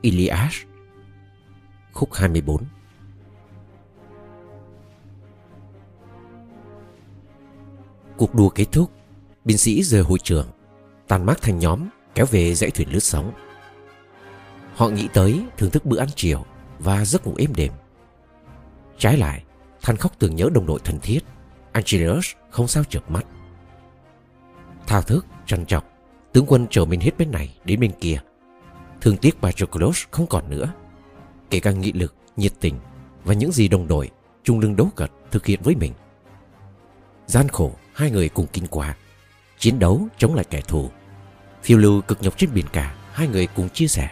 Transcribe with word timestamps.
Iliad 0.00 0.52
Khúc 1.92 2.14
24 2.14 2.64
Cuộc 8.16 8.34
đua 8.34 8.48
kết 8.48 8.66
thúc 8.72 8.90
Binh 9.44 9.58
sĩ 9.58 9.82
rời 9.82 10.02
hội 10.02 10.18
trường 10.22 10.46
Tàn 11.08 11.26
mát 11.26 11.42
thành 11.42 11.58
nhóm 11.58 11.88
kéo 12.14 12.26
về 12.26 12.54
dãy 12.54 12.70
thuyền 12.70 12.92
lướt 12.92 13.00
sóng. 13.00 13.32
Họ 14.74 14.88
nghĩ 14.88 15.08
tới 15.12 15.46
thưởng 15.56 15.70
thức 15.70 15.86
bữa 15.86 15.98
ăn 15.98 16.08
chiều 16.16 16.44
Và 16.78 17.04
giấc 17.04 17.26
ngủ 17.26 17.34
êm 17.38 17.54
đềm. 17.54 17.72
Trái 18.98 19.16
lại 19.16 19.44
Than 19.82 19.96
khóc 19.96 20.12
tưởng 20.18 20.36
nhớ 20.36 20.48
đồng 20.54 20.66
đội 20.66 20.80
thân 20.84 20.98
thiết 21.02 21.20
Angelus 21.72 22.32
không 22.50 22.68
sao 22.68 22.84
chợp 22.84 23.10
mắt. 23.10 23.26
Thao 24.86 25.02
thức, 25.02 25.26
trằn 25.46 25.66
trọc 25.66 25.84
Tướng 26.32 26.46
quân 26.46 26.66
trở 26.70 26.84
mình 26.84 27.00
hết 27.00 27.18
bên 27.18 27.30
này 27.30 27.58
đến 27.64 27.80
bên 27.80 27.92
kia. 28.00 28.20
Thương 29.00 29.16
tiếc 29.16 29.36
Patroclus 29.40 30.04
không 30.10 30.26
còn 30.26 30.50
nữa. 30.50 30.72
Kể 31.50 31.60
cả 31.60 31.70
nghị 31.70 31.92
lực, 31.92 32.14
nhiệt 32.36 32.52
tình 32.60 32.74
Và 33.24 33.34
những 33.34 33.52
gì 33.52 33.68
đồng 33.68 33.88
đội 33.88 34.10
chung 34.42 34.60
lưng 34.60 34.76
đấu 34.76 34.88
cật 34.96 35.10
thực 35.30 35.46
hiện 35.46 35.60
với 35.62 35.74
mình. 35.74 35.92
Gian 37.26 37.48
khổ 37.48 37.72
hai 37.94 38.10
người 38.10 38.28
cùng 38.28 38.46
kinh 38.52 38.66
qua. 38.66 38.96
Chiến 39.58 39.78
đấu 39.78 40.08
chống 40.18 40.34
lại 40.34 40.44
kẻ 40.50 40.60
thù. 40.60 40.90
Phiêu 41.62 41.78
lưu 41.78 42.00
cực 42.00 42.22
nhọc 42.22 42.38
trên 42.38 42.50
biển 42.54 42.66
cả 42.72 42.94
Hai 43.12 43.28
người 43.28 43.46
cùng 43.46 43.68
chia 43.68 43.86
sẻ. 43.86 44.10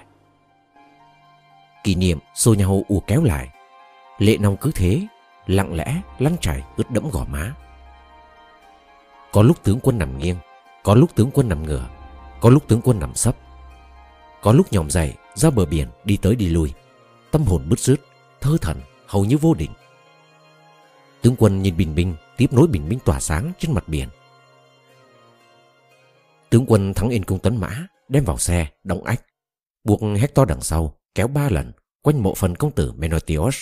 Kỷ 1.85 1.95
niệm 1.95 2.19
xô 2.35 2.55
nhau 2.55 2.85
ù 2.89 3.03
kéo 3.07 3.25
lại. 3.25 3.49
Lệ 4.19 4.37
nong 4.39 4.57
cứ 4.57 4.71
thế 4.75 5.07
Lặng 5.47 5.75
lẽ 5.75 6.01
lăn 6.19 6.37
chảy 6.41 6.63
ướt 6.77 6.91
đẫm 6.91 7.11
gò 7.11 7.25
má. 7.25 7.55
Có 9.33 9.43
lúc 9.43 9.63
tướng 9.63 9.81
quân 9.81 9.99
nằm 9.99 10.19
nghiêng 10.19 10.37
Có 10.83 10.95
lúc 10.95 11.15
tướng 11.15 11.31
quân 11.35 11.49
nằm 11.49 11.63
ngửa 11.63 11.89
Có 12.41 12.51
lúc 12.51 12.69
tướng 12.69 12.81
quân 12.85 12.99
nằm 12.99 13.15
sấp. 13.15 13.37
Có 14.47 14.53
lúc 14.53 14.73
nhòm 14.73 14.91
dậy, 14.91 15.15
ra 15.35 15.51
bờ 15.51 15.67
biển, 15.67 15.89
đi 16.05 16.17
tới 16.23 16.37
đi 16.37 16.49
lui. 16.49 16.75
Tâm 17.31 17.43
hồn 17.43 17.69
bứt 17.69 17.79
rứt, 17.79 18.01
Thơ 18.41 18.57
thần 18.61 18.81
hầu 19.07 19.25
như 19.25 19.39
vô 19.39 19.55
định. 19.55 19.71
Tướng 21.23 21.37
quân 21.39 21.63
nhìn 21.63 21.77
bình 21.77 21.95
minh, 21.95 22.17
Tiếp 22.37 22.53
nối 22.53 22.67
bình 22.67 22.89
minh 22.89 22.99
tỏa 23.05 23.21
sáng 23.21 23.53
trên 23.59 23.75
mặt 23.75 23.89
biển. 23.89 24.09
Tướng 26.51 26.65
quân 26.67 26.95
thắng 26.95 27.09
yên 27.09 27.25
cung 27.25 27.39
tấn 27.39 27.57
mã, 27.57 27.87
Đem 28.09 28.25
vào 28.25 28.39
xe 28.39 28.73
đóng 28.85 29.05
ách, 29.05 29.27
Buộc 29.85 30.01
Hector 30.19 30.49
đằng 30.49 30.63
sau, 30.63 31.01
kéo 31.15 31.29
ba 31.29 31.49
lần, 31.49 31.73
Quanh 32.03 32.23
mộ 32.23 32.35
phần 32.35 32.57
công 32.57 32.73
tử 32.73 32.93
Menotios 32.93 33.57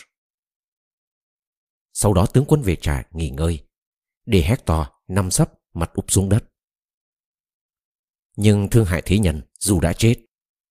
Sau 1.92 2.14
đó 2.14 2.26
tướng 2.26 2.44
quân 2.48 2.62
về 2.62 2.76
trại, 2.76 3.04
nghỉ 3.10 3.30
ngơi. 3.30 3.66
Để 4.26 4.40
Hector 4.40 4.86
nằm 5.08 5.30
sấp, 5.30 5.52
mặt 5.74 5.90
úp 5.94 6.10
xuống 6.10 6.28
đất. 6.28 6.44
Nhưng 8.36 8.68
thương 8.70 8.84
hại 8.84 9.02
thế 9.04 9.18
nhân 9.18 9.42
dù 9.58 9.80
đã 9.80 9.92
chết 9.92 10.14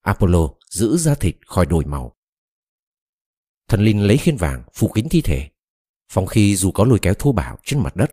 Apollo 0.04 0.50
giữ 0.70 0.98
da 0.98 1.16
thịt 1.16 1.36
khỏi 1.48 1.66
đổi 1.66 1.86
màu 1.86 2.16
Thần 3.68 3.82
linh 3.82 4.02
lấy 4.02 4.18
khiên 4.18 4.38
vàng, 4.38 4.64
phủ 4.74 4.92
kín 4.96 5.08
thi 5.10 5.22
thể. 5.22 5.50
Phòng 6.10 6.26
khi 6.26 6.56
dù 6.56 6.72
có 6.72 6.86
lôi 6.86 7.00
kéo 7.02 7.14
thô 7.20 7.32
bạo 7.32 7.58
trên 7.64 7.84
mặt 7.84 7.96
đất 7.96 8.12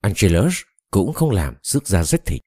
Angelus 0.00 0.54
cũng 0.90 1.12
không 1.12 1.30
làm 1.30 1.56
rước 1.62 1.88
ra 1.88 2.04
rách 2.04 2.20
thịt. 2.26 2.42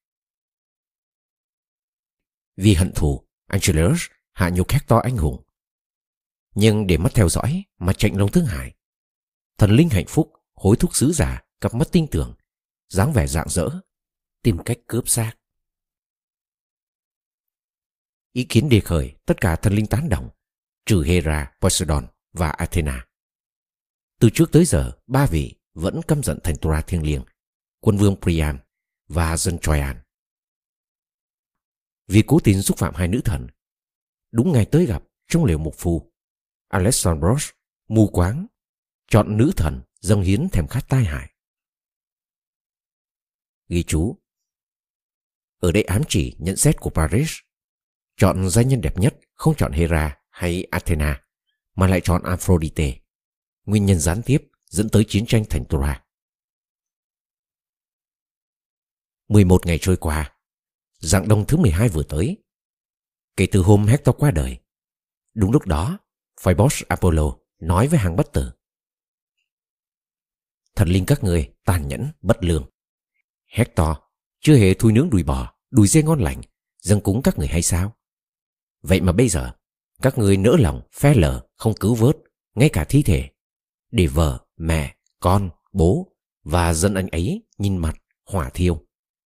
Vì 2.57 2.73
hận 2.73 2.91
thù 2.95 3.27
Angelus 3.47 4.01
hạ 4.31 4.49
nhục 4.49 4.69
Hector 4.69 4.99
anh 5.03 5.17
hùng. 5.17 5.43
Nhưng 6.55 6.87
để 6.87 6.97
mắt 6.97 7.11
theo 7.15 7.29
dõi 7.29 7.63
mà 7.77 7.93
chạy 7.93 8.11
lòng 8.15 8.31
thương 8.31 8.45
hại. 8.45 8.75
Thần 9.57 9.71
linh 9.71 9.89
hạnh 9.89 10.07
phúc, 10.07 10.33
hối 10.53 10.75
thúc 10.77 10.95
sứ 10.95 11.13
giả, 11.13 11.41
cặp 11.61 11.73
mắt 11.73 11.87
tin 11.91 12.07
tưởng 12.07 12.35
dáng 12.89 13.13
vẻ 13.13 13.27
rạng 13.27 13.49
rỡ, 13.49 13.69
tìm 14.43 14.57
cách 14.65 14.77
cướp 14.87 15.09
xác 15.09 15.33
ý 18.33 18.43
kiến 18.49 18.69
đề 18.69 18.79
khởi 18.79 19.15
tất 19.25 19.41
cả 19.41 19.55
thần 19.55 19.73
linh 19.73 19.87
tán 19.87 20.09
đồng 20.09 20.29
trừ 20.85 21.03
Hera, 21.03 21.53
Poseidon 21.61 22.07
và 22.33 22.49
Athena. 22.49 23.07
Từ 24.19 24.29
trước 24.33 24.51
tới 24.51 24.65
giờ, 24.65 24.91
ba 25.07 25.25
vị 25.25 25.55
vẫn 25.73 26.01
căm 26.07 26.23
giận 26.23 26.39
thành 26.43 26.55
Tora 26.61 26.81
thiêng 26.81 27.03
liêng, 27.03 27.23
quân 27.79 27.97
vương 27.97 28.15
Priam 28.21 28.59
và 29.07 29.37
dân 29.37 29.59
Troyan. 29.59 30.01
Vì 32.07 32.23
cố 32.27 32.39
tình 32.43 32.61
xúc 32.61 32.77
phạm 32.77 32.95
hai 32.95 33.07
nữ 33.07 33.21
thần, 33.25 33.47
đúng 34.31 34.51
ngày 34.51 34.65
tới 34.65 34.85
gặp 34.85 35.03
trong 35.27 35.45
liều 35.45 35.57
mục 35.57 35.75
phu, 35.77 36.11
Alexandros 36.67 37.49
mù 37.87 38.07
quáng 38.07 38.47
chọn 39.07 39.37
nữ 39.37 39.51
thần 39.57 39.81
dâng 39.99 40.21
hiến 40.21 40.49
thèm 40.49 40.67
khát 40.67 40.85
tai 40.89 41.05
hại. 41.05 41.33
Ghi 43.67 43.83
chú 43.83 44.17
Ở 45.57 45.71
đây 45.71 45.83
ám 45.83 46.01
chỉ 46.07 46.35
nhận 46.39 46.55
xét 46.55 46.79
của 46.79 46.89
Paris 46.89 47.31
Chọn 48.17 48.49
danh 48.49 48.67
nhân 48.67 48.81
đẹp 48.81 48.97
nhất 48.97 49.15
không 49.33 49.55
chọn 49.57 49.71
Hera 49.71 50.17
hay 50.29 50.67
Athena 50.71 51.23
mà 51.75 51.87
lại 51.87 52.01
chọn 52.03 52.23
Aphrodite 52.23 52.99
nguyên 53.65 53.85
nhân 53.85 53.99
gián 53.99 54.21
tiếp 54.25 54.37
dẫn 54.65 54.89
tới 54.89 55.05
chiến 55.07 55.25
tranh 55.25 55.43
thành 55.49 55.65
Tora. 55.65 56.03
11 59.27 59.65
ngày 59.65 59.77
trôi 59.81 59.97
qua, 59.97 60.35
dạng 60.99 61.27
đông 61.27 61.45
thứ 61.47 61.57
12 61.57 61.89
vừa 61.89 62.03
tới. 62.03 62.43
Kể 63.37 63.47
từ 63.51 63.61
hôm 63.61 63.85
Hector 63.85 64.15
qua 64.15 64.31
đời, 64.31 64.57
đúng 65.33 65.51
lúc 65.51 65.67
đó, 65.67 65.99
Phoebus 66.41 66.83
Apollo 66.87 67.37
nói 67.59 67.87
với 67.87 67.99
hàng 67.99 68.15
bất 68.15 68.33
tử. 68.33 68.51
Thần 70.75 70.87
linh 70.87 71.05
các 71.05 71.23
người 71.23 71.53
tàn 71.65 71.87
nhẫn, 71.87 72.11
bất 72.21 72.37
lương. 72.43 72.69
Hector 73.45 73.97
chưa 74.39 74.55
hề 74.55 74.73
thui 74.73 74.93
nướng 74.93 75.09
đùi 75.09 75.23
bò, 75.23 75.53
đùi 75.69 75.87
dê 75.87 76.03
ngon 76.03 76.19
lành, 76.19 76.41
dâng 76.79 77.01
cúng 77.01 77.21
các 77.23 77.37
người 77.37 77.47
hay 77.47 77.61
sao? 77.61 77.95
Vậy 78.83 79.01
mà 79.01 79.11
bây 79.11 79.29
giờ, 79.29 79.51
các 80.01 80.17
người 80.17 80.37
nỡ 80.37 80.55
lòng, 80.59 80.81
phe 80.93 81.13
lờ, 81.13 81.47
không 81.55 81.73
cứu 81.79 81.95
vớt, 81.95 82.17
ngay 82.55 82.69
cả 82.73 82.85
thi 82.89 83.03
thể 83.03 83.29
để 83.91 84.07
vợ, 84.07 84.45
mẹ, 84.57 84.95
con, 85.19 85.49
bố 85.71 86.15
và 86.43 86.73
dân 86.73 86.93
anh 86.93 87.07
ấy 87.07 87.43
nhìn 87.57 87.77
mặt, 87.77 87.95
hỏa 88.25 88.49
thiêu. 88.49 88.85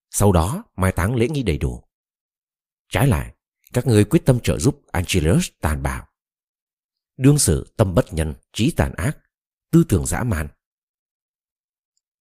Sau 0.09 0.31
đó 0.31 0.63
mai 0.75 0.91
táng 0.91 1.15
lễ 1.15 1.27
nghi 1.27 1.43
đầy 1.43 1.57
đủ. 1.57 1.83
Trái 2.89 3.07
lại, 3.07 3.33
các 3.73 3.87
người 3.87 4.05
quyết 4.05 4.25
tâm 4.25 4.39
trợ 4.39 4.59
giúp 4.59 4.81
Angelus 4.91 5.49
tàn 5.61 5.83
bạo. 5.83 6.07
Đương 7.17 7.39
sự 7.39 7.73
tâm 7.77 7.93
bất 7.93 8.13
nhân, 8.13 8.33
trí 8.53 8.71
tàn 8.71 8.93
ác, 8.93 9.17
tư 9.71 9.83
tưởng 9.89 10.05
dã 10.05 10.23
man. 10.23 10.47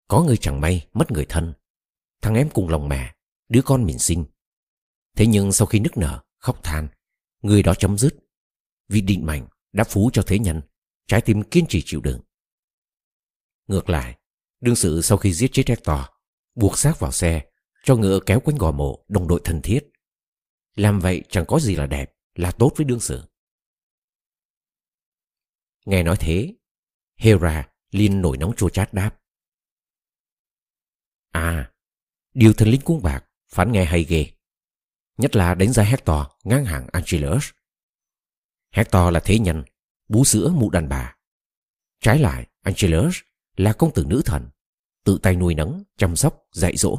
Có 0.09 0.22
người 0.22 0.37
chẳng 0.37 0.60
may 0.60 0.88
mất 0.92 1.10
người 1.10 1.26
thân, 1.28 1.53
thằng 2.22 2.34
em 2.34 2.50
cùng 2.50 2.69
lòng 2.69 2.88
mẹ, 2.88 3.15
đứa 3.48 3.62
con 3.62 3.84
mình 3.84 3.98
sinh. 3.98 4.25
Thế 5.16 5.26
nhưng 5.26 5.53
sau 5.53 5.66
khi 5.66 5.81
nức 5.81 5.97
nở, 5.97 6.22
khóc 6.38 6.62
than, 6.62 6.88
người 7.42 7.62
đó 7.62 7.75
chấm 7.75 7.98
dứt. 7.98 8.14
Vì 8.88 9.00
định 9.00 9.26
mệnh 9.26 9.44
đã 9.72 9.84
phú 9.84 10.10
cho 10.12 10.22
thế 10.26 10.38
nhân, 10.38 10.60
trái 11.06 11.20
tim 11.20 11.42
kiên 11.42 11.66
trì 11.69 11.82
chịu 11.84 12.00
đựng. 12.00 12.20
Ngược 13.66 13.88
lại, 13.88 14.19
đương 14.60 14.76
sự 14.76 15.03
sau 15.03 15.19
khi 15.19 15.32
giết 15.32 15.50
chết 15.53 15.69
Hector, 15.69 16.00
buộc 16.54 16.78
xác 16.78 17.00
vào 17.00 17.12
xe, 17.12 17.47
cho 17.84 17.97
ngựa 17.97 18.20
kéo 18.26 18.41
quanh 18.41 18.58
gò 18.58 18.72
mộ 18.72 19.04
đồng 19.08 19.28
đội 19.28 19.41
thân 19.44 19.62
thiết. 19.62 19.80
Làm 20.75 21.00
vậy 21.00 21.22
chẳng 21.28 21.44
có 21.48 21.58
gì 21.60 21.76
là 21.76 21.86
đẹp, 21.86 22.14
là 22.34 22.53
tốt 22.53 22.72
với 22.76 22.84
đương 22.84 23.00
sự. 23.00 23.22
Nghe 25.84 26.03
nói 26.03 26.16
thế, 26.20 26.54
Hera 27.16 27.69
liên 27.91 28.22
nổi 28.22 28.36
nóng 28.36 28.56
chua 28.56 28.69
chát 28.69 28.94
đáp. 28.94 29.19
À, 31.30 31.72
điều 32.34 32.53
thần 32.53 32.69
linh 32.69 32.80
cung 32.84 33.03
bạc 33.03 33.24
phán 33.48 33.72
nghe 33.72 33.84
hay 33.84 34.04
ghê. 34.04 34.30
Nhất 35.22 35.37
là 35.37 35.55
đánh 35.55 35.72
giá 35.72 35.83
Hector 35.83 36.27
ngang 36.44 36.65
hàng 36.65 36.87
Angelus. 36.93 37.50
Hector 38.71 39.12
là 39.12 39.21
thế 39.21 39.38
nhân, 39.38 39.65
bú 40.09 40.25
sữa 40.25 40.53
mụ 40.56 40.71
đàn 40.71 40.88
bà. 40.88 41.16
Trái 42.00 42.19
lại, 42.19 42.47
Angelus 42.62 43.16
là 43.56 43.72
công 43.72 43.94
tử 43.94 44.05
nữ 44.09 44.22
thần, 44.25 44.49
tự 45.05 45.19
tay 45.22 45.37
nuôi 45.37 45.55
nấng, 45.55 45.84
chăm 45.97 46.16
sóc, 46.16 46.47
dạy 46.53 46.77
dỗ. 46.77 46.99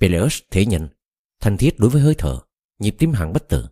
Peleus 0.00 0.42
thế 0.50 0.66
nhân, 0.66 0.88
thân 1.40 1.56
thiết 1.56 1.78
đối 1.78 1.90
với 1.90 2.02
hơi 2.02 2.14
thở, 2.18 2.40
nhịp 2.78 2.96
tim 2.98 3.12
hàng 3.12 3.32
bất 3.32 3.48
tử. 3.48 3.66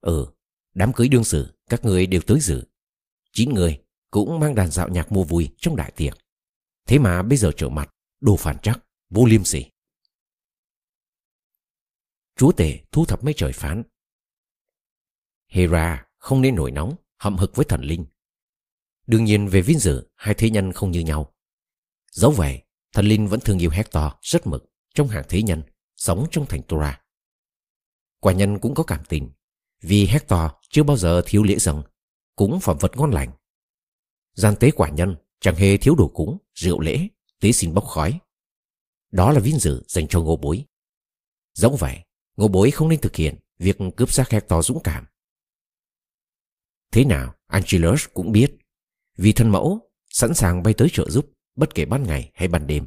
Ừ, 0.00 0.26
đám 0.74 0.92
cưới 0.92 1.08
đương 1.08 1.24
sự, 1.24 1.58
các 1.70 1.84
người 1.84 2.06
đều 2.06 2.20
tới 2.20 2.40
dự. 2.40 2.64
Chín 3.32 3.54
người 3.54 3.82
cũng 4.10 4.40
mang 4.40 4.54
đàn 4.54 4.70
dạo 4.70 4.88
nhạc 4.88 5.12
mua 5.12 5.24
vui 5.24 5.54
trong 5.56 5.76
đại 5.76 5.92
tiệc. 5.96 6.18
Thế 6.86 6.98
mà 6.98 7.22
bây 7.22 7.38
giờ 7.38 7.52
trở 7.56 7.68
mặt, 7.68 7.94
đồ 8.20 8.36
phản 8.36 8.58
trắc, 8.58 8.84
vô 9.10 9.26
liêm 9.26 9.44
sỉ. 9.44 9.64
Chúa 12.40 12.52
tể 12.52 12.80
thu 12.92 13.04
thập 13.04 13.24
mấy 13.24 13.34
trời 13.36 13.52
phán. 13.52 13.82
Hera 15.48 16.06
không 16.18 16.42
nên 16.42 16.54
nổi 16.54 16.70
nóng, 16.70 16.94
hậm 17.18 17.36
hực 17.36 17.56
với 17.56 17.64
thần 17.64 17.82
linh 17.82 18.06
Đương 19.06 19.24
nhiên 19.24 19.48
về 19.48 19.60
vinh 19.60 19.78
dự 19.78 20.08
hai 20.14 20.34
thế 20.34 20.50
nhân 20.50 20.72
không 20.72 20.90
như 20.90 21.00
nhau. 21.00 21.34
Dẫu 22.10 22.30
vậy, 22.30 22.62
thần 22.92 23.06
linh 23.06 23.28
vẫn 23.28 23.40
thương 23.40 23.58
yêu 23.58 23.70
Hector 23.70 24.04
rất 24.22 24.46
mực 24.46 24.72
trong 24.94 25.08
hàng 25.08 25.24
thế 25.28 25.42
nhân 25.42 25.62
sống 25.96 26.26
trong 26.30 26.46
thành 26.46 26.62
Tora. 26.62 27.02
Quả 28.20 28.32
nhân 28.32 28.58
cũng 28.58 28.74
có 28.74 28.82
cảm 28.82 29.04
tình 29.08 29.30
vì 29.80 30.06
Hector 30.06 30.50
chưa 30.68 30.82
bao 30.82 30.96
giờ 30.96 31.22
thiếu 31.26 31.42
lễ 31.42 31.56
dâng 31.58 31.82
cúng 32.36 32.60
phẩm 32.60 32.76
vật 32.80 32.96
ngon 32.96 33.10
lành. 33.10 33.30
Gian 34.34 34.54
tế 34.60 34.70
quả 34.70 34.88
nhân 34.88 35.16
chẳng 35.40 35.54
hề 35.54 35.76
thiếu 35.76 35.94
đồ 35.94 36.08
cúng, 36.08 36.38
rượu 36.54 36.80
lễ, 36.80 37.08
tế 37.40 37.52
xin 37.52 37.74
bốc 37.74 37.84
khói. 37.84 38.20
Đó 39.10 39.32
là 39.32 39.40
vinh 39.40 39.58
dự 39.58 39.84
dành 39.88 40.08
cho 40.08 40.20
ngô 40.20 40.36
bối. 40.36 40.64
Dẫu 41.54 41.76
vậy, 41.76 42.04
ngô 42.40 42.48
bối 42.48 42.70
không 42.70 42.88
nên 42.88 43.00
thực 43.00 43.16
hiện 43.16 43.38
việc 43.58 43.78
cướp 43.96 44.12
xác 44.12 44.30
Hector 44.30 44.66
dũng 44.66 44.82
cảm. 44.82 45.06
Thế 46.92 47.04
nào, 47.04 47.34
Angelus 47.46 48.04
cũng 48.14 48.32
biết. 48.32 48.56
Vì 49.16 49.32
thân 49.32 49.48
mẫu 49.48 49.90
sẵn 50.08 50.34
sàng 50.34 50.62
bay 50.62 50.74
tới 50.74 50.88
trợ 50.92 51.10
giúp 51.10 51.32
bất 51.56 51.74
kể 51.74 51.84
ban 51.84 52.02
ngày 52.02 52.30
hay 52.34 52.48
ban 52.48 52.66
đêm. 52.66 52.86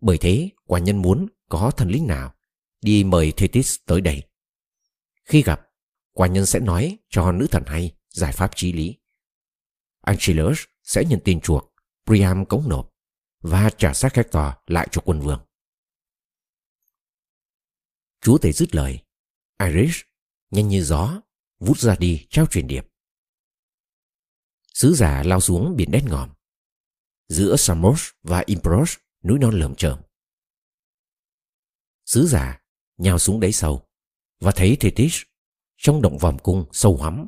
Bởi 0.00 0.18
thế, 0.18 0.50
quả 0.66 0.80
nhân 0.80 1.02
muốn 1.02 1.26
có 1.48 1.70
thần 1.70 1.88
linh 1.88 2.06
nào 2.06 2.34
đi 2.80 3.04
mời 3.04 3.32
Thetis 3.36 3.76
tới 3.86 4.00
đây. 4.00 4.22
Khi 5.24 5.42
gặp, 5.42 5.68
quả 6.12 6.26
nhân 6.26 6.46
sẽ 6.46 6.60
nói 6.60 6.98
cho 7.08 7.32
nữ 7.32 7.46
thần 7.50 7.64
hay 7.66 7.96
giải 8.08 8.32
pháp 8.32 8.56
trí 8.56 8.72
lý. 8.72 8.96
Angelus 10.00 10.60
sẽ 10.82 11.04
nhận 11.04 11.20
tin 11.24 11.40
chuộc, 11.40 11.74
Priam 12.06 12.46
cống 12.46 12.68
nộp 12.68 12.94
và 13.40 13.70
trả 13.78 13.92
xác 13.94 14.14
Hector 14.14 14.52
lại 14.66 14.88
cho 14.90 15.02
quân 15.04 15.20
vương. 15.20 15.40
Chúa 18.22 18.38
tể 18.38 18.52
dứt 18.52 18.74
lời. 18.74 18.98
Iris, 19.58 20.00
nhanh 20.50 20.68
như 20.68 20.82
gió, 20.82 21.20
vút 21.58 21.78
ra 21.78 21.96
đi 21.98 22.26
trao 22.30 22.46
truyền 22.46 22.66
điệp. 22.66 22.88
Sứ 24.74 24.94
giả 24.94 25.22
lao 25.22 25.40
xuống 25.40 25.76
biển 25.76 25.90
đen 25.90 26.04
ngòm. 26.08 26.30
Giữa 27.28 27.56
Samos 27.56 28.10
và 28.22 28.42
Impros, 28.46 28.96
núi 29.22 29.38
non 29.38 29.54
lởm 29.54 29.74
chởm. 29.74 30.00
Sứ 32.04 32.26
giả 32.26 32.62
nhào 32.96 33.18
xuống 33.18 33.40
đáy 33.40 33.52
sâu 33.52 33.88
và 34.40 34.52
thấy 34.52 34.76
Thetis 34.80 35.22
trong 35.76 36.02
động 36.02 36.18
vòm 36.18 36.38
cung 36.38 36.64
sâu 36.72 36.96
hoắm, 36.96 37.26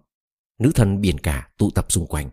nữ 0.58 0.72
thần 0.74 1.00
biển 1.00 1.18
cả 1.18 1.52
tụ 1.58 1.70
tập 1.70 1.92
xung 1.92 2.06
quanh. 2.06 2.30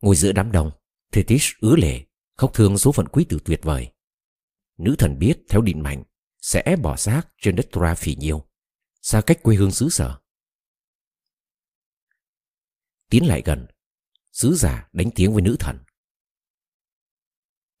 Ngồi 0.00 0.16
giữa 0.16 0.32
đám 0.32 0.52
đông, 0.52 0.70
Thetis 1.12 1.50
ứa 1.60 1.76
lệ, 1.76 2.06
khóc 2.36 2.50
thương 2.54 2.78
số 2.78 2.92
phận 2.92 3.08
quý 3.08 3.24
tử 3.28 3.38
tuyệt 3.44 3.60
vời. 3.62 3.92
Nữ 4.78 4.94
thần 4.98 5.18
biết 5.18 5.38
theo 5.48 5.60
định 5.60 5.82
mạnh 5.82 6.02
sẽ 6.40 6.76
bỏ 6.82 6.96
xác 6.96 7.22
trên 7.36 7.56
đất 7.56 7.68
Tra 7.72 7.94
phỉ 7.94 8.16
nhiêu, 8.16 8.48
xa 9.02 9.22
cách 9.26 9.38
quê 9.42 9.56
hương 9.56 9.70
xứ 9.70 9.88
sở. 9.88 10.20
Tiến 13.10 13.26
lại 13.26 13.42
gần, 13.44 13.66
sứ 14.32 14.54
giả 14.54 14.88
đánh 14.92 15.10
tiếng 15.14 15.32
với 15.32 15.42
nữ 15.42 15.56
thần. 15.60 15.78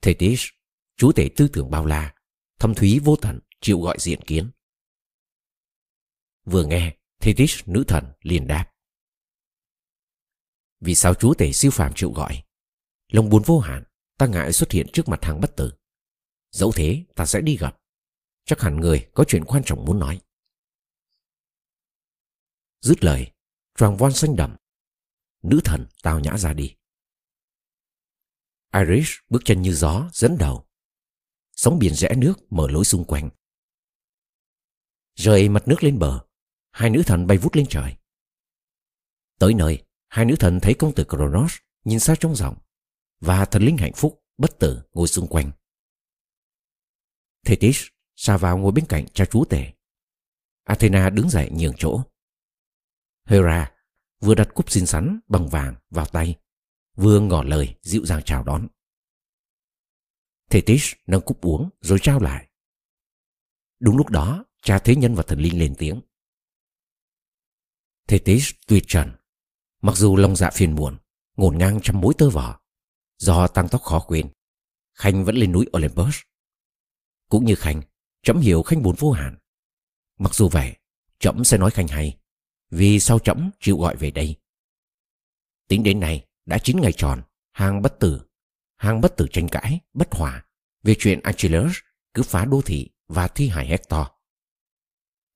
Thetis, 0.02 0.44
chúa 0.96 1.12
tể 1.12 1.30
tư 1.36 1.48
tưởng 1.52 1.70
bao 1.70 1.86
la, 1.86 2.14
thâm 2.58 2.74
thúy 2.74 3.00
vô 3.04 3.16
tận, 3.16 3.40
chịu 3.60 3.80
gọi 3.80 3.96
diện 4.00 4.20
kiến. 4.26 4.50
Vừa 6.44 6.64
nghe, 6.64 6.96
Thetis 7.18 7.60
nữ 7.66 7.84
thần 7.88 8.12
liền 8.20 8.46
đáp. 8.46 8.72
Vì 10.80 10.94
sao 10.94 11.14
chúa 11.14 11.34
tể 11.34 11.52
siêu 11.52 11.70
phàm 11.70 11.92
chịu 11.94 12.12
gọi? 12.12 12.42
Lòng 13.08 13.28
buồn 13.28 13.42
vô 13.46 13.58
hạn, 13.58 13.84
ta 14.18 14.26
ngại 14.26 14.52
xuất 14.52 14.70
hiện 14.70 14.86
trước 14.92 15.08
mặt 15.08 15.24
hàng 15.24 15.40
bất 15.40 15.56
tử. 15.56 15.72
Dẫu 16.50 16.72
thế, 16.72 17.04
ta 17.14 17.26
sẽ 17.26 17.40
đi 17.40 17.56
gặp. 17.56 17.79
Chắc 18.44 18.60
hẳn 18.60 18.76
người 18.76 19.10
có 19.14 19.24
chuyện 19.28 19.44
quan 19.44 19.62
trọng 19.66 19.84
muốn 19.84 19.98
nói. 19.98 20.20
Dứt 22.80 23.04
lời, 23.04 23.32
choàng 23.78 23.96
voan 23.96 24.12
xanh 24.12 24.36
đậm. 24.36 24.56
Nữ 25.42 25.60
thần 25.64 25.86
tao 26.02 26.20
nhã 26.20 26.36
ra 26.36 26.52
đi. 26.52 26.76
Iris 28.74 29.08
bước 29.28 29.42
chân 29.44 29.62
như 29.62 29.72
gió 29.72 30.10
dẫn 30.12 30.36
đầu. 30.38 30.68
Sóng 31.52 31.78
biển 31.78 31.94
rẽ 31.94 32.14
nước 32.16 32.52
mở 32.52 32.66
lối 32.70 32.84
xung 32.84 33.04
quanh. 33.04 33.30
Rời 35.14 35.48
mặt 35.48 35.68
nước 35.68 35.82
lên 35.82 35.98
bờ, 35.98 36.26
hai 36.70 36.90
nữ 36.90 37.02
thần 37.06 37.26
bay 37.26 37.38
vút 37.38 37.56
lên 37.56 37.66
trời. 37.68 37.96
Tới 39.38 39.54
nơi, 39.54 39.84
hai 40.08 40.24
nữ 40.24 40.34
thần 40.38 40.58
thấy 40.62 40.74
công 40.78 40.94
tử 40.94 41.04
Kronos 41.04 41.56
nhìn 41.84 42.00
xa 42.00 42.14
trong 42.20 42.36
rộng 42.36 42.58
và 43.20 43.44
thần 43.44 43.62
linh 43.62 43.76
hạnh 43.76 43.92
phúc 43.96 44.24
bất 44.36 44.58
tử 44.58 44.82
ngồi 44.92 45.08
xung 45.08 45.26
quanh. 45.26 45.50
Thetis 47.44 47.82
xa 48.20 48.36
vào 48.36 48.58
ngồi 48.58 48.72
bên 48.72 48.84
cạnh 48.88 49.06
cha 49.14 49.24
chú 49.30 49.44
tể. 49.44 49.72
Athena 50.64 51.10
đứng 51.10 51.30
dậy 51.30 51.50
nhường 51.52 51.74
chỗ. 51.78 52.02
Hera 53.24 53.72
vừa 54.20 54.34
đặt 54.34 54.48
cúp 54.54 54.70
xin 54.70 54.86
sắn 54.86 55.20
bằng 55.28 55.48
vàng 55.48 55.74
vào 55.90 56.06
tay, 56.06 56.38
vừa 56.94 57.20
ngỏ 57.20 57.42
lời 57.42 57.74
dịu 57.82 58.06
dàng 58.06 58.22
chào 58.24 58.44
đón. 58.44 58.68
Thetis 60.50 60.92
nâng 61.06 61.20
cúp 61.20 61.40
uống 61.40 61.70
rồi 61.80 61.98
trao 62.02 62.20
lại. 62.20 62.50
Đúng 63.80 63.96
lúc 63.96 64.10
đó, 64.10 64.44
cha 64.62 64.78
thế 64.78 64.96
nhân 64.96 65.14
và 65.14 65.22
thần 65.22 65.40
linh 65.40 65.58
lên 65.58 65.74
tiếng. 65.78 66.00
Thetis 68.08 68.50
tuyệt 68.66 68.84
trần, 68.86 69.12
mặc 69.82 69.96
dù 69.96 70.16
lòng 70.16 70.36
dạ 70.36 70.50
phiền 70.50 70.74
muộn, 70.74 70.98
ngổn 71.36 71.58
ngang 71.58 71.80
trăm 71.82 72.00
mối 72.00 72.14
tơ 72.18 72.30
vỏ, 72.30 72.60
do 73.18 73.46
tăng 73.46 73.68
tóc 73.68 73.82
khó 73.82 74.04
quên, 74.08 74.32
Khanh 74.94 75.24
vẫn 75.24 75.36
lên 75.36 75.52
núi 75.52 75.66
Olympus. 75.76 76.16
Cũng 77.28 77.44
như 77.44 77.54
Khanh, 77.54 77.82
Trẫm 78.22 78.40
hiểu 78.40 78.62
Khanh 78.62 78.82
buồn 78.82 78.94
vô 78.98 79.12
hạn. 79.12 79.36
Mặc 80.18 80.34
dù 80.34 80.48
vậy, 80.48 80.76
Trẫm 81.18 81.44
sẽ 81.44 81.58
nói 81.58 81.70
Khanh 81.70 81.88
hay, 81.88 82.18
vì 82.70 83.00
sao 83.00 83.18
Trẫm 83.18 83.50
chịu 83.60 83.78
gọi 83.78 83.96
về 83.96 84.10
đây. 84.10 84.36
Tính 85.68 85.82
đến 85.82 86.00
nay, 86.00 86.26
đã 86.46 86.58
9 86.58 86.80
ngày 86.80 86.92
tròn, 86.92 87.22
hàng 87.52 87.82
bất 87.82 87.98
tử, 88.00 88.20
hàng 88.76 89.00
bất 89.00 89.16
tử 89.16 89.26
tranh 89.32 89.48
cãi, 89.48 89.80
bất 89.94 90.08
hòa 90.14 90.44
về 90.82 90.94
chuyện 90.98 91.20
Achilles 91.22 91.76
cứ 92.14 92.22
phá 92.22 92.44
đô 92.44 92.62
thị 92.62 92.90
và 93.08 93.28
thi 93.28 93.48
hài 93.48 93.66
Hector. 93.66 94.06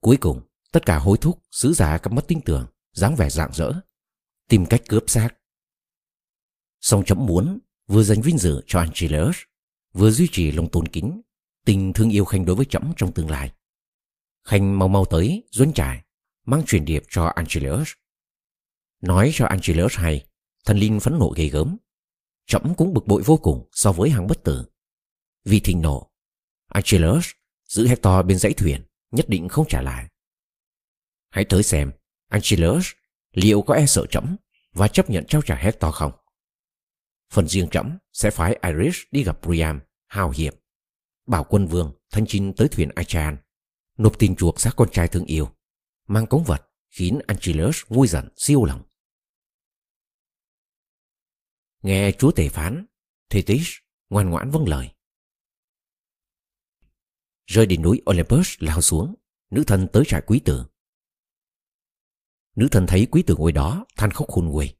Cuối 0.01 0.17
cùng, 0.17 0.41
tất 0.73 0.87
cả 0.87 0.99
hối 0.99 1.19
thúc, 1.19 1.43
sứ 1.51 1.73
giả 1.73 1.99
cắm 1.99 2.15
mất 2.15 2.25
tin 2.29 2.41
tưởng, 2.41 2.67
dáng 2.93 3.17
vẻ 3.17 3.31
rạng 3.31 3.53
rỡ, 3.53 3.73
tìm 4.49 4.67
cách 4.67 4.83
cướp 4.89 5.05
xác. 5.07 5.29
Song 6.81 7.05
chấm 7.07 7.27
muốn 7.27 7.59
vừa 7.87 8.03
giành 8.03 8.23
vinh 8.23 8.39
dự 8.39 8.63
cho 8.67 8.79
Achilles, 8.79 9.37
vừa 9.93 10.11
duy 10.11 10.29
trì 10.33 10.53
lòng 10.53 10.69
tôn 10.73 10.89
kính 10.89 11.23
tình 11.65 11.93
thương 11.93 12.11
yêu 12.11 12.25
Khanh 12.25 12.45
đối 12.45 12.57
với 12.57 12.67
trẫm 12.67 12.93
trong 12.97 13.13
tương 13.13 13.31
lai. 13.31 13.53
Khanh 14.45 14.79
mau 14.79 14.89
mau 14.89 15.05
tới, 15.05 15.43
duấn 15.51 15.73
trải, 15.73 16.05
mang 16.45 16.65
truyền 16.67 16.85
điệp 16.85 17.03
cho 17.09 17.25
Angelus. 17.25 17.93
Nói 19.01 19.31
cho 19.35 19.47
Angelus 19.47 19.97
hay, 19.97 20.27
thần 20.65 20.79
linh 20.79 21.01
phẫn 21.01 21.19
nộ 21.19 21.33
ghê 21.37 21.49
gớm. 21.49 21.77
Trẫm 22.47 22.75
cũng 22.75 22.95
bực 22.95 23.07
bội 23.07 23.23
vô 23.23 23.37
cùng 23.37 23.69
so 23.73 23.93
với 23.93 24.11
hàng 24.11 24.27
bất 24.27 24.45
tử. 24.45 24.65
Vì 25.45 25.61
thình 25.61 25.81
nộ, 25.81 26.11
Angelus 26.69 27.31
giữ 27.69 27.87
Hector 27.87 28.27
bên 28.27 28.39
dãy 28.39 28.53
thuyền, 28.53 28.85
nhất 29.11 29.29
định 29.29 29.49
không 29.49 29.69
trả 29.69 29.83
lại. 29.83 30.09
Hãy 31.31 31.45
tới 31.45 31.63
xem, 31.63 31.93
Angelus 32.29 32.87
liệu 33.33 33.63
có 33.63 33.75
e 33.75 33.87
sợ 33.87 34.07
trẫm 34.11 34.37
và 34.73 34.89
chấp 34.89 35.11
nhận 35.11 35.25
trao 35.29 35.43
trả 35.43 35.57
Hector 35.57 35.95
không? 35.95 36.13
Phần 37.31 37.49
riêng 37.49 37.69
trẫm 37.71 37.99
sẽ 38.13 38.31
phái 38.31 38.59
Iris 38.63 38.97
đi 39.11 39.25
gặp 39.25 39.39
Priam, 39.43 39.81
hào 40.07 40.31
hiệp 40.31 40.55
bảo 41.27 41.45
quân 41.49 41.67
vương 41.67 41.93
thân 42.11 42.25
chinh 42.29 42.53
tới 42.57 42.69
thuyền 42.69 42.91
Achan, 42.95 43.37
nộp 43.97 44.19
tiền 44.19 44.37
chuộc 44.37 44.61
xác 44.61 44.71
con 44.77 44.89
trai 44.93 45.09
thương 45.09 45.25
yêu, 45.25 45.49
mang 46.07 46.27
cống 46.27 46.45
vật 46.45 46.71
khiến 46.91 47.19
Angelus 47.27 47.83
vui 47.89 48.09
giận 48.09 48.29
siêu 48.37 48.65
lòng. 48.65 48.83
Nghe 51.83 52.13
chúa 52.13 52.31
tể 52.31 52.49
phán, 52.49 52.87
Thetis 53.31 53.69
ngoan 54.09 54.31
ngoãn 54.31 54.51
vâng 54.51 54.69
lời. 54.69 54.91
Rơi 57.47 57.67
đỉnh 57.67 57.83
núi 57.83 58.03
Olympus 58.11 58.55
lao 58.59 58.81
xuống, 58.81 59.15
nữ 59.51 59.65
thần 59.67 59.89
tới 59.93 60.05
trại 60.07 60.23
quý 60.27 60.41
tử. 60.45 60.65
Nữ 62.57 62.69
thần 62.71 62.87
thấy 62.89 63.07
quý 63.11 63.23
tử 63.23 63.37
ngồi 63.39 63.53
đó 63.53 63.87
than 63.97 64.11
khóc 64.11 64.29
khôn 64.29 64.47
nguôi. 64.47 64.77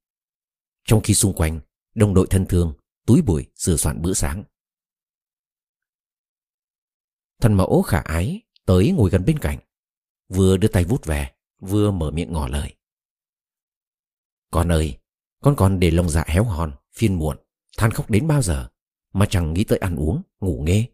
Trong 0.85 1.01
khi 1.05 1.15
xung 1.15 1.33
quanh, 1.33 1.61
đồng 1.95 2.15
đội 2.15 2.27
thân 2.31 2.47
thương, 2.47 2.75
túi 3.07 3.23
bụi 3.23 3.47
sửa 3.55 3.77
soạn 3.77 4.03
bữa 4.03 4.13
sáng. 4.13 4.45
Thần 7.41 7.55
mẫu 7.55 7.83
khả 7.83 7.99
ái 7.99 8.43
tới 8.67 8.93
ngồi 8.93 9.11
gần 9.11 9.25
bên 9.25 9.39
cạnh, 9.39 9.59
vừa 10.29 10.57
đưa 10.57 10.69
tay 10.69 10.85
vút 10.85 11.07
về, 11.07 11.31
vừa 11.61 11.91
mở 11.91 12.11
miệng 12.11 12.33
ngỏ 12.33 12.49
lời. 12.49 12.75
Con 14.51 14.73
ơi, 14.73 14.99
con 15.41 15.57
còn 15.57 15.81
để 15.81 15.91
lông 15.91 16.09
dạ 16.09 16.25
héo 16.27 16.45
hòn, 16.45 16.73
phiên 16.93 17.19
muộn, 17.19 17.37
than 17.77 17.91
khóc 17.91 18.11
đến 18.11 18.27
bao 18.27 18.43
giờ 18.43 18.69
mà 19.13 19.27
chẳng 19.31 19.53
nghĩ 19.53 19.65
tới 19.65 19.79
ăn 19.79 19.97
uống, 19.97 20.23
ngủ 20.41 20.63
nghe 20.67 20.89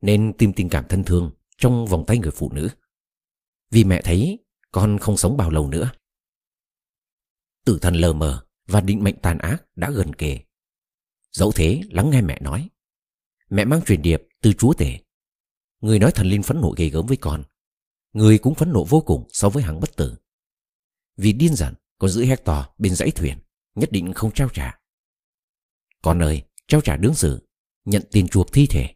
Nên 0.00 0.32
tìm 0.38 0.52
tình 0.52 0.68
cảm 0.68 0.84
thân 0.88 1.04
thương 1.04 1.30
trong 1.58 1.86
vòng 1.86 2.04
tay 2.06 2.18
người 2.18 2.30
phụ 2.30 2.52
nữ. 2.52 2.68
Vì 3.70 3.84
mẹ 3.84 4.02
thấy 4.04 4.38
con 4.70 4.98
không 4.98 5.16
sống 5.16 5.36
bao 5.36 5.50
lâu 5.50 5.68
nữa. 5.68 5.90
Tử 7.64 7.78
thần 7.82 7.94
lờ 7.94 8.12
mờ 8.12 8.46
và 8.66 8.80
định 8.80 9.04
mệnh 9.04 9.16
tàn 9.22 9.38
ác 9.38 9.62
đã 9.76 9.90
gần 9.90 10.14
kề. 10.14 10.38
Dẫu 11.32 11.52
thế 11.52 11.80
lắng 11.90 12.10
nghe 12.10 12.20
mẹ 12.20 12.38
nói. 12.40 12.68
Mẹ 13.50 13.64
mang 13.64 13.82
truyền 13.82 14.02
điệp 14.02 14.22
từ 14.42 14.52
chúa 14.52 14.72
tể 14.72 14.98
Người 15.80 15.98
nói 15.98 16.12
thần 16.12 16.26
linh 16.26 16.42
phẫn 16.42 16.60
nộ 16.60 16.74
ghê 16.76 16.88
gớm 16.88 17.06
với 17.06 17.16
con. 17.16 17.44
Người 18.12 18.38
cũng 18.38 18.54
phẫn 18.54 18.72
nộ 18.72 18.84
vô 18.84 19.00
cùng 19.00 19.28
so 19.32 19.48
với 19.48 19.62
hàng 19.62 19.80
bất 19.80 19.96
tử. 19.96 20.16
Vì 21.16 21.32
điên 21.32 21.54
giận 21.54 21.74
Con 21.98 22.10
giữ 22.10 22.24
Hector 22.24 22.58
bên 22.78 22.94
dãy 22.94 23.10
thuyền, 23.10 23.38
Nhất 23.74 23.92
định 23.92 24.12
không 24.12 24.32
trao 24.34 24.48
trả. 24.48 24.80
Con 26.02 26.22
ơi, 26.22 26.42
trao 26.68 26.80
trả 26.80 26.96
đương 26.96 27.14
sự, 27.14 27.48
Nhận 27.84 28.02
tiền 28.10 28.28
chuộc 28.28 28.52
thi 28.52 28.66
thể. 28.66 28.94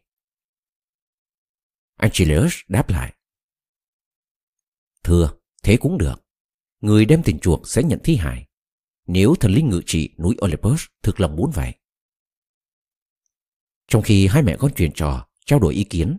Angelus 1.95 2.53
đáp 2.67 2.89
lại. 2.89 3.15
Thưa, 5.03 5.33
thế 5.63 5.77
cũng 5.77 5.97
được. 5.97 6.25
Người 6.81 7.05
đem 7.05 7.23
tiền 7.23 7.39
chuộc 7.39 7.67
sẽ 7.67 7.83
nhận 7.83 7.99
thi 8.03 8.15
hài. 8.15 8.47
Nếu 9.07 9.35
thần 9.39 9.51
linh 9.51 9.69
ngự 9.69 9.81
trị 9.85 10.15
núi 10.17 10.35
Olympus 10.45 10.85
Thực 11.03 11.19
lòng 11.19 11.35
muốn 11.35 11.51
vậy. 11.51 11.73
Trong 13.87 14.01
khi 14.01 14.27
hai 14.27 14.43
mẹ 14.43 14.55
con 14.59 14.73
truyền 14.73 14.91
trò, 14.93 15.27
Trao 15.45 15.59
đổi 15.59 15.73
ý 15.73 15.83
kiến 15.83 16.17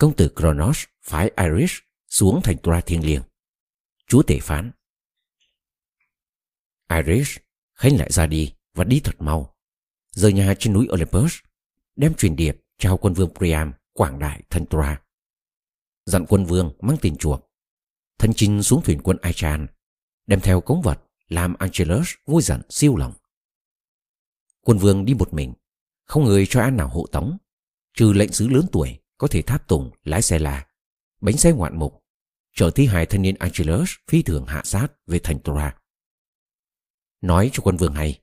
công 0.00 0.16
tử 0.16 0.32
Kronos 0.36 0.84
phái 1.02 1.30
Iris 1.36 1.72
xuống 2.08 2.40
thành 2.44 2.56
Tra 2.62 2.80
thiêng 2.80 3.04
liêng. 3.04 3.22
Chúa 4.06 4.22
tể 4.22 4.38
phán. 4.42 4.70
Iris 6.88 7.36
khánh 7.74 7.96
lại 7.96 8.12
ra 8.12 8.26
đi 8.26 8.54
và 8.74 8.84
đi 8.84 9.00
thật 9.00 9.14
mau. 9.18 9.56
Rời 10.10 10.32
nhà 10.32 10.54
trên 10.58 10.72
núi 10.72 10.88
Olympus, 10.92 11.38
đem 11.96 12.14
truyền 12.14 12.36
điệp 12.36 12.56
trao 12.78 12.96
quân 12.96 13.14
vương 13.14 13.34
Priam 13.34 13.72
quảng 13.92 14.18
đại 14.18 14.42
thân 14.50 14.64
Tra. 14.70 15.02
Dặn 16.06 16.26
quân 16.28 16.44
vương 16.44 16.72
mang 16.80 16.96
tiền 17.02 17.16
chuộc. 17.16 17.50
Thân 18.18 18.32
chinh 18.36 18.62
xuống 18.62 18.82
thuyền 18.82 19.00
quân 19.02 19.16
Aichan, 19.22 19.66
đem 20.26 20.40
theo 20.40 20.60
cống 20.60 20.82
vật 20.82 21.02
làm 21.28 21.54
Angelus 21.54 22.08
vui 22.26 22.42
giận 22.42 22.62
siêu 22.68 22.96
lòng. 22.96 23.12
Quân 24.60 24.78
vương 24.78 25.04
đi 25.04 25.14
một 25.14 25.34
mình, 25.34 25.54
không 26.04 26.24
người 26.24 26.46
cho 26.46 26.60
an 26.60 26.76
nào 26.76 26.88
hộ 26.88 27.06
tống, 27.12 27.36
trừ 27.94 28.12
lệnh 28.12 28.32
sứ 28.32 28.48
lớn 28.48 28.66
tuổi 28.72 28.99
có 29.20 29.28
thể 29.28 29.42
tháp 29.42 29.68
tùng 29.68 29.90
lái 30.04 30.22
xe 30.22 30.38
là 30.38 30.66
bánh 31.20 31.36
xe 31.36 31.52
ngoạn 31.52 31.78
mục, 31.78 32.04
chở 32.54 32.70
thi 32.70 32.86
hài 32.86 33.06
thanh 33.06 33.22
niên 33.22 33.34
Angelus 33.38 33.90
phi 34.08 34.22
thường 34.22 34.46
hạ 34.46 34.62
sát 34.64 34.88
về 35.06 35.20
thành 35.22 35.38
Tora. 35.44 35.78
Nói 37.20 37.50
cho 37.52 37.62
quân 37.62 37.76
vương 37.76 37.92
hay, 37.92 38.20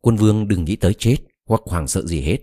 quân 0.00 0.16
vương 0.16 0.48
đừng 0.48 0.64
nghĩ 0.64 0.76
tới 0.76 0.94
chết 0.98 1.16
hoặc 1.46 1.60
hoàng 1.64 1.88
sợ 1.88 2.06
gì 2.06 2.20
hết. 2.20 2.38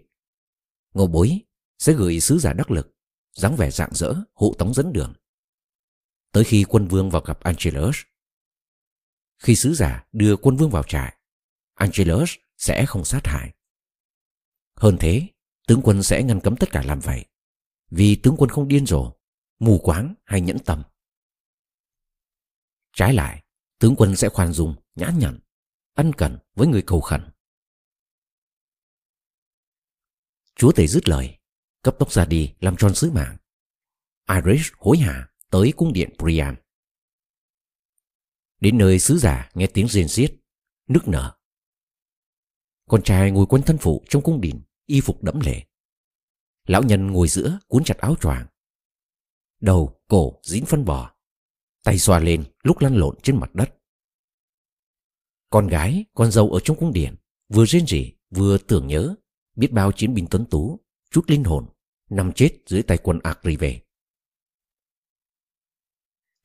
Ngô 0.94 1.08
bối 1.08 1.40
sẽ 1.78 1.94
gửi 1.94 2.20
sứ 2.20 2.40
giả 2.40 2.54
đắc 2.54 2.72
lực, 2.72 2.96
dáng 3.34 3.56
vẻ 3.56 3.72
dạng 3.72 3.94
dỡ, 3.94 4.16
hộ 4.34 4.56
tống 4.58 4.74
dẫn 4.74 4.94
đường. 4.94 5.14
Tới 6.32 6.44
khi 6.44 6.66
quân 6.70 6.88
vương 6.88 7.10
vào 7.10 7.22
gặp 7.22 7.40
Angelus, 7.40 7.98
khi 9.38 9.56
sứ 9.56 9.74
giả 9.74 10.06
đưa 10.12 10.36
quân 10.38 10.58
vương 10.58 10.70
vào 10.70 10.84
trại, 10.84 11.16
Angelus 11.74 12.32
sẽ 12.58 12.86
không 12.86 13.06
sát 13.06 13.28
hại. 13.28 13.54
Hơn 14.76 14.98
thế, 15.00 15.28
tướng 15.68 15.82
quân 15.84 16.04
sẽ 16.04 16.24
ngăn 16.24 16.40
cấm 16.40 16.56
tất 16.56 16.72
cả 16.72 16.84
làm 16.86 17.00
vậy, 17.00 17.29
vì 17.90 18.20
tướng 18.24 18.36
quân 18.38 18.50
không 18.50 18.68
điên 18.68 18.86
rồ, 18.86 19.14
mù 19.60 19.80
quáng 19.84 20.14
hay 20.26 20.42
nhẫn 20.42 20.58
tâm. 20.66 20.84
Trái 22.94 23.14
lại, 23.14 23.44
tướng 23.80 23.96
quân 23.98 24.16
sẽ 24.16 24.30
khoan 24.30 24.54
dung, 24.54 24.76
nhã 24.96 25.12
nhặn, 25.18 25.40
ân 25.94 26.12
cần 26.18 26.38
với 26.56 26.68
người 26.68 26.84
cầu 26.88 27.02
khẩn. 27.02 27.30
Chúa 30.56 30.72
tể 30.72 30.88
dứt 30.88 31.10
lời, 31.10 31.38
cấp 31.82 31.96
tốc 32.00 32.12
ra 32.12 32.26
đi 32.26 32.54
làm 32.60 32.76
tròn 32.78 32.96
sứ 32.96 33.12
mạng. 33.12 33.38
Irish 34.30 34.74
hối 34.78 34.98
hả 34.98 35.30
tới 35.50 35.74
cung 35.78 35.94
điện 35.94 36.10
Priam. 36.18 36.56
Đến 38.60 38.78
nơi 38.78 39.00
sứ 39.00 39.18
giả 39.18 39.50
nghe 39.54 39.68
tiếng 39.68 39.88
rên 39.88 40.08
xiết, 40.08 40.36
nức 40.88 41.08
nở. 41.08 41.38
Con 42.88 43.04
trai 43.04 43.32
ngồi 43.32 43.46
quanh 43.46 43.62
thân 43.62 43.78
phụ 43.78 44.04
trong 44.10 44.24
cung 44.24 44.42
điện, 44.42 44.62
y 44.86 45.02
phục 45.02 45.24
đẫm 45.24 45.40
lệ. 45.40 45.69
Lão 46.70 46.84
nhân 46.84 47.08
ngồi 47.08 47.28
giữa 47.28 47.60
cuốn 47.68 47.84
chặt 47.84 47.98
áo 47.98 48.16
choàng. 48.22 48.48
Đầu, 49.60 50.02
cổ 50.08 50.40
dính 50.44 50.66
phân 50.66 50.86
bò. 50.86 51.16
Tay 51.84 51.98
xoa 51.98 52.20
lên 52.20 52.44
lúc 52.64 52.80
lăn 52.80 52.96
lộn 52.96 53.16
trên 53.24 53.40
mặt 53.40 53.56
đất. 53.56 53.70
Con 55.50 55.68
gái, 55.68 56.06
con 56.14 56.32
dâu 56.32 56.50
ở 56.52 56.60
trong 56.64 56.78
cung 56.78 56.94
điện, 56.94 57.16
vừa 57.48 57.66
rên 57.66 57.88
rỉ, 57.88 58.14
vừa 58.30 58.58
tưởng 58.58 58.88
nhớ, 58.88 59.16
biết 59.56 59.72
bao 59.72 59.92
chiến 59.92 60.14
binh 60.14 60.28
tuấn 60.32 60.46
tú, 60.46 60.80
chút 61.12 61.30
linh 61.30 61.44
hồn, 61.44 61.66
nằm 62.10 62.32
chết 62.34 62.60
dưới 62.66 62.84
tay 62.84 62.98
quân 63.04 63.20
Agri 63.24 63.56
về. 63.56 63.82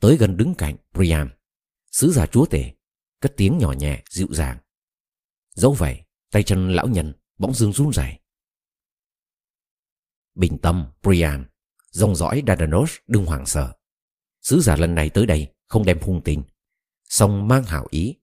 Tới 0.00 0.16
gần 0.16 0.36
đứng 0.36 0.54
cạnh 0.54 0.76
Priam, 0.94 1.30
sứ 1.90 2.12
giả 2.12 2.26
chúa 2.26 2.46
tể, 2.46 2.72
cất 3.20 3.34
tiếng 3.36 3.58
nhỏ 3.58 3.72
nhẹ, 3.72 4.02
dịu 4.10 4.28
dàng. 4.30 4.58
Dẫu 5.54 5.72
vậy, 5.72 6.04
tay 6.30 6.42
chân 6.42 6.72
lão 6.72 6.88
nhân 6.88 7.12
bỗng 7.38 7.54
dưng 7.54 7.72
run 7.72 7.92
rẩy. 7.92 8.18
Bình 10.34 10.58
tâm, 10.58 10.86
Priam, 11.02 11.44
dòng 11.90 12.16
dõi 12.16 12.42
Dardanos 12.46 12.96
đừng 13.06 13.26
hoảng 13.26 13.46
sợ. 13.46 13.72
Sứ 14.42 14.60
giả 14.60 14.76
lần 14.76 14.94
này 14.94 15.10
tới 15.10 15.26
đây 15.26 15.54
không 15.66 15.84
đem 15.84 15.98
hung 16.02 16.20
tình, 16.24 16.42
song 17.04 17.48
mang 17.48 17.64
hảo 17.64 17.86
ý. 17.90 18.16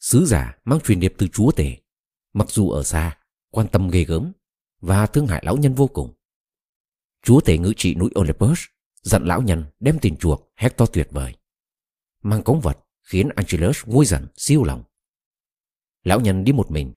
Sứ 0.00 0.24
giả 0.26 0.58
mang 0.64 0.80
truyền 0.80 1.00
điệp 1.00 1.14
từ 1.18 1.28
chúa 1.28 1.50
tể, 1.50 1.76
mặc 2.32 2.50
dù 2.50 2.70
ở 2.70 2.82
xa, 2.82 3.18
quan 3.50 3.68
tâm 3.68 3.88
ghê 3.88 4.04
gớm 4.04 4.32
và 4.80 5.06
thương 5.06 5.26
hại 5.26 5.42
lão 5.46 5.56
nhân 5.56 5.74
vô 5.74 5.86
cùng. 5.86 6.14
Chúa 7.22 7.40
tể 7.40 7.58
ngự 7.58 7.72
trị 7.76 7.94
núi 7.94 8.10
Olympus 8.20 8.60
dặn 9.02 9.24
lão 9.24 9.42
nhân 9.42 9.64
đem 9.80 9.98
tiền 9.98 10.16
chuộc 10.16 10.52
Hector 10.56 10.90
tuyệt 10.92 11.08
vời. 11.10 11.34
Mang 12.22 12.42
cống 12.42 12.60
vật 12.60 12.78
khiến 13.02 13.28
Angelus 13.36 13.84
nguôi 13.86 14.06
dần 14.06 14.26
siêu 14.36 14.64
lòng. 14.64 14.84
Lão 16.02 16.20
nhân 16.20 16.44
đi 16.44 16.52
một 16.52 16.70
mình, 16.70 16.92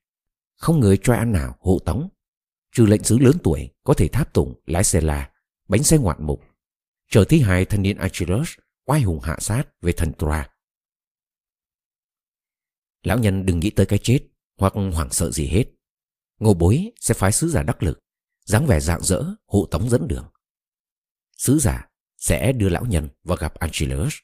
không 0.56 0.80
người 0.80 0.98
cho 1.02 1.14
ăn 1.14 1.32
nào 1.32 1.56
hộ 1.60 1.78
tống, 1.78 2.08
trừ 2.76 2.86
lệnh 2.86 3.04
sứ 3.04 3.18
lớn 3.18 3.38
tuổi 3.42 3.70
có 3.84 3.94
thể 3.94 4.08
tháp 4.08 4.34
tùng 4.34 4.60
lái 4.66 4.84
xe 4.84 5.00
la, 5.00 5.30
bánh 5.68 5.82
xe 5.82 5.98
ngoạn 5.98 6.26
mục, 6.26 6.44
chờ 7.10 7.24
thi 7.28 7.40
hài 7.40 7.64
thanh 7.64 7.82
niên 7.82 7.96
Achilles 7.96 8.48
oai 8.84 9.02
hùng 9.02 9.20
hạ 9.20 9.36
sát 9.40 9.64
về 9.80 9.92
thần 9.92 10.12
Tra. 10.18 10.50
Lão 13.02 13.18
nhân 13.18 13.46
đừng 13.46 13.60
nghĩ 13.60 13.70
tới 13.70 13.86
cái 13.86 13.98
chết 14.02 14.20
hoặc 14.58 14.72
hoảng 14.74 15.10
sợ 15.10 15.30
gì 15.30 15.46
hết. 15.46 15.64
Ngô 16.38 16.54
bối 16.54 16.92
sẽ 17.00 17.14
phái 17.14 17.32
sứ 17.32 17.48
giả 17.48 17.62
đắc 17.62 17.82
lực, 17.82 17.98
dáng 18.44 18.66
vẻ 18.66 18.80
dạng 18.80 19.02
dỡ, 19.02 19.24
hộ 19.46 19.66
tống 19.70 19.90
dẫn 19.90 20.08
đường. 20.08 20.28
Sứ 21.36 21.58
giả 21.58 21.88
sẽ 22.16 22.52
đưa 22.52 22.68
lão 22.68 22.86
nhân 22.86 23.08
vào 23.24 23.36
gặp 23.36 23.54
Angelus. 23.54 24.14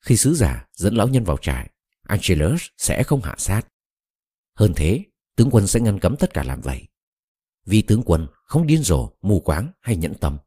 Khi 0.00 0.16
sứ 0.16 0.34
giả 0.34 0.68
dẫn 0.72 0.94
lão 0.94 1.08
nhân 1.08 1.24
vào 1.24 1.36
trại, 1.36 1.70
Angelus 2.02 2.62
sẽ 2.78 3.02
không 3.02 3.20
hạ 3.20 3.34
sát. 3.38 3.62
Hơn 4.54 4.72
thế, 4.76 5.04
tướng 5.36 5.50
quân 5.50 5.66
sẽ 5.66 5.80
ngăn 5.80 5.98
cấm 5.98 6.16
tất 6.16 6.34
cả 6.34 6.42
làm 6.42 6.60
vậy. 6.60 6.86
Vì 7.64 7.82
tướng 7.82 8.02
quân 8.06 8.28
không 8.44 8.66
điên 8.66 8.82
rồ, 8.82 9.12
mù 9.22 9.40
quáng 9.40 9.72
hay 9.80 9.96
nhẫn 9.96 10.14
tâm. 10.20 10.38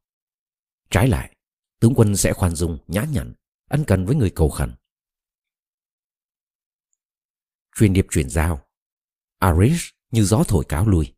Trái 0.90 1.08
lại, 1.08 1.36
tướng 1.80 1.94
quân 1.96 2.16
sẽ 2.16 2.34
khoan 2.34 2.56
dung, 2.56 2.78
nhã 2.88 3.04
nhặn, 3.04 3.34
ân 3.70 3.84
cần 3.88 4.06
với 4.06 4.16
người 4.16 4.32
cầu 4.36 4.50
khẩn. 4.50 4.76
Truyền 7.76 7.94
điệp 7.94 8.06
truyền 8.12 8.30
giao. 8.30 8.62
Arish 9.40 9.96
như 10.12 10.24
gió 10.24 10.44
thổi 10.48 10.66
cáo 10.70 10.88
lui. 10.88 11.16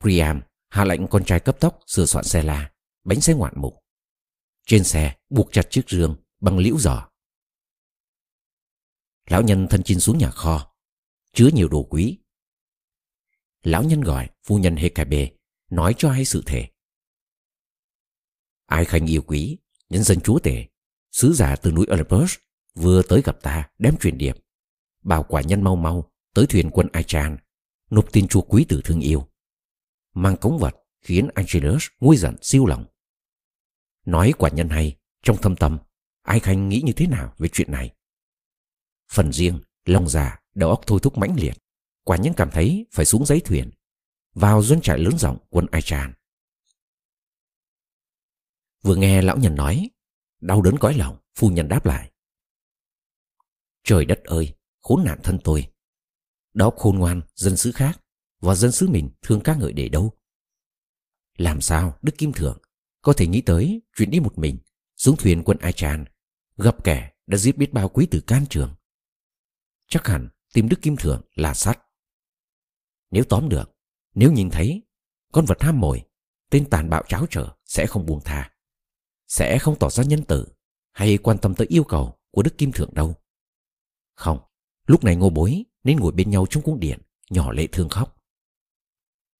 Priam 0.00 0.40
hạ 0.68 0.84
lệnh 0.84 1.06
con 1.06 1.24
trai 1.24 1.40
cấp 1.40 1.60
tốc 1.60 1.80
sửa 1.86 2.06
soạn 2.06 2.24
xe 2.24 2.42
la, 2.42 2.72
bánh 3.04 3.20
xe 3.20 3.34
ngoạn 3.34 3.54
mục. 3.56 3.84
Trên 4.66 4.84
xe 4.84 5.16
buộc 5.28 5.52
chặt 5.52 5.62
chiếc 5.70 5.88
rương 5.88 6.16
bằng 6.40 6.58
liễu 6.58 6.78
giỏ. 6.78 7.08
Lão 9.26 9.42
nhân 9.42 9.66
thân 9.70 9.82
chinh 9.84 10.00
xuống 10.00 10.18
nhà 10.18 10.30
kho, 10.30 10.74
chứa 11.32 11.48
nhiều 11.54 11.68
đồ 11.68 11.82
quý. 11.82 12.18
Lão 13.66 13.82
nhân 13.82 14.00
gọi 14.00 14.28
phu 14.44 14.58
nhân 14.58 14.76
Hekabe 14.76 15.30
nói 15.70 15.94
cho 15.98 16.10
hay 16.10 16.24
sự 16.24 16.42
thể. 16.46 16.68
Ai 18.66 18.84
khanh 18.84 19.06
yêu 19.06 19.22
quý, 19.22 19.58
nhân 19.88 20.02
dân 20.02 20.20
chúa 20.20 20.38
tể, 20.38 20.66
sứ 21.12 21.32
giả 21.32 21.56
từ 21.56 21.72
núi 21.72 21.86
Olympus 21.92 22.34
vừa 22.74 23.02
tới 23.02 23.22
gặp 23.24 23.42
ta 23.42 23.68
đem 23.78 23.96
truyền 23.96 24.18
điệp. 24.18 24.36
Bảo 25.02 25.22
quả 25.22 25.42
nhân 25.42 25.62
mau 25.62 25.76
mau 25.76 26.12
tới 26.34 26.46
thuyền 26.46 26.70
quân 26.70 26.88
Achan, 26.92 27.36
nộp 27.90 28.12
tin 28.12 28.28
chúa 28.28 28.40
quý 28.40 28.66
tử 28.68 28.80
thương 28.84 29.00
yêu. 29.00 29.28
Mang 30.14 30.36
cống 30.36 30.58
vật 30.58 30.74
khiến 31.02 31.28
Angelus 31.34 31.86
nguôi 32.00 32.16
giận 32.16 32.36
siêu 32.42 32.66
lòng. 32.66 32.86
Nói 34.04 34.32
quả 34.38 34.50
nhân 34.50 34.68
hay, 34.68 34.96
trong 35.22 35.36
thâm 35.36 35.56
tâm, 35.56 35.78
ai 36.22 36.40
khanh 36.40 36.68
nghĩ 36.68 36.82
như 36.84 36.92
thế 36.92 37.06
nào 37.06 37.34
về 37.38 37.48
chuyện 37.52 37.72
này? 37.72 37.94
Phần 39.12 39.32
riêng, 39.32 39.60
lòng 39.84 40.08
già, 40.08 40.40
đầu 40.54 40.70
óc 40.70 40.80
thôi 40.86 40.98
thúc 41.02 41.18
mãnh 41.18 41.36
liệt. 41.36 41.65
Quả 42.06 42.16
nhân 42.16 42.34
cảm 42.36 42.50
thấy 42.50 42.86
phải 42.92 43.06
xuống 43.06 43.26
giấy 43.26 43.40
thuyền, 43.44 43.70
vào 44.34 44.62
doanh 44.62 44.80
trại 44.80 44.98
lớn 44.98 45.18
rộng 45.18 45.38
quân 45.50 45.66
Ai 45.70 45.82
Tràn. 45.82 46.12
Vừa 48.82 48.96
nghe 48.96 49.22
lão 49.22 49.36
nhân 49.36 49.54
nói, 49.54 49.90
đau 50.40 50.62
đớn 50.62 50.76
cõi 50.80 50.94
lòng, 50.94 51.18
phu 51.34 51.50
nhân 51.50 51.68
đáp 51.68 51.86
lại. 51.86 52.12
Trời 53.84 54.04
đất 54.04 54.24
ơi, 54.24 54.54
khốn 54.80 55.04
nạn 55.04 55.20
thân 55.22 55.38
tôi. 55.44 55.72
Đó 56.54 56.70
khôn 56.76 56.98
ngoan, 56.98 57.22
dân 57.34 57.56
xứ 57.56 57.72
khác, 57.72 58.00
và 58.40 58.54
dân 58.54 58.72
xứ 58.72 58.88
mình 58.88 59.10
thương 59.22 59.40
các 59.40 59.58
ngợi 59.58 59.72
để 59.72 59.88
đâu. 59.88 60.12
Làm 61.36 61.60
sao 61.60 61.98
Đức 62.02 62.18
Kim 62.18 62.32
Thượng 62.32 62.58
có 63.02 63.12
thể 63.12 63.26
nghĩ 63.26 63.40
tới 63.40 63.82
chuyện 63.96 64.10
đi 64.10 64.20
một 64.20 64.38
mình 64.38 64.58
xuống 64.96 65.16
thuyền 65.16 65.42
quân 65.44 65.58
Ai 65.58 65.72
Tràn 65.72 66.04
gặp 66.56 66.84
kẻ 66.84 67.12
đã 67.26 67.38
giết 67.38 67.56
biết 67.56 67.72
bao 67.72 67.88
quý 67.88 68.06
tử 68.10 68.20
can 68.20 68.46
trường. 68.50 68.74
Chắc 69.88 70.06
hẳn 70.06 70.28
tìm 70.52 70.68
Đức 70.68 70.82
Kim 70.82 70.96
Thượng 70.96 71.22
là 71.34 71.54
sắt. 71.54 71.85
Nếu 73.16 73.24
tóm 73.24 73.48
được, 73.48 73.76
nếu 74.14 74.32
nhìn 74.32 74.50
thấy 74.50 74.82
con 75.32 75.44
vật 75.44 75.62
ham 75.62 75.80
mồi, 75.80 76.02
tên 76.50 76.70
tàn 76.70 76.90
bạo 76.90 77.02
cháo 77.08 77.26
trở 77.30 77.54
sẽ 77.64 77.86
không 77.86 78.06
buông 78.06 78.20
tha. 78.24 78.52
Sẽ 79.26 79.58
không 79.58 79.78
tỏ 79.78 79.90
ra 79.90 80.04
nhân 80.04 80.24
tử 80.24 80.46
hay 80.92 81.18
quan 81.18 81.38
tâm 81.38 81.54
tới 81.54 81.66
yêu 81.66 81.84
cầu 81.84 82.18
của 82.30 82.42
Đức 82.42 82.58
Kim 82.58 82.72
Thượng 82.72 82.94
đâu. 82.94 83.14
Không, 84.14 84.38
lúc 84.86 85.04
này 85.04 85.16
ngô 85.16 85.30
bối 85.30 85.64
nên 85.84 85.96
ngồi 85.96 86.12
bên 86.12 86.30
nhau 86.30 86.46
trong 86.50 86.62
cung 86.62 86.80
điện, 86.80 86.98
nhỏ 87.30 87.52
lệ 87.52 87.66
thương 87.72 87.88
khóc. 87.88 88.16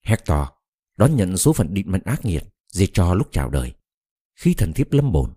Hector 0.02 0.49
đón 0.97 1.16
nhận 1.16 1.37
số 1.37 1.52
phận 1.52 1.75
định 1.75 1.92
mệnh 1.92 2.02
ác 2.04 2.25
nghiệt 2.25 2.45
diệt 2.68 2.90
cho 2.92 3.14
lúc 3.14 3.28
chào 3.33 3.50
đời. 3.50 3.75
Khi 4.35 4.54
thần 4.54 4.73
thiếp 4.73 4.92
lâm 4.92 5.12
bồn, 5.12 5.35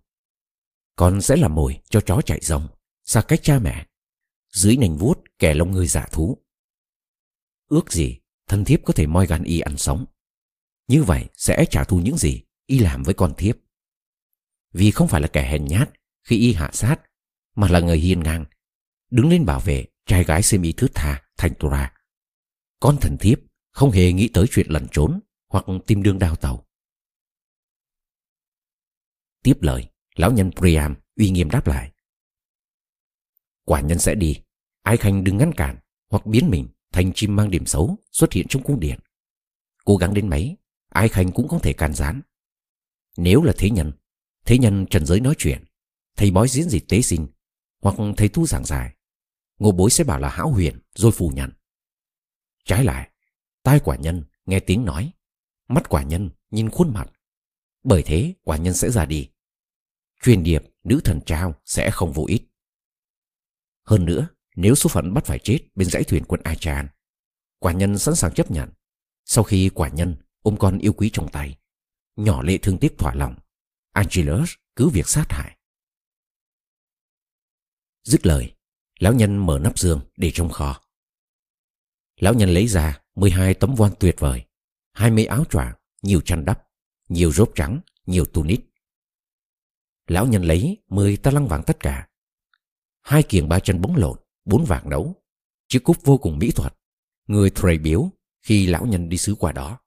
con 0.95 1.21
sẽ 1.21 1.35
làm 1.35 1.55
mồi 1.55 1.81
cho 1.89 2.01
chó 2.01 2.21
chạy 2.25 2.39
rồng, 2.41 2.67
xa 3.03 3.21
cách 3.21 3.39
cha 3.43 3.59
mẹ, 3.59 3.87
dưới 4.51 4.77
nành 4.77 4.97
vuốt 4.97 5.19
kẻ 5.39 5.53
lông 5.53 5.71
người 5.71 5.87
giả 5.87 6.07
thú. 6.11 6.37
Ước 7.69 7.91
gì 7.91 8.19
thân 8.49 8.65
thiếp 8.65 8.79
có 8.85 8.93
thể 8.93 9.07
moi 9.07 9.27
gan 9.27 9.43
y 9.43 9.59
ăn 9.59 9.77
sống. 9.77 10.05
Như 10.87 11.03
vậy 11.03 11.25
sẽ 11.35 11.65
trả 11.69 11.83
thù 11.83 11.97
những 11.97 12.17
gì 12.17 12.43
y 12.65 12.79
làm 12.79 13.03
với 13.03 13.13
con 13.13 13.33
thiếp. 13.37 13.57
vì 14.73 14.91
không 14.91 15.07
phải 15.07 15.21
là 15.21 15.27
kẻ 15.27 15.49
hèn 15.51 15.65
nhát 15.65 15.89
khi 16.23 16.37
y 16.37 16.53
hạ 16.53 16.69
sát, 16.73 17.01
mà 17.55 17.67
là 17.67 17.79
người 17.79 17.97
hiên 17.97 18.23
ngang, 18.23 18.45
đứng 19.11 19.29
lên 19.29 19.45
bảo 19.45 19.59
vệ 19.59 19.85
trai 20.05 20.23
gái 20.23 20.43
xem 20.43 20.61
y 20.61 20.71
thướt 20.71 20.91
tha 20.95 21.23
thành 21.37 21.53
Tura. 21.59 21.93
Con 22.79 22.97
thần 23.01 23.17
thiếp 23.17 23.39
không 23.71 23.91
hề 23.91 24.13
nghĩ 24.13 24.29
tới 24.33 24.45
chuyện 24.51 24.67
lẩn 24.69 24.87
trốn 24.91 25.19
hoặc 25.47 25.65
tìm 25.87 26.03
đường 26.03 26.19
đào 26.19 26.35
tàu. 26.35 26.67
Tiếp 29.43 29.57
lời, 29.61 29.89
lão 30.15 30.31
nhân 30.31 30.51
Priam 30.55 30.95
uy 31.15 31.29
nghiêm 31.29 31.49
đáp 31.49 31.67
lại. 31.67 31.91
Quả 33.65 33.81
nhân 33.81 33.99
sẽ 33.99 34.15
đi, 34.15 34.41
ai 34.81 34.97
khanh 34.97 35.23
đừng 35.23 35.37
ngăn 35.37 35.51
cản 35.53 35.77
hoặc 36.09 36.25
biến 36.25 36.49
mình 36.49 36.67
thành 36.91 37.11
chim 37.13 37.35
mang 37.35 37.51
điểm 37.51 37.65
xấu 37.65 37.97
xuất 38.11 38.33
hiện 38.33 38.45
trong 38.49 38.63
cung 38.63 38.79
điện. 38.79 38.99
Cố 39.85 39.97
gắng 39.97 40.13
đến 40.13 40.29
mấy, 40.29 40.57
ai 40.89 41.09
khanh 41.09 41.31
cũng 41.31 41.47
không 41.47 41.61
thể 41.61 41.73
can 41.73 41.93
gián. 41.93 42.21
Nếu 43.17 43.43
là 43.43 43.53
thế 43.57 43.69
nhân, 43.69 43.91
thế 44.45 44.57
nhân 44.57 44.85
trần 44.89 45.05
giới 45.05 45.19
nói 45.19 45.35
chuyện, 45.37 45.63
thầy 46.17 46.31
bói 46.31 46.47
diễn 46.47 46.69
dịch 46.69 46.87
tế 46.89 47.01
sinh, 47.01 47.27
hoặc 47.81 47.95
thầy 48.17 48.29
thu 48.29 48.45
giảng 48.47 48.65
giải, 48.65 48.95
ngô 49.59 49.71
bối 49.71 49.89
sẽ 49.89 50.03
bảo 50.03 50.19
là 50.19 50.29
hão 50.29 50.51
huyền 50.51 50.79
rồi 50.95 51.11
phủ 51.11 51.29
nhận. 51.29 51.51
Trái 52.65 52.83
lại, 52.83 53.09
tai 53.63 53.79
quả 53.79 53.95
nhân 53.95 54.23
nghe 54.45 54.59
tiếng 54.59 54.85
nói, 54.85 55.11
mắt 55.67 55.89
quả 55.89 56.03
nhân 56.03 56.29
nhìn 56.51 56.69
khuôn 56.69 56.93
mặt. 56.93 57.11
Bởi 57.83 58.03
thế 58.03 58.33
quả 58.43 58.57
nhân 58.57 58.73
sẽ 58.73 58.89
ra 58.89 59.05
đi. 59.05 59.29
Truyền 60.23 60.43
điệp 60.43 60.63
nữ 60.83 61.01
thần 61.03 61.19
trao 61.25 61.53
sẽ 61.65 61.91
không 61.91 62.13
vô 62.13 62.25
ích. 62.27 62.43
Hơn 63.83 64.05
nữa, 64.05 64.27
nếu 64.61 64.75
số 64.75 64.89
phận 64.89 65.13
bắt 65.13 65.25
phải 65.25 65.39
chết 65.39 65.59
bên 65.75 65.89
dãy 65.89 66.03
thuyền 66.03 66.23
quân 66.27 66.41
Achan, 66.43 66.87
quả 67.59 67.73
nhân 67.73 67.97
sẵn 67.97 68.15
sàng 68.15 68.33
chấp 68.33 68.51
nhận. 68.51 68.69
Sau 69.25 69.43
khi 69.43 69.69
quả 69.69 69.89
nhân 69.89 70.15
ôm 70.41 70.57
con 70.59 70.77
yêu 70.77 70.93
quý 70.93 71.09
trong 71.13 71.31
tay, 71.31 71.57
nhỏ 72.15 72.41
lệ 72.41 72.57
thương 72.57 72.77
tiếc 72.77 72.97
thỏa 72.97 73.15
lòng, 73.15 73.35
Angelus 73.91 74.51
cứ 74.75 74.89
việc 74.89 75.07
sát 75.07 75.25
hại. 75.29 75.57
Dứt 78.03 78.25
lời, 78.25 78.55
lão 78.99 79.13
nhân 79.13 79.45
mở 79.45 79.59
nắp 79.59 79.79
giường 79.79 80.01
để 80.17 80.31
trong 80.33 80.49
kho. 80.49 80.81
Lão 82.19 82.33
nhân 82.33 82.49
lấy 82.49 82.67
ra 82.67 83.01
12 83.15 83.53
tấm 83.53 83.75
voan 83.75 83.91
tuyệt 83.99 84.15
vời, 84.19 84.45
hai 84.91 85.11
mươi 85.11 85.25
áo 85.25 85.43
choàng, 85.49 85.73
nhiều 86.01 86.21
chăn 86.21 86.45
đắp, 86.45 86.67
nhiều 87.09 87.31
rốt 87.31 87.51
trắng, 87.55 87.79
nhiều 88.05 88.25
tunic. 88.25 88.61
Lão 90.07 90.27
nhân 90.27 90.43
lấy 90.43 90.77
10 90.87 91.17
ta 91.17 91.31
lăng 91.31 91.47
vàng 91.47 91.63
tất 91.65 91.77
cả. 91.79 92.07
Hai 93.01 93.23
kiềng 93.23 93.49
ba 93.49 93.59
chân 93.59 93.81
bóng 93.81 93.95
lộn, 93.95 94.19
bốn 94.45 94.65
vàng 94.65 94.89
đấu, 94.89 95.23
chiếc 95.67 95.83
cúp 95.83 95.97
vô 96.03 96.17
cùng 96.17 96.39
mỹ 96.39 96.51
thuật, 96.51 96.73
người 97.27 97.49
thầy 97.55 97.77
biếu 97.77 98.09
khi 98.41 98.67
lão 98.67 98.85
nhân 98.85 99.09
đi 99.09 99.17
xứ 99.17 99.35
qua 99.39 99.51
đó. 99.51 99.79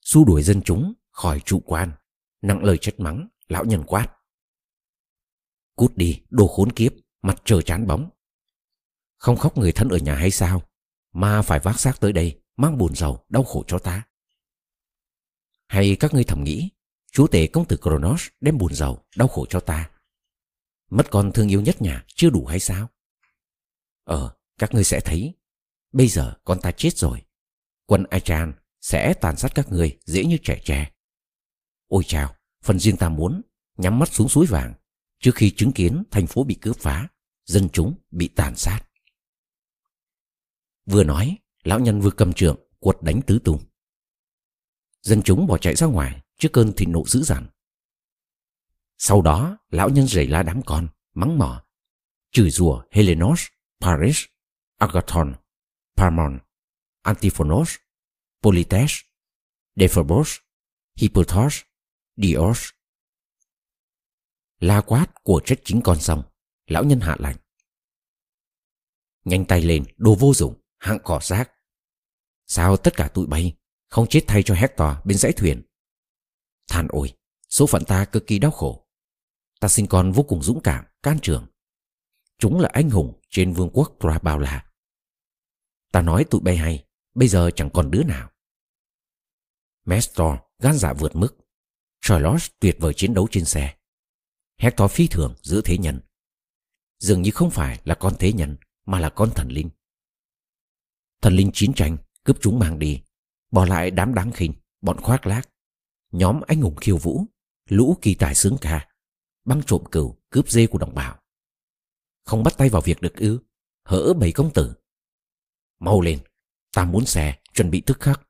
Xua 0.00 0.24
đuổi 0.24 0.42
dân 0.42 0.62
chúng 0.62 0.92
khỏi 1.10 1.40
trụ 1.44 1.62
quan, 1.66 1.92
nặng 2.42 2.64
lời 2.64 2.78
chất 2.80 3.00
mắng, 3.00 3.28
lão 3.48 3.64
nhân 3.64 3.84
quát. 3.86 4.16
Cút 5.74 5.96
đi, 5.96 6.22
đồ 6.30 6.48
khốn 6.48 6.72
kiếp, 6.72 6.92
mặt 7.22 7.42
trời 7.44 7.62
chán 7.62 7.86
bóng. 7.86 8.10
Không 9.16 9.36
khóc 9.36 9.58
người 9.58 9.72
thân 9.72 9.88
ở 9.88 9.98
nhà 9.98 10.14
hay 10.14 10.30
sao? 10.30 10.62
Mà 11.12 11.42
phải 11.42 11.58
vác 11.58 11.80
xác 11.80 12.00
tới 12.00 12.12
đây, 12.12 12.42
mang 12.56 12.78
buồn 12.78 12.94
giàu, 12.94 13.24
đau 13.28 13.44
khổ 13.44 13.64
cho 13.66 13.78
ta. 13.78 14.02
Hay 15.66 15.96
các 16.00 16.14
ngươi 16.14 16.24
thầm 16.24 16.44
nghĩ, 16.44 16.70
chúa 17.12 17.26
tể 17.26 17.46
công 17.46 17.68
tử 17.68 17.76
Kronos 17.76 18.26
đem 18.40 18.58
buồn 18.58 18.74
giàu, 18.74 19.04
đau 19.16 19.28
khổ 19.28 19.46
cho 19.48 19.60
ta. 19.60 19.90
Mất 20.90 21.10
con 21.10 21.32
thương 21.32 21.48
yêu 21.48 21.60
nhất 21.60 21.82
nhà 21.82 22.04
chưa 22.14 22.30
đủ 22.30 22.46
hay 22.46 22.60
sao? 22.60 22.88
Ờ, 24.04 24.36
các 24.58 24.74
ngươi 24.74 24.84
sẽ 24.84 25.00
thấy. 25.00 25.34
Bây 25.92 26.08
giờ 26.08 26.34
con 26.44 26.60
ta 26.60 26.72
chết 26.72 26.96
rồi. 26.96 27.22
Quân 27.86 28.04
Achan 28.10 28.52
sẽ 28.80 29.14
tàn 29.20 29.36
sát 29.36 29.54
các 29.54 29.72
ngươi 29.72 29.98
dễ 30.04 30.24
như 30.24 30.38
trẻ 30.42 30.60
tre. 30.64 30.90
Ôi 31.88 32.02
chào, 32.06 32.36
phần 32.62 32.78
riêng 32.78 32.96
ta 32.96 33.08
muốn 33.08 33.42
nhắm 33.76 33.98
mắt 33.98 34.08
xuống 34.12 34.28
suối 34.28 34.46
vàng 34.46 34.74
trước 35.20 35.34
khi 35.34 35.50
chứng 35.50 35.72
kiến 35.72 36.02
thành 36.10 36.26
phố 36.26 36.44
bị 36.44 36.54
cướp 36.54 36.76
phá, 36.78 37.08
dân 37.44 37.68
chúng 37.72 37.94
bị 38.10 38.28
tàn 38.28 38.56
sát. 38.56 38.80
Vừa 40.86 41.04
nói, 41.04 41.38
lão 41.64 41.80
nhân 41.80 42.00
vừa 42.00 42.10
cầm 42.10 42.32
trượng 42.32 42.56
quật 42.78 42.96
đánh 43.02 43.22
tứ 43.22 43.38
tung. 43.44 43.62
Dân 45.02 45.22
chúng 45.22 45.46
bỏ 45.46 45.58
chạy 45.58 45.76
ra 45.76 45.86
ngoài 45.86 46.22
trước 46.38 46.48
cơn 46.52 46.72
thịnh 46.72 46.92
nộ 46.92 47.04
dữ 47.06 47.22
dằn. 47.22 47.46
Sau 48.98 49.22
đó, 49.22 49.58
lão 49.70 49.88
nhân 49.88 50.06
rầy 50.06 50.26
la 50.26 50.42
đám 50.42 50.62
con, 50.66 50.88
mắng 51.14 51.38
mỏ, 51.38 51.64
chửi 52.30 52.50
rủa 52.50 52.82
Helenos, 52.90 53.46
Paris, 53.80 54.24
Agathon, 54.78 55.34
Parmon, 55.96 56.38
Antiphonos, 57.02 57.76
Polites, 58.42 59.00
Deiphobos 59.76 60.36
Hippothos, 60.96 61.60
Dios. 62.16 62.68
La 64.60 64.80
quát 64.80 65.06
của 65.22 65.40
trách 65.44 65.58
chính 65.64 65.80
con 65.84 66.00
xong, 66.00 66.22
lão 66.66 66.84
nhân 66.84 67.00
hạ 67.00 67.16
lạnh. 67.18 67.36
Nhanh 69.24 69.44
tay 69.44 69.62
lên, 69.62 69.84
đồ 69.96 70.14
vô 70.14 70.34
dụng, 70.34 70.60
hạng 70.78 70.98
cỏ 71.04 71.20
rác. 71.22 71.52
Sao 72.46 72.76
tất 72.76 72.94
cả 72.96 73.08
tụi 73.08 73.26
bay 73.26 73.56
không 73.88 74.06
chết 74.10 74.24
thay 74.26 74.42
cho 74.42 74.54
Hector 74.54 74.88
bên 75.04 75.18
dãy 75.18 75.32
thuyền? 75.32 75.62
Than 76.68 76.86
ôi, 76.90 77.12
số 77.48 77.66
phận 77.66 77.84
ta 77.84 78.04
cực 78.04 78.26
kỳ 78.26 78.38
đau 78.38 78.50
khổ. 78.50 78.85
Ta 79.60 79.68
sinh 79.68 79.86
con 79.86 80.12
vô 80.12 80.22
cùng 80.22 80.42
dũng 80.42 80.60
cảm, 80.62 80.84
can 81.02 81.18
trường. 81.22 81.46
Chúng 82.38 82.60
là 82.60 82.70
anh 82.72 82.90
hùng 82.90 83.20
trên 83.30 83.52
vương 83.52 83.70
quốc 83.72 83.96
Pra 84.00 84.18
bao 84.18 84.38
la. 84.38 84.66
Ta 85.92 86.02
nói 86.02 86.24
tụi 86.30 86.40
bay 86.40 86.56
hay, 86.56 86.84
bây 87.14 87.28
giờ 87.28 87.50
chẳng 87.56 87.70
còn 87.70 87.90
đứa 87.90 88.02
nào. 88.02 88.30
Mestor 89.84 90.36
gan 90.58 90.78
dạ 90.78 90.92
vượt 90.92 91.16
mức. 91.16 91.36
Charlotte 92.00 92.46
tuyệt 92.60 92.76
vời 92.80 92.94
chiến 92.96 93.14
đấu 93.14 93.28
trên 93.30 93.44
xe. 93.44 93.76
Hector 94.58 94.90
phi 94.90 95.08
thường 95.08 95.34
giữa 95.42 95.60
thế 95.64 95.78
nhân. 95.78 96.00
Dường 96.98 97.22
như 97.22 97.30
không 97.30 97.50
phải 97.50 97.80
là 97.84 97.94
con 97.94 98.14
thế 98.18 98.32
nhân, 98.32 98.56
mà 98.86 99.00
là 99.00 99.10
con 99.10 99.30
thần 99.34 99.48
linh. 99.48 99.70
Thần 101.22 101.32
linh 101.32 101.50
chiến 101.52 101.74
tranh 101.74 101.96
cướp 102.24 102.36
chúng 102.40 102.58
mang 102.58 102.78
đi, 102.78 103.02
bỏ 103.50 103.64
lại 103.64 103.90
đám 103.90 104.14
đáng 104.14 104.32
khinh, 104.32 104.52
bọn 104.80 105.00
khoác 105.00 105.26
lác, 105.26 105.48
nhóm 106.12 106.40
anh 106.46 106.60
hùng 106.60 106.76
khiêu 106.76 106.98
vũ, 106.98 107.24
lũ 107.68 107.98
kỳ 108.02 108.14
tài 108.14 108.34
sướng 108.34 108.56
ca, 108.60 108.88
băng 109.46 109.62
trộm 109.66 109.84
cừu, 109.92 110.16
cướp 110.30 110.48
dê 110.48 110.66
của 110.66 110.78
đồng 110.78 110.94
bào. 110.94 111.22
Không 112.24 112.42
bắt 112.42 112.54
tay 112.58 112.68
vào 112.68 112.82
việc 112.82 113.00
được 113.00 113.16
ư, 113.16 113.38
hỡ 113.84 114.14
bảy 114.14 114.32
công 114.32 114.52
tử. 114.52 114.74
Mau 115.78 116.00
lên, 116.00 116.18
ta 116.72 116.84
muốn 116.84 117.06
xe, 117.06 117.38
chuẩn 117.54 117.70
bị 117.70 117.82
tức 117.86 118.00
khắc. 118.00 118.28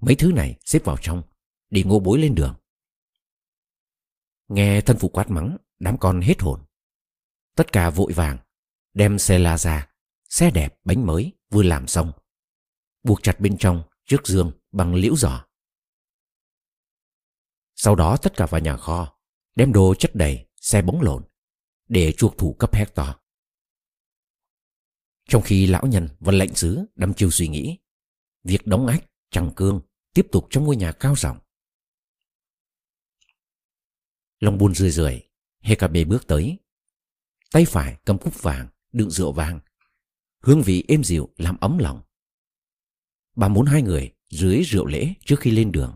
Mấy 0.00 0.14
thứ 0.14 0.32
này 0.32 0.58
xếp 0.64 0.84
vào 0.84 0.96
trong, 1.00 1.22
đi 1.70 1.82
ngô 1.82 2.00
bối 2.00 2.18
lên 2.18 2.34
đường. 2.34 2.54
Nghe 4.48 4.80
thân 4.80 4.96
phụ 5.00 5.08
quát 5.08 5.30
mắng, 5.30 5.56
đám 5.78 5.98
con 5.98 6.20
hết 6.20 6.40
hồn. 6.42 6.64
Tất 7.56 7.72
cả 7.72 7.90
vội 7.90 8.12
vàng, 8.12 8.38
đem 8.94 9.18
xe 9.18 9.38
la 9.38 9.58
ra, 9.58 9.92
xe 10.28 10.50
đẹp 10.50 10.78
bánh 10.84 11.06
mới 11.06 11.32
vừa 11.50 11.62
làm 11.62 11.86
xong. 11.86 12.12
Buộc 13.02 13.22
chặt 13.22 13.40
bên 13.40 13.58
trong, 13.58 13.82
trước 14.04 14.26
giường 14.26 14.52
bằng 14.72 14.94
liễu 14.94 15.16
giỏ. 15.16 15.44
Sau 17.76 17.94
đó 17.94 18.16
tất 18.22 18.36
cả 18.36 18.46
vào 18.46 18.60
nhà 18.60 18.76
kho, 18.76 19.19
đem 19.54 19.72
đồ 19.72 19.94
chất 19.94 20.14
đầy, 20.14 20.46
xe 20.56 20.82
bóng 20.82 21.02
lộn, 21.02 21.24
để 21.88 22.12
chuộc 22.12 22.38
thủ 22.38 22.56
cấp 22.58 22.74
Hector. 22.74 23.08
Trong 25.28 25.42
khi 25.42 25.66
lão 25.66 25.86
nhân 25.86 26.08
và 26.20 26.32
lệnh 26.32 26.54
sứ 26.54 26.84
đâm 26.94 27.14
chiêu 27.14 27.30
suy 27.30 27.48
nghĩ, 27.48 27.78
việc 28.44 28.66
đóng 28.66 28.86
ách, 28.86 29.04
chẳng 29.30 29.52
cương 29.56 29.80
tiếp 30.14 30.26
tục 30.32 30.46
trong 30.50 30.64
ngôi 30.64 30.76
nhà 30.76 30.92
cao 30.92 31.14
rộng. 31.16 31.38
Long 34.40 34.58
buôn 34.58 34.74
rười 34.74 34.90
rượi, 34.90 35.22
Hecabe 35.60 36.04
bước 36.04 36.26
tới. 36.26 36.58
Tay 37.52 37.64
phải 37.64 37.96
cầm 38.04 38.18
cúp 38.18 38.42
vàng, 38.42 38.68
đựng 38.92 39.10
rượu 39.10 39.32
vàng. 39.32 39.60
Hương 40.40 40.62
vị 40.62 40.84
êm 40.88 41.04
dịu 41.04 41.28
làm 41.36 41.56
ấm 41.60 41.78
lòng. 41.78 42.02
Bà 43.36 43.48
muốn 43.48 43.66
hai 43.66 43.82
người 43.82 44.12
dưới 44.30 44.62
rượu 44.62 44.86
lễ 44.86 45.14
trước 45.24 45.36
khi 45.40 45.50
lên 45.50 45.72
đường. 45.72 45.94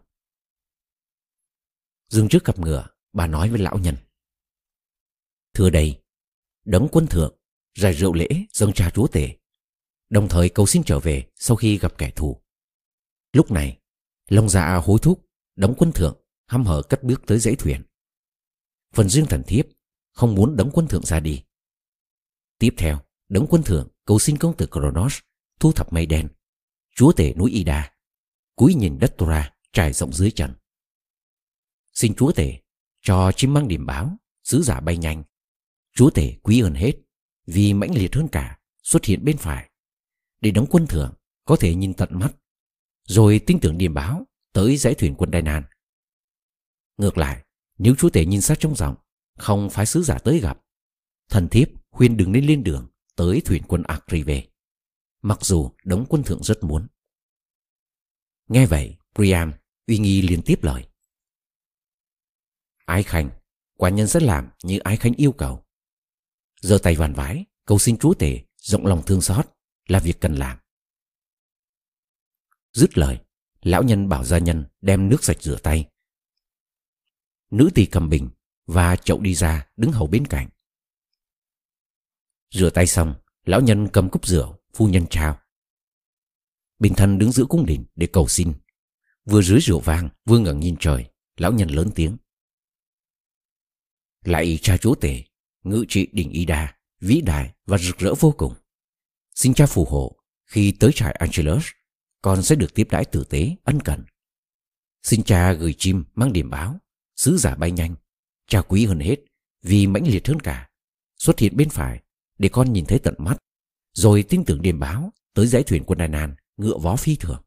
Dừng 2.08 2.28
trước 2.28 2.44
cặp 2.44 2.58
ngựa, 2.58 2.86
bà 3.14 3.26
nói 3.26 3.48
với 3.48 3.58
lão 3.58 3.78
nhân. 3.78 3.96
Thưa 5.54 5.70
đây, 5.70 6.02
đấng 6.64 6.88
quân 6.92 7.06
thượng, 7.06 7.38
giải 7.74 7.92
rượu 7.92 8.12
lễ 8.12 8.28
dâng 8.52 8.72
cha 8.72 8.90
chúa 8.90 9.06
tể, 9.06 9.36
đồng 10.10 10.28
thời 10.28 10.48
cầu 10.48 10.66
xin 10.66 10.82
trở 10.82 11.00
về 11.00 11.30
sau 11.34 11.56
khi 11.56 11.78
gặp 11.78 11.98
kẻ 11.98 12.10
thù. 12.10 12.42
Lúc 13.32 13.50
này, 13.50 13.78
Long 14.28 14.48
dạ 14.48 14.74
hối 14.84 14.98
thúc, 15.02 15.30
đóng 15.56 15.74
quân 15.78 15.92
thượng, 15.92 16.22
hăm 16.46 16.64
hở 16.64 16.82
cất 16.82 17.02
bước 17.02 17.22
tới 17.26 17.38
dãy 17.38 17.56
thuyền. 17.56 17.82
Phần 18.94 19.08
riêng 19.08 19.26
thần 19.26 19.42
thiếp, 19.46 19.66
không 20.12 20.34
muốn 20.34 20.56
đóng 20.56 20.70
quân 20.72 20.88
thượng 20.88 21.04
ra 21.04 21.20
đi. 21.20 21.42
Tiếp 22.58 22.74
theo, 22.76 23.00
đóng 23.28 23.46
quân 23.50 23.62
thượng 23.62 23.88
cầu 24.04 24.18
xin 24.18 24.38
công 24.38 24.56
tử 24.56 24.66
Kronos 24.66 25.18
thu 25.60 25.72
thập 25.72 25.92
mây 25.92 26.06
đen, 26.06 26.28
chúa 26.96 27.12
tể 27.12 27.34
núi 27.34 27.50
Ida, 27.50 27.92
cúi 28.56 28.74
nhìn 28.74 28.98
đất 28.98 29.14
Tora 29.18 29.54
trải 29.72 29.92
rộng 29.92 30.12
dưới 30.12 30.30
trần. 30.30 30.54
Xin 31.92 32.14
chúa 32.14 32.32
tể 32.32 32.58
cho 33.04 33.32
chim 33.36 33.54
mang 33.54 33.68
điểm 33.68 33.86
báo, 33.86 34.16
sứ 34.44 34.62
giả 34.62 34.80
bay 34.80 34.96
nhanh. 34.96 35.24
Chúa 35.94 36.10
tể 36.10 36.36
quý 36.42 36.60
ơn 36.60 36.74
hết 36.74 36.92
vì 37.46 37.74
mãnh 37.74 37.94
liệt 37.94 38.14
hơn 38.14 38.28
cả 38.28 38.58
xuất 38.82 39.04
hiện 39.04 39.24
bên 39.24 39.36
phải 39.36 39.70
để 40.40 40.50
đóng 40.50 40.66
quân 40.70 40.86
thượng 40.86 41.14
có 41.44 41.56
thể 41.56 41.74
nhìn 41.74 41.94
tận 41.94 42.08
mắt 42.12 42.34
rồi 43.04 43.40
tin 43.46 43.60
tưởng 43.60 43.78
điểm 43.78 43.94
báo 43.94 44.26
tới 44.52 44.76
giải 44.76 44.94
thuyền 44.94 45.14
quân 45.14 45.30
Đài 45.30 45.42
Nan. 45.42 45.64
Ngược 46.96 47.18
lại, 47.18 47.44
nếu 47.78 47.94
chúa 47.94 48.10
tể 48.10 48.24
nhìn 48.24 48.40
sát 48.40 48.60
trong 48.60 48.76
dòng 48.76 48.96
không 49.38 49.70
phái 49.70 49.86
sứ 49.86 50.02
giả 50.02 50.18
tới 50.18 50.40
gặp, 50.40 50.60
thần 51.28 51.48
thiếp 51.48 51.68
khuyên 51.90 52.16
đừng 52.16 52.32
nên 52.32 52.46
lên 52.46 52.64
đường 52.64 52.88
tới 53.16 53.42
thuyền 53.44 53.62
quân 53.68 53.82
Akrive. 53.82 54.42
Mặc 55.22 55.38
dù 55.42 55.70
đóng 55.84 56.06
quân 56.08 56.22
thượng 56.22 56.42
rất 56.42 56.64
muốn. 56.64 56.86
Nghe 58.48 58.66
vậy, 58.66 58.96
Priam 59.14 59.52
uy 59.86 59.98
nghi 59.98 60.22
liên 60.22 60.42
tiếp 60.42 60.62
lời. 60.62 60.84
Ái 62.84 63.02
Khanh, 63.02 63.30
quả 63.76 63.90
nhân 63.90 64.08
sẽ 64.08 64.20
làm 64.20 64.48
như 64.62 64.78
Ái 64.78 64.96
Khanh 64.96 65.12
yêu 65.14 65.32
cầu. 65.32 65.64
giơ 66.60 66.78
tay 66.82 66.96
vàn 66.96 67.12
vái, 67.12 67.44
cầu 67.66 67.78
xin 67.78 67.96
chúa 67.96 68.14
tể 68.14 68.40
rộng 68.56 68.86
lòng 68.86 69.02
thương 69.06 69.20
xót 69.20 69.46
là 69.88 69.98
việc 69.98 70.20
cần 70.20 70.34
làm. 70.34 70.58
Dứt 72.72 72.98
lời, 72.98 73.18
lão 73.62 73.82
nhân 73.82 74.08
bảo 74.08 74.24
gia 74.24 74.38
nhân 74.38 74.64
đem 74.80 75.08
nước 75.08 75.24
sạch 75.24 75.42
rửa 75.42 75.56
tay. 75.62 75.90
Nữ 77.50 77.70
tỳ 77.74 77.86
cầm 77.86 78.10
bình 78.10 78.30
và 78.66 78.96
chậu 78.96 79.20
đi 79.20 79.34
ra 79.34 79.66
đứng 79.76 79.92
hầu 79.92 80.06
bên 80.06 80.26
cạnh. 80.26 80.48
Rửa 82.50 82.70
tay 82.70 82.86
xong, 82.86 83.14
lão 83.44 83.60
nhân 83.60 83.88
cầm 83.92 84.10
cốc 84.10 84.26
rượu, 84.26 84.58
phu 84.74 84.88
nhân 84.88 85.06
trao. 85.10 85.38
Bình 86.78 86.94
thân 86.94 87.18
đứng 87.18 87.32
giữa 87.32 87.44
cung 87.48 87.66
đình 87.66 87.84
để 87.94 88.06
cầu 88.12 88.28
xin. 88.28 88.52
Vừa 89.24 89.42
dưới 89.42 89.60
rượu 89.60 89.80
vang, 89.80 90.08
vừa 90.24 90.38
ngẩng 90.38 90.60
nhìn 90.60 90.76
trời, 90.80 91.10
lão 91.36 91.52
nhân 91.52 91.68
lớn 91.68 91.90
tiếng. 91.94 92.16
Lạy 94.24 94.58
cha 94.62 94.76
chúa 94.76 94.94
tể, 94.94 95.22
ngự 95.62 95.84
trị 95.88 96.08
đỉnh 96.12 96.30
Y 96.30 96.44
Đa, 96.44 96.76
vĩ 97.00 97.20
đại 97.20 97.54
và 97.66 97.78
rực 97.78 97.98
rỡ 97.98 98.14
vô 98.20 98.34
cùng. 98.38 98.54
Xin 99.34 99.54
cha 99.54 99.66
phù 99.66 99.84
hộ, 99.84 100.16
khi 100.44 100.72
tới 100.80 100.90
trại 100.94 101.12
Angelus, 101.12 101.66
con 102.22 102.42
sẽ 102.42 102.54
được 102.54 102.74
tiếp 102.74 102.88
đãi 102.90 103.04
tử 103.04 103.24
tế, 103.24 103.56
ân 103.64 103.80
cần. 103.80 104.04
Xin 105.02 105.22
cha 105.22 105.52
gửi 105.52 105.74
chim 105.78 106.04
mang 106.14 106.32
điểm 106.32 106.50
báo, 106.50 106.78
sứ 107.16 107.36
giả 107.36 107.54
bay 107.54 107.70
nhanh, 107.70 107.94
cha 108.46 108.62
quý 108.62 108.86
hơn 108.86 108.98
hết, 109.00 109.16
vì 109.62 109.86
mãnh 109.86 110.06
liệt 110.06 110.28
hơn 110.28 110.40
cả. 110.40 110.70
Xuất 111.16 111.38
hiện 111.38 111.56
bên 111.56 111.68
phải, 111.68 112.02
để 112.38 112.48
con 112.52 112.72
nhìn 112.72 112.84
thấy 112.86 112.98
tận 112.98 113.14
mắt, 113.18 113.36
rồi 113.92 114.24
tin 114.28 114.44
tưởng 114.44 114.62
điểm 114.62 114.80
báo 114.80 115.12
tới 115.34 115.46
dãy 115.46 115.62
thuyền 115.62 115.84
quân 115.86 115.98
Đài 115.98 116.08
Nàn, 116.08 116.34
ngựa 116.56 116.78
vó 116.78 116.96
phi 116.96 117.16
thường. 117.16 117.42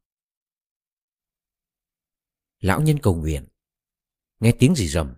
Lão 2.60 2.80
nhân 2.80 2.98
cầu 2.98 3.14
nguyện, 3.14 3.44
nghe 4.40 4.52
tiếng 4.52 4.74
gì 4.74 4.88
rầm, 4.88 5.14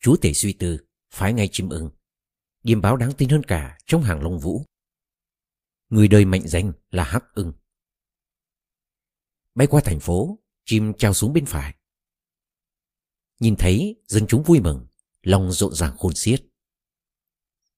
chúa 0.00 0.16
tể 0.16 0.32
suy 0.32 0.52
tư, 0.52 0.78
phái 1.12 1.32
ngay 1.32 1.48
chim 1.52 1.68
ưng. 1.68 1.90
điềm 2.62 2.80
báo 2.80 2.96
đáng 2.96 3.12
tin 3.18 3.28
hơn 3.28 3.42
cả 3.42 3.78
trong 3.86 4.02
hàng 4.02 4.22
long 4.22 4.38
vũ. 4.38 4.66
Người 5.88 6.08
đời 6.08 6.24
mệnh 6.24 6.48
danh 6.48 6.72
là 6.90 7.04
Hắc 7.04 7.24
ưng. 7.34 7.52
Bay 9.54 9.66
qua 9.66 9.82
thành 9.84 10.00
phố, 10.00 10.38
chim 10.64 10.92
trao 10.98 11.14
xuống 11.14 11.32
bên 11.32 11.46
phải. 11.46 11.74
Nhìn 13.40 13.56
thấy 13.56 14.02
dân 14.06 14.26
chúng 14.26 14.42
vui 14.42 14.60
mừng, 14.60 14.86
lòng 15.22 15.52
rộn 15.52 15.74
ràng 15.74 15.96
khôn 15.98 16.14
xiết. 16.14 16.44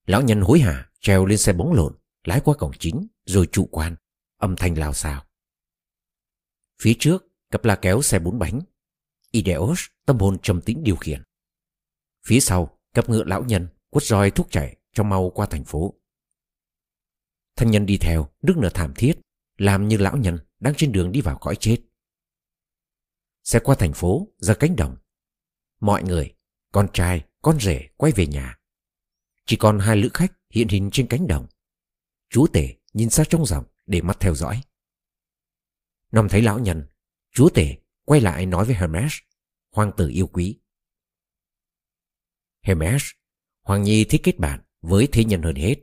Lão 0.07 0.23
nhân 0.23 0.41
hối 0.41 0.61
hả 0.61 0.91
treo 1.01 1.27
lên 1.27 1.39
xe 1.39 1.53
bóng 1.53 1.73
lộn, 1.73 1.99
lái 2.25 2.41
qua 2.45 2.55
cổng 2.57 2.73
chính, 2.79 3.07
rồi 3.25 3.49
trụ 3.53 3.69
quan, 3.71 3.97
âm 4.37 4.57
thanh 4.57 4.79
lao 4.79 4.93
xào 4.93 5.27
Phía 6.83 6.95
trước, 6.99 7.25
cặp 7.51 7.65
la 7.65 7.77
kéo 7.77 8.03
xe 8.03 8.19
bốn 8.19 8.39
bánh. 8.39 8.61
Ideos 9.31 9.81
tâm 10.07 10.19
hồn 10.19 10.39
trầm 10.43 10.61
tĩnh 10.61 10.85
điều 10.85 10.97
khiển. 10.97 11.23
Phía 12.27 12.41
sau, 12.41 12.79
cặp 12.95 13.09
ngựa 13.09 13.25
lão 13.25 13.45
nhân 13.45 13.69
quất 13.91 14.05
roi 14.05 14.31
thúc 14.31 14.47
chạy 14.51 14.77
cho 14.93 15.03
mau 15.05 15.31
qua 15.31 15.47
thành 15.51 15.65
phố. 15.65 15.95
Thân 17.57 17.71
nhân 17.71 17.87
đi 17.87 17.99
theo, 18.01 18.29
nước 18.43 18.55
nở 18.57 18.71
thảm 18.75 18.93
thiết, 18.97 19.15
làm 19.59 19.89
như 19.89 19.97
lão 19.97 20.17
nhân 20.17 20.39
đang 20.61 20.75
trên 20.77 20.93
đường 20.93 21.13
đi 21.13 21.21
vào 21.21 21.39
cõi 21.39 21.57
chết. 21.61 21.79
Xe 23.45 23.59
qua 23.59 23.77
thành 23.79 23.93
phố, 23.93 24.29
ra 24.39 24.55
cánh 24.55 24.77
đồng. 24.77 24.97
Mọi 25.81 26.03
người, 26.03 26.35
con 26.73 26.89
trai, 26.93 27.25
con 27.43 27.61
rể 27.61 27.89
quay 27.97 28.13
về 28.13 28.27
nhà. 28.27 28.59
Chỉ 29.47 29.57
còn 29.57 29.79
hai 29.79 29.97
lữ 29.97 30.09
khách 30.15 30.33
hiện 30.51 30.69
hình 30.69 30.91
trên 30.93 31.07
cánh 31.07 31.27
đồng. 31.27 31.47
Chúa 32.31 32.47
tể 32.47 32.75
nhìn 32.93 33.11
xa 33.11 33.25
trong 33.29 33.47
dòng 33.47 33.65
để 33.87 34.01
mắt 34.01 34.17
theo 34.21 34.35
dõi. 34.35 34.61
Năm 36.13 36.29
thấy 36.29 36.43
lão 36.43 36.59
nhân, 36.59 36.87
chúa 37.31 37.49
tể 37.55 37.77
quay 38.05 38.21
lại 38.21 38.47
nói 38.47 38.65
với 38.65 38.75
Hermes, 38.75 39.13
hoàng 39.73 39.93
tử 39.97 40.09
yêu 40.09 40.27
quý. 40.27 40.61
Hermes, 42.65 43.03
Hoàng 43.63 43.83
Nhi 43.83 44.05
thích 44.05 44.21
kết 44.25 44.39
bạn 44.39 44.61
với 44.81 45.09
thế 45.13 45.25
nhân 45.25 45.43
hơn 45.43 45.55
hết. 45.55 45.75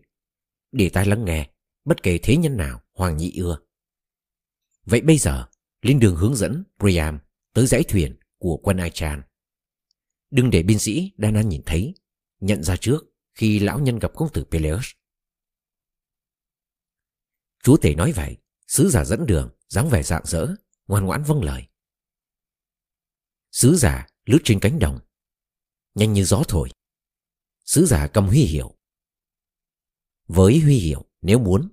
Để 0.72 0.90
tai 0.90 1.06
lắng 1.06 1.26
nghe, 1.26 1.50
bất 1.86 2.04
kể 2.04 2.20
thế 2.24 2.38
nhân 2.38 2.58
nào 2.58 2.82
Hoàng 2.94 3.18
Nhi 3.18 3.34
ưa. 3.38 3.58
Vậy 4.86 5.02
bây 5.02 5.18
giờ, 5.18 5.48
lên 5.82 6.00
đường 6.00 6.16
hướng 6.16 6.36
dẫn 6.36 6.64
Priam 6.80 7.20
tới 7.54 7.68
dãy 7.68 7.84
thuyền 7.84 8.16
của 8.38 8.58
quân 8.58 8.78
Achan. 8.78 9.22
Đừng 10.32 10.50
để 10.50 10.64
binh 10.64 10.80
sĩ 10.80 11.12
Dana 11.18 11.42
nhìn 11.42 11.62
thấy, 11.66 11.94
nhận 12.40 12.64
ra 12.64 12.76
trước 12.76 13.04
khi 13.34 13.60
lão 13.60 13.80
nhân 13.80 14.00
gặp 14.00 14.12
công 14.16 14.30
tử 14.34 14.44
Peleus. 14.52 14.86
Chúa 17.64 17.78
tể 17.78 17.96
nói 17.96 18.12
vậy, 18.12 18.38
sứ 18.68 18.90
giả 18.90 19.06
dẫn 19.06 19.26
đường, 19.26 19.50
dáng 19.68 19.90
vẻ 19.90 20.04
rạng 20.04 20.26
rỡ, 20.26 20.48
ngoan 20.88 21.06
ngoãn 21.06 21.24
vâng 21.24 21.44
lời. 21.44 21.68
Sứ 23.52 23.76
giả 23.76 24.08
lướt 24.26 24.40
trên 24.44 24.60
cánh 24.60 24.80
đồng, 24.80 25.00
nhanh 25.96 26.14
như 26.14 26.24
gió 26.24 26.44
thổi. 26.48 26.70
Sứ 27.66 27.86
giả 27.86 28.08
cầm 28.08 28.28
huy 28.28 28.42
hiệu. 28.42 28.76
Với 30.28 30.60
huy 30.60 30.78
hiệu, 30.78 31.06
nếu 31.22 31.40
muốn, 31.40 31.70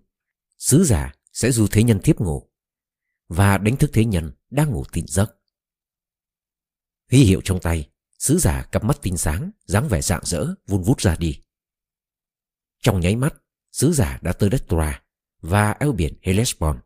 sứ 0.59 0.85
giả 0.85 1.15
sẽ 1.33 1.53
du 1.53 1.67
thế 1.71 1.83
nhân 1.83 2.01
tiếp 2.03 2.17
ngủ 2.19 2.49
và 3.29 3.59
đánh 3.59 3.77
thức 3.77 3.91
thế 3.93 4.05
nhân 4.05 4.33
đang 4.51 4.71
ngủ 4.71 4.85
tỉnh 4.93 5.07
giấc. 5.09 5.39
Huy 7.11 7.25
hiệu 7.25 7.41
trong 7.45 7.61
tay, 7.61 7.91
sứ 8.19 8.39
giả 8.39 8.63
cặp 8.73 8.85
mắt 8.85 8.99
tinh 9.03 9.17
sáng, 9.17 9.51
dáng 9.65 9.89
vẻ 9.89 10.03
rạng 10.03 10.25
rỡ, 10.25 10.55
vun 10.67 10.83
vút 10.83 11.01
ra 11.01 11.17
đi. 11.17 11.43
Trong 12.83 13.01
nháy 13.01 13.17
mắt, 13.17 13.35
sứ 13.73 13.93
giả 13.93 14.19
đã 14.23 14.33
tới 14.33 14.51
đất 14.51 14.65
Troa 14.69 15.03
và 15.41 15.73
eo 15.81 15.93
biển 15.93 16.19
Hellespont. 16.23 16.81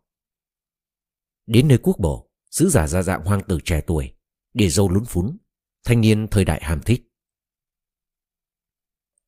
Đến 1.47 1.69
nơi 1.69 1.79
quốc 1.83 1.97
bộ, 1.99 2.31
sứ 2.51 2.69
giả 2.69 2.87
ra 2.87 3.03
dạng 3.03 3.25
hoàng 3.25 3.43
tử 3.49 3.59
trẻ 3.65 3.81
tuổi, 3.87 4.15
để 4.55 4.69
dâu 4.69 4.89
lún 4.89 5.05
phún, 5.05 5.37
thanh 5.85 6.01
niên 6.01 6.29
thời 6.31 6.45
đại 6.45 6.61
hàm 6.65 6.81
thích. 6.83 7.12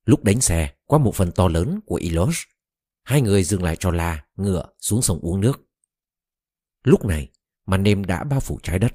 Lúc 0.04 0.24
đánh 0.24 0.40
xe 0.40 0.74
qua 0.84 0.98
một 0.98 1.14
phần 1.14 1.32
to 1.32 1.48
lớn 1.48 1.80
của 1.86 1.96
Ilos, 1.96 2.36
hai 3.02 3.20
người 3.20 3.44
dừng 3.44 3.62
lại 3.62 3.76
cho 3.80 3.90
la, 3.90 4.26
ngựa 4.36 4.72
xuống 4.78 5.02
sông 5.02 5.20
uống 5.20 5.40
nước. 5.40 5.60
Lúc 6.82 7.04
này, 7.04 7.32
màn 7.66 7.84
đêm 7.84 8.04
đã 8.04 8.24
bao 8.24 8.40
phủ 8.40 8.58
trái 8.62 8.78
đất. 8.78 8.94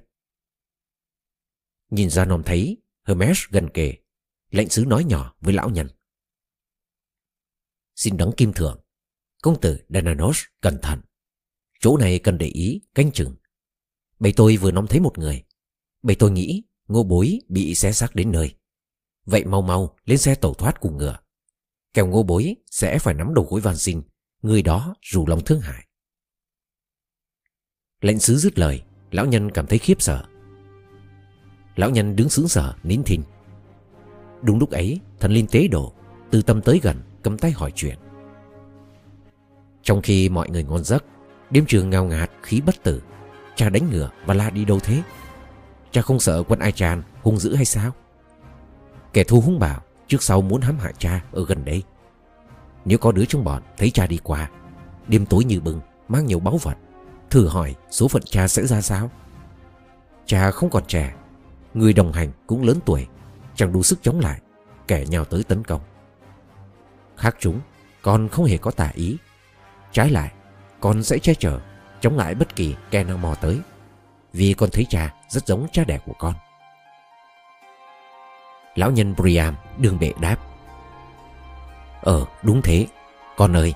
Nhìn 1.90 2.10
ra 2.10 2.26
nòm 2.26 2.44
thấy, 2.44 2.78
Hermes 3.04 3.40
gần 3.50 3.70
kề, 3.74 3.94
lệnh 4.50 4.70
sứ 4.70 4.86
nói 4.86 5.04
nhỏ 5.04 5.36
với 5.40 5.54
lão 5.54 5.70
nhân. 5.70 5.88
Xin 7.96 8.18
đấng 8.18 8.32
kim 8.38 8.54
thượng, 8.54 8.84
công 9.42 9.62
tử 9.62 9.80
Dananos 9.90 10.40
cẩn 10.62 10.78
thận. 10.82 11.02
Chỗ 11.80 11.98
này 11.98 12.20
cần 12.20 12.38
để 12.38 12.48
ý, 12.48 12.82
canh 12.96 13.12
chừng. 13.12 13.36
Bầy 14.20 14.34
tôi 14.36 14.58
vừa 14.58 14.72
nóng 14.72 14.88
thấy 14.88 15.00
một 15.00 15.18
người. 15.18 15.44
Bầy 16.02 16.16
tôi 16.16 16.32
nghĩ 16.32 16.64
ngô 16.88 17.04
bối 17.04 17.40
bị 17.48 17.76
xé 17.76 17.92
xác 17.92 18.16
đến 18.16 18.32
nơi. 18.32 18.59
Vậy 19.30 19.46
mau 19.46 19.62
mau 19.62 19.96
lên 20.06 20.18
xe 20.18 20.36
tẩu 20.36 20.54
thoát 20.54 20.82
cùng 20.82 20.98
ngựa. 20.98 21.18
Kèo 21.94 22.08
ngô 22.08 22.24
bối 22.24 22.56
sẽ 22.72 23.00
phải 23.00 23.14
nắm 23.14 23.34
đầu 23.34 23.48
gối 23.50 23.62
van 23.62 23.78
xin, 23.78 24.02
người 24.42 24.62
đó 24.62 24.96
rủ 25.02 25.28
lòng 25.28 25.44
thương 25.46 25.62
hại. 25.62 25.86
Lệnh 28.02 28.20
sứ 28.20 28.38
dứt 28.38 28.60
lời, 28.60 28.84
lão 29.12 29.26
nhân 29.26 29.52
cảm 29.52 29.68
thấy 29.68 29.80
khiếp 29.80 30.02
sợ. 30.02 30.24
Lão 31.76 31.90
nhân 31.90 32.16
đứng 32.16 32.30
sững 32.30 32.48
sờ, 32.48 32.74
nín 32.84 33.04
thinh. 33.04 33.24
Đúng 34.42 34.60
lúc 34.60 34.72
ấy, 34.72 35.00
thần 35.20 35.32
linh 35.32 35.48
tế 35.48 35.68
độ, 35.68 35.94
từ 36.32 36.42
tâm 36.42 36.62
tới 36.62 36.80
gần, 36.84 36.98
cầm 37.24 37.38
tay 37.38 37.52
hỏi 37.52 37.72
chuyện. 37.76 37.98
Trong 39.84 40.02
khi 40.02 40.30
mọi 40.30 40.50
người 40.50 40.64
ngon 40.64 40.84
giấc, 40.84 41.04
đêm 41.50 41.66
trường 41.66 41.90
ngao 41.90 42.06
ngạt, 42.06 42.32
khí 42.44 42.62
bất 42.62 42.84
tử, 42.84 43.02
cha 43.56 43.70
đánh 43.70 43.90
ngựa 43.90 44.10
và 44.26 44.34
la 44.34 44.50
đi 44.50 44.66
đâu 44.66 44.80
thế? 44.80 45.02
Cha 45.92 46.02
không 46.02 46.20
sợ 46.20 46.44
quân 46.44 46.60
Ai 46.60 46.72
tràn 46.72 47.04
hung 47.22 47.38
dữ 47.38 47.56
hay 47.56 47.66
sao? 47.66 47.94
Kẻ 49.14 49.24
thù 49.24 49.42
hung 49.42 49.60
bảo 49.60 49.82
trước 50.08 50.24
sau 50.24 50.42
muốn 50.42 50.62
hãm 50.62 50.80
hại 50.80 50.94
cha 50.98 51.22
ở 51.32 51.46
gần 51.46 51.66
đây. 51.66 51.84
Nếu 52.86 52.98
có 52.98 53.12
đứa 53.12 53.26
trong 53.26 53.44
bọn 53.44 53.64
thấy 53.78 53.92
cha 53.92 54.08
đi 54.08 54.18
qua, 54.24 54.50
đêm 55.08 55.26
tối 55.26 55.44
như 55.44 55.62
bừng, 55.62 55.80
mang 56.08 56.26
nhiều 56.26 56.40
báu 56.40 56.58
vật, 56.58 56.78
thử 57.30 57.48
hỏi 57.48 57.76
số 57.92 58.08
phận 58.08 58.22
cha 58.26 58.48
sẽ 58.48 58.66
ra 58.66 58.82
sao? 58.82 59.10
Cha 60.26 60.52
không 60.52 60.70
còn 60.70 60.84
trẻ, 60.88 61.14
người 61.74 61.94
đồng 61.94 62.12
hành 62.12 62.32
cũng 62.48 62.64
lớn 62.64 62.80
tuổi, 62.86 63.08
chẳng 63.56 63.74
đủ 63.74 63.84
sức 63.84 64.00
chống 64.02 64.20
lại, 64.20 64.42
kẻ 64.88 65.06
nhào 65.10 65.26
tới 65.26 65.44
tấn 65.44 65.64
công. 65.64 65.82
Khác 67.18 67.36
chúng, 67.40 67.60
con 68.02 68.30
không 68.30 68.46
hề 68.46 68.58
có 68.58 68.72
tà 68.72 68.92
ý. 68.94 69.18
Trái 69.92 70.10
lại, 70.10 70.32
con 70.80 71.04
sẽ 71.04 71.18
che 71.18 71.34
chở, 71.34 71.60
chống 72.02 72.18
lại 72.18 72.36
bất 72.36 72.56
kỳ 72.56 72.76
kẻ 72.92 73.04
nào 73.04 73.18
mò 73.18 73.36
tới, 73.36 73.60
vì 74.34 74.54
con 74.54 74.70
thấy 74.74 74.86
cha 74.90 75.14
rất 75.30 75.48
giống 75.48 75.68
cha 75.72 75.84
đẻ 75.84 76.00
của 76.06 76.14
con. 76.20 76.34
Lão 78.80 78.92
nhân 78.92 79.16
Priam 79.16 79.56
đương 79.78 80.00
bệ 80.00 80.14
đáp. 80.22 80.38
Ờ 82.02 82.26
đúng 82.44 82.62
thế. 82.62 82.88
Con 83.38 83.56
ơi, 83.56 83.74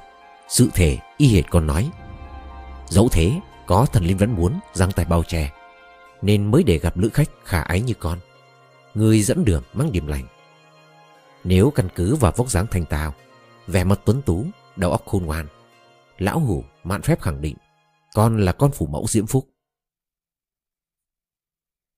Sự 0.48 0.70
thể 0.74 0.98
y 1.18 1.36
hệt 1.36 1.50
con 1.50 1.68
nói. 1.68 1.92
Dẫu 2.88 3.10
thế, 3.12 3.40
Có 3.66 3.86
thần 3.86 4.06
linh 4.06 4.18
vẫn 4.18 4.36
muốn 4.36 4.60
giang 4.74 4.92
tay 4.92 5.06
bao 5.06 5.24
che, 5.24 5.52
Nên 6.22 6.52
mới 6.52 6.64
để 6.64 6.78
gặp 6.78 6.98
lữ 6.98 7.10
khách 7.10 7.30
khả 7.44 7.62
ái 7.62 7.82
như 7.82 7.94
con. 7.94 8.20
Người 8.94 9.22
dẫn 9.22 9.46
đường 9.46 9.64
mang 9.74 9.92
điểm 9.92 10.08
lành. 10.08 10.28
Nếu 11.44 11.72
căn 11.72 11.90
cứ 11.96 12.16
vào 12.16 12.32
vóc 12.36 12.50
dáng 12.50 12.68
thanh 12.72 12.86
tao, 12.86 13.14
Vẻ 13.68 13.84
mặt 13.84 14.00
tuấn 14.06 14.22
tú, 14.22 14.46
Đầu 14.76 14.92
óc 14.92 15.06
khôn 15.06 15.26
ngoan, 15.26 15.48
Lão 16.18 16.40
hủ 16.40 16.64
mạn 16.84 17.02
phép 17.02 17.22
khẳng 17.22 17.42
định 17.42 17.56
Con 18.14 18.38
là 18.38 18.52
con 18.52 18.72
phủ 18.72 18.86
mẫu 18.86 19.06
diễm 19.08 19.26
phúc. 19.26 19.50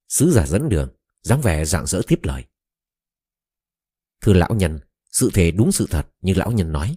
Sứ 0.09 0.31
giả 0.31 0.45
dẫn 0.45 0.69
đường, 0.69 0.89
dáng 1.21 1.41
vẻ 1.41 1.65
dạng 1.65 1.85
dỡ 1.85 2.01
tiếp 2.07 2.19
lời. 2.23 2.43
Thưa 4.25 4.33
lão 4.33 4.55
nhân, 4.55 4.79
Sự 5.11 5.29
thể 5.33 5.51
đúng 5.51 5.71
sự 5.71 5.87
thật 5.89 6.07
như 6.21 6.33
lão 6.33 6.51
nhân 6.51 6.71
nói. 6.71 6.95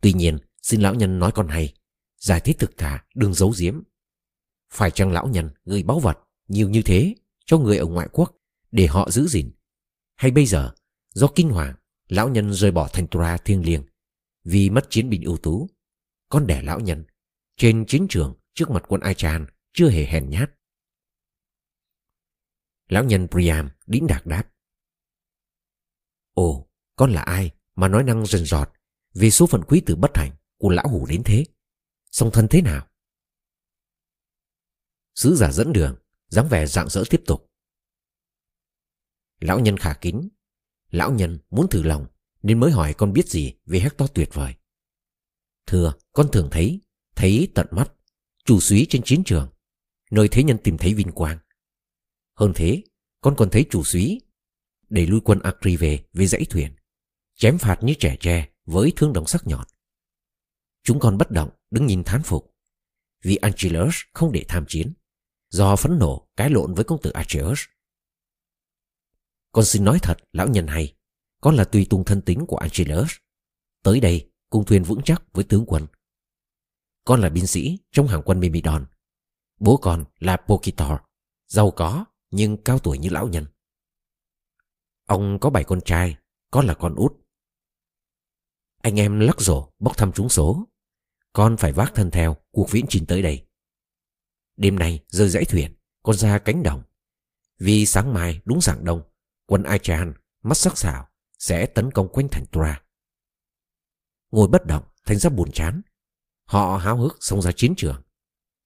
Tuy 0.00 0.12
nhiên, 0.12 0.38
xin 0.62 0.80
lão 0.80 0.94
nhân 0.94 1.18
nói 1.18 1.32
con 1.32 1.48
hay, 1.48 1.74
Giải 2.16 2.40
thích 2.40 2.56
thực 2.58 2.76
thà, 2.76 3.04
đừng 3.14 3.34
giấu 3.34 3.54
giếm. 3.58 3.82
Phải 4.72 4.90
chăng 4.90 5.12
lão 5.12 5.28
nhân 5.28 5.50
gửi 5.64 5.82
báu 5.82 5.98
vật, 5.98 6.18
Nhiều 6.48 6.68
như 6.68 6.82
thế, 6.82 7.14
cho 7.46 7.58
người 7.58 7.78
ở 7.78 7.86
ngoại 7.86 8.08
quốc, 8.12 8.36
Để 8.70 8.86
họ 8.86 9.10
giữ 9.10 9.26
gìn? 9.28 9.50
Hay 10.14 10.30
bây 10.30 10.46
giờ, 10.46 10.74
do 11.14 11.26
kinh 11.34 11.50
hoàng, 11.50 11.74
Lão 12.08 12.28
nhân 12.28 12.52
rời 12.52 12.70
bỏ 12.70 12.88
thành 12.92 13.06
tra 13.06 13.36
thiêng 13.36 13.64
liêng, 13.64 13.82
Vì 14.44 14.70
mất 14.70 14.90
chiến 14.90 15.10
binh 15.10 15.22
ưu 15.22 15.36
tú. 15.36 15.68
Con 16.28 16.46
đẻ 16.46 16.62
lão 16.62 16.80
nhân, 16.80 17.04
Trên 17.56 17.84
chiến 17.86 18.06
trường, 18.08 18.34
trước 18.54 18.70
mặt 18.70 18.84
quân 18.88 19.00
Ai 19.00 19.14
Chan 19.14 19.46
Chưa 19.72 19.88
hề 19.90 20.04
hèn 20.04 20.30
nhát. 20.30 20.50
Lão 22.88 23.04
nhân 23.04 23.28
Priam 23.28 23.70
đĩnh 23.86 24.06
đạc 24.06 24.26
đáp. 24.26 24.44
Ồ, 26.38 26.68
con 26.96 27.12
là 27.12 27.22
ai 27.22 27.50
Mà 27.74 27.88
nói 27.88 28.04
năng 28.04 28.26
rần 28.26 28.44
rọt 28.44 28.70
Vì 29.14 29.30
số 29.30 29.46
phận 29.46 29.62
quý 29.68 29.82
tử 29.86 29.96
bất 29.96 30.10
hạnh 30.14 30.32
Của 30.58 30.70
lão 30.70 30.88
hủ 30.88 31.06
đến 31.06 31.22
thế? 31.24 31.44
Song 32.10 32.30
thân 32.32 32.48
thế 32.50 32.62
nào? 32.62 32.88
Sứ 35.14 35.36
giả 35.36 35.52
dẫn 35.52 35.72
đường, 35.72 35.96
dáng 36.28 36.48
vẻ 36.48 36.66
dạng 36.66 36.88
dỡ 36.88 37.02
tiếp 37.10 37.22
tục. 37.26 37.50
Lão 39.40 39.60
nhân 39.60 39.76
khả 39.76 39.94
kính. 40.00 40.28
Lão 40.90 41.12
nhân 41.12 41.38
muốn 41.50 41.68
thử 41.68 41.82
lòng 41.82 42.06
Nên 42.42 42.60
mới 42.60 42.70
hỏi 42.70 42.94
con 42.94 43.12
biết 43.12 43.28
gì 43.28 43.54
về 43.66 43.80
Hector 43.80 44.10
tuyệt 44.14 44.28
vời. 44.32 44.54
Thưa, 45.66 45.94
con 46.12 46.28
thường 46.32 46.48
thấy 46.50 46.80
Thấy 47.16 47.48
tận 47.54 47.66
mắt, 47.70 47.92
Chủ 48.44 48.60
suý 48.60 48.86
trên 48.88 49.02
chiến 49.04 49.22
trường, 49.24 49.52
Nơi 50.10 50.28
thế 50.28 50.42
nhân 50.42 50.58
tìm 50.64 50.78
thấy 50.78 50.94
vinh 50.94 51.12
quang. 51.12 51.38
Hơn 52.34 52.52
thế, 52.54 52.82
con 53.20 53.34
còn 53.36 53.50
thấy 53.50 53.66
chủ 53.70 53.84
suý 53.84 54.20
để 54.88 55.06
lui 55.06 55.20
quân 55.24 55.38
Akri 55.38 55.76
về 55.76 56.04
với 56.12 56.26
dãy 56.26 56.44
thuyền, 56.50 56.72
Chém 57.34 57.58
phạt 57.58 57.78
như 57.82 57.94
trẻ 57.98 58.16
tre 58.20 58.48
Với 58.66 58.92
thương 58.96 59.12
đồng 59.12 59.26
sắc 59.26 59.46
nhọn. 59.46 59.66
Chúng 60.82 61.00
còn 61.00 61.18
bất 61.18 61.30
động, 61.30 61.50
đứng 61.70 61.86
nhìn 61.86 62.04
thán 62.04 62.22
phục. 62.22 62.54
Vì 63.22 63.36
Angelus 63.36 63.96
không 64.14 64.32
để 64.32 64.44
tham 64.48 64.64
chiến, 64.68 64.92
Do 65.50 65.76
phẫn 65.76 65.98
nộ 65.98 66.28
cái 66.36 66.50
lộn 66.50 66.74
với 66.74 66.84
công 66.84 67.02
tử 67.02 67.10
Acheus. 67.10 67.60
Con 69.52 69.64
xin 69.64 69.84
nói 69.84 69.98
thật, 70.02 70.18
lão 70.32 70.48
nhân 70.48 70.66
hay, 70.66 70.94
Con 71.40 71.56
là 71.56 71.64
tùy 71.64 71.86
tùng 71.90 72.04
thân 72.04 72.22
tính 72.22 72.46
của 72.46 72.56
Angelus 72.56 73.12
Tới 73.82 74.00
đây, 74.00 74.30
cùng 74.50 74.64
thuyền 74.64 74.82
vững 74.82 75.02
chắc 75.04 75.22
với 75.32 75.44
tướng 75.44 75.64
quân. 75.66 75.86
Con 77.04 77.20
là 77.20 77.28
binh 77.28 77.46
sĩ 77.46 77.78
trong 77.92 78.08
hàng 78.08 78.22
quân 78.24 78.40
Mimidon 78.40 78.86
Bố 79.60 79.76
con 79.76 80.04
là 80.18 80.36
Pokitor, 80.36 80.98
Giàu 81.46 81.70
có 81.70 82.04
nhưng 82.30 82.56
cao 82.62 82.78
tuổi 82.78 82.98
như 82.98 83.08
lão 83.08 83.28
nhân. 83.28 83.46
Ông 85.08 85.38
có 85.40 85.50
bảy 85.50 85.64
con 85.64 85.80
trai 85.80 86.16
Con 86.50 86.66
là 86.66 86.74
con 86.74 86.94
út. 86.94 87.12
Anh 88.82 89.00
em 89.00 89.20
lắc 89.20 89.40
rổ, 89.40 89.72
bốc 89.78 89.96
thăm 89.96 90.12
trúng 90.12 90.28
số. 90.28 90.68
Con 91.32 91.56
phải 91.56 91.72
vác 91.72 91.94
thân 91.94 92.10
theo, 92.10 92.36
cuộc 92.50 92.70
viễn 92.70 92.84
trình 92.88 93.06
tới 93.06 93.22
đây. 93.22 93.46
Đêm 94.56 94.78
nay 94.78 95.04
rơi 95.08 95.28
dãy 95.28 95.44
thuyền, 95.44 95.74
Con 96.02 96.16
ra 96.16 96.38
cánh 96.38 96.62
đồng. 96.62 96.82
Vì 97.58 97.86
sáng 97.86 98.14
mai, 98.14 98.40
đúng 98.44 98.60
dạng 98.60 98.84
đông, 98.84 99.02
Quân 99.46 99.62
Aichan 99.62 100.14
mắt 100.42 100.56
sắc 100.56 100.78
sảo, 100.78 101.08
Sẽ 101.38 101.66
tấn 101.66 101.90
công 101.90 102.08
quanh 102.08 102.28
thành 102.28 102.46
Tura 102.46 102.82
Ngồi 104.30 104.48
bất 104.48 104.66
động, 104.66 104.84
thành 105.04 105.18
ra 105.18 105.30
buồn 105.30 105.50
chán. 105.52 105.82
Họ 106.44 106.76
háo 106.76 106.96
hức 106.96 107.16
xông 107.20 107.42
ra 107.42 107.52
chiến 107.52 107.74
trường. 107.76 108.02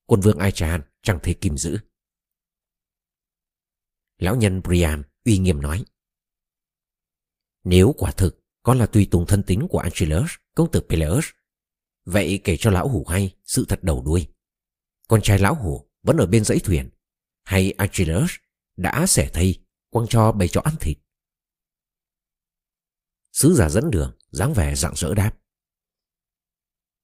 Quân 0.06 0.20
vương 0.20 0.38
Aichan 0.38 0.82
chẳng 1.02 1.18
thể 1.22 1.34
kìm 1.34 1.56
giữ. 1.56 1.78
Lão 4.18 4.36
nhân 4.36 4.62
Brian 4.64 5.02
uy 5.24 5.38
nghiêm 5.38 5.62
nói 5.62 5.84
nếu 7.64 7.94
quả 7.98 8.12
thực 8.12 8.44
con 8.62 8.78
là 8.78 8.86
tùy 8.86 9.08
tùng 9.10 9.26
thân 9.26 9.42
tín 9.42 9.66
của 9.68 9.78
Angelus, 9.78 10.30
công 10.54 10.70
tử 10.70 10.80
Peleus. 10.88 11.26
Vậy 12.04 12.40
kể 12.44 12.56
cho 12.56 12.70
lão 12.70 12.88
hủ 12.88 13.04
hay 13.04 13.36
sự 13.44 13.64
thật 13.68 13.82
đầu 13.82 14.02
đuôi. 14.06 14.26
Con 15.08 15.22
trai 15.22 15.38
lão 15.38 15.54
hủ 15.54 15.90
vẫn 16.02 16.16
ở 16.16 16.26
bên 16.26 16.44
dãy 16.44 16.58
thuyền. 16.58 16.90
Hay 17.44 17.72
Achilles 17.72 18.30
đã 18.76 19.06
xẻ 19.06 19.30
thây 19.32 19.64
quăng 19.90 20.06
cho 20.06 20.32
bầy 20.32 20.48
chó 20.48 20.60
ăn 20.60 20.74
thịt. 20.80 20.98
Sứ 23.32 23.54
giả 23.54 23.68
dẫn 23.68 23.90
đường 23.90 24.16
dáng 24.30 24.54
vẻ 24.54 24.74
rạng 24.74 24.94
rỡ 24.96 25.14
đáp. 25.14 25.38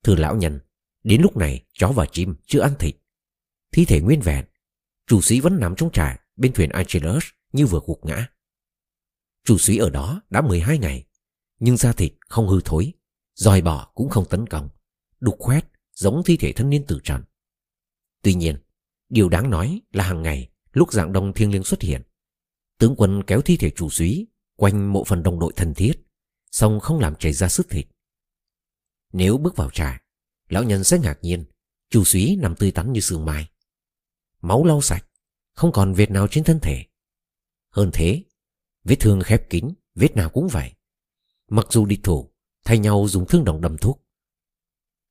Thưa 0.02 0.14
lão 0.14 0.36
nhân 0.36 0.60
đến 1.04 1.22
lúc 1.22 1.36
này 1.36 1.66
chó 1.72 1.88
và 1.88 2.06
chim 2.12 2.34
chưa 2.46 2.60
ăn 2.60 2.74
thịt. 2.78 2.96
Thi 3.72 3.84
thể 3.84 4.00
nguyên 4.00 4.20
vẹn 4.20 4.44
chủ 5.06 5.20
sĩ 5.20 5.40
vẫn 5.40 5.60
nằm 5.60 5.74
trong 5.76 5.92
trại 5.92 6.18
bên 6.36 6.52
thuyền 6.52 6.70
Achilles 6.70 7.24
như 7.52 7.66
vừa 7.66 7.80
gục 7.86 8.04
ngã 8.04 8.28
chủ 9.48 9.58
sĩ 9.58 9.76
ở 9.76 9.90
đó 9.90 10.22
đã 10.30 10.40
12 10.40 10.78
ngày 10.78 11.06
nhưng 11.58 11.76
da 11.76 11.92
thịt 11.92 12.12
không 12.28 12.48
hư 12.48 12.60
thối 12.64 12.92
dòi 13.34 13.62
bò 13.62 13.92
cũng 13.94 14.08
không 14.08 14.24
tấn 14.28 14.46
công 14.46 14.68
đục 15.20 15.36
khoét 15.38 15.64
giống 15.94 16.22
thi 16.24 16.36
thể 16.36 16.52
thân 16.52 16.70
niên 16.70 16.86
tử 16.86 17.00
trần 17.04 17.22
Tuy 18.22 18.34
nhiên, 18.34 18.56
điều 19.08 19.28
đáng 19.28 19.50
nói 19.50 19.80
là 19.92 20.04
hàng 20.04 20.22
ngày 20.22 20.50
lúc 20.72 20.92
dạng 20.92 21.12
đông 21.12 21.32
thiêng 21.32 21.52
liêng 21.52 21.64
xuất 21.64 21.82
hiện, 21.82 22.02
tướng 22.78 22.94
quân 22.96 23.22
kéo 23.26 23.40
thi 23.42 23.56
thể 23.56 23.70
chủ 23.70 23.90
súy 23.90 24.26
quanh 24.56 24.92
mộ 24.92 25.04
phần 25.04 25.22
đồng 25.22 25.38
đội 25.38 25.52
thân 25.56 25.74
thiết, 25.74 25.92
song 26.50 26.80
không 26.80 26.98
làm 26.98 27.16
chảy 27.16 27.32
ra 27.32 27.48
sức 27.48 27.68
thịt. 27.70 27.86
Nếu 29.12 29.38
bước 29.38 29.56
vào 29.56 29.70
trà, 29.70 30.02
lão 30.48 30.64
nhân 30.64 30.84
sẽ 30.84 30.98
ngạc 30.98 31.18
nhiên, 31.22 31.44
chủ 31.90 32.04
súy 32.04 32.36
nằm 32.36 32.56
tươi 32.56 32.70
tắn 32.70 32.92
như 32.92 33.00
sương 33.00 33.24
mai. 33.24 33.48
Máu 34.40 34.64
lau 34.64 34.80
sạch, 34.80 35.04
không 35.54 35.72
còn 35.72 35.94
vệt 35.94 36.10
nào 36.10 36.28
trên 36.28 36.44
thân 36.44 36.60
thể. 36.60 36.84
Hơn 37.70 37.90
thế, 37.92 38.24
vết 38.88 38.96
thương 39.00 39.20
khép 39.24 39.50
kín, 39.50 39.68
vết 39.94 40.16
nào 40.16 40.30
cũng 40.30 40.48
vậy. 40.48 40.72
Mặc 41.48 41.66
dù 41.70 41.86
địch 41.86 42.00
thủ, 42.02 42.32
thay 42.64 42.78
nhau 42.78 43.06
dùng 43.08 43.26
thương 43.26 43.44
đồng 43.44 43.60
đâm 43.60 43.78
thuốc. 43.78 44.04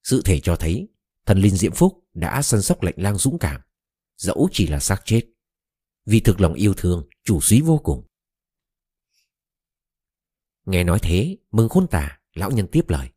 Sự 0.04 0.22
thể 0.26 0.40
cho 0.40 0.56
thấy 0.56 0.88
thần 1.26 1.38
linh 1.38 1.58
diễm 1.58 1.74
phúc 1.74 2.08
đã 2.14 2.42
săn 2.42 2.62
sóc 2.62 2.84
lệnh 2.84 2.96
lang 3.04 3.18
dũng 3.18 3.40
cảm. 3.40 3.62
Dẫu 4.18 4.50
chỉ 4.52 4.68
là 4.68 4.80
xác 4.80 5.02
chết 5.06 5.22
vì 6.06 6.20
thực 6.20 6.42
lòng 6.42 6.54
yêu 6.54 6.74
thương 6.78 7.08
chủ 7.24 7.42
suý 7.42 7.62
vô 7.62 7.78
cùng. 7.84 8.08
Nghe 10.66 10.84
nói 10.84 11.00
thế 11.02 11.38
mừng 11.52 11.70
khôn 11.70 11.88
tả 11.88 12.20
lão 12.34 12.52
nhân 12.52 12.68
tiếp 12.72 12.90
lời. 12.90 13.10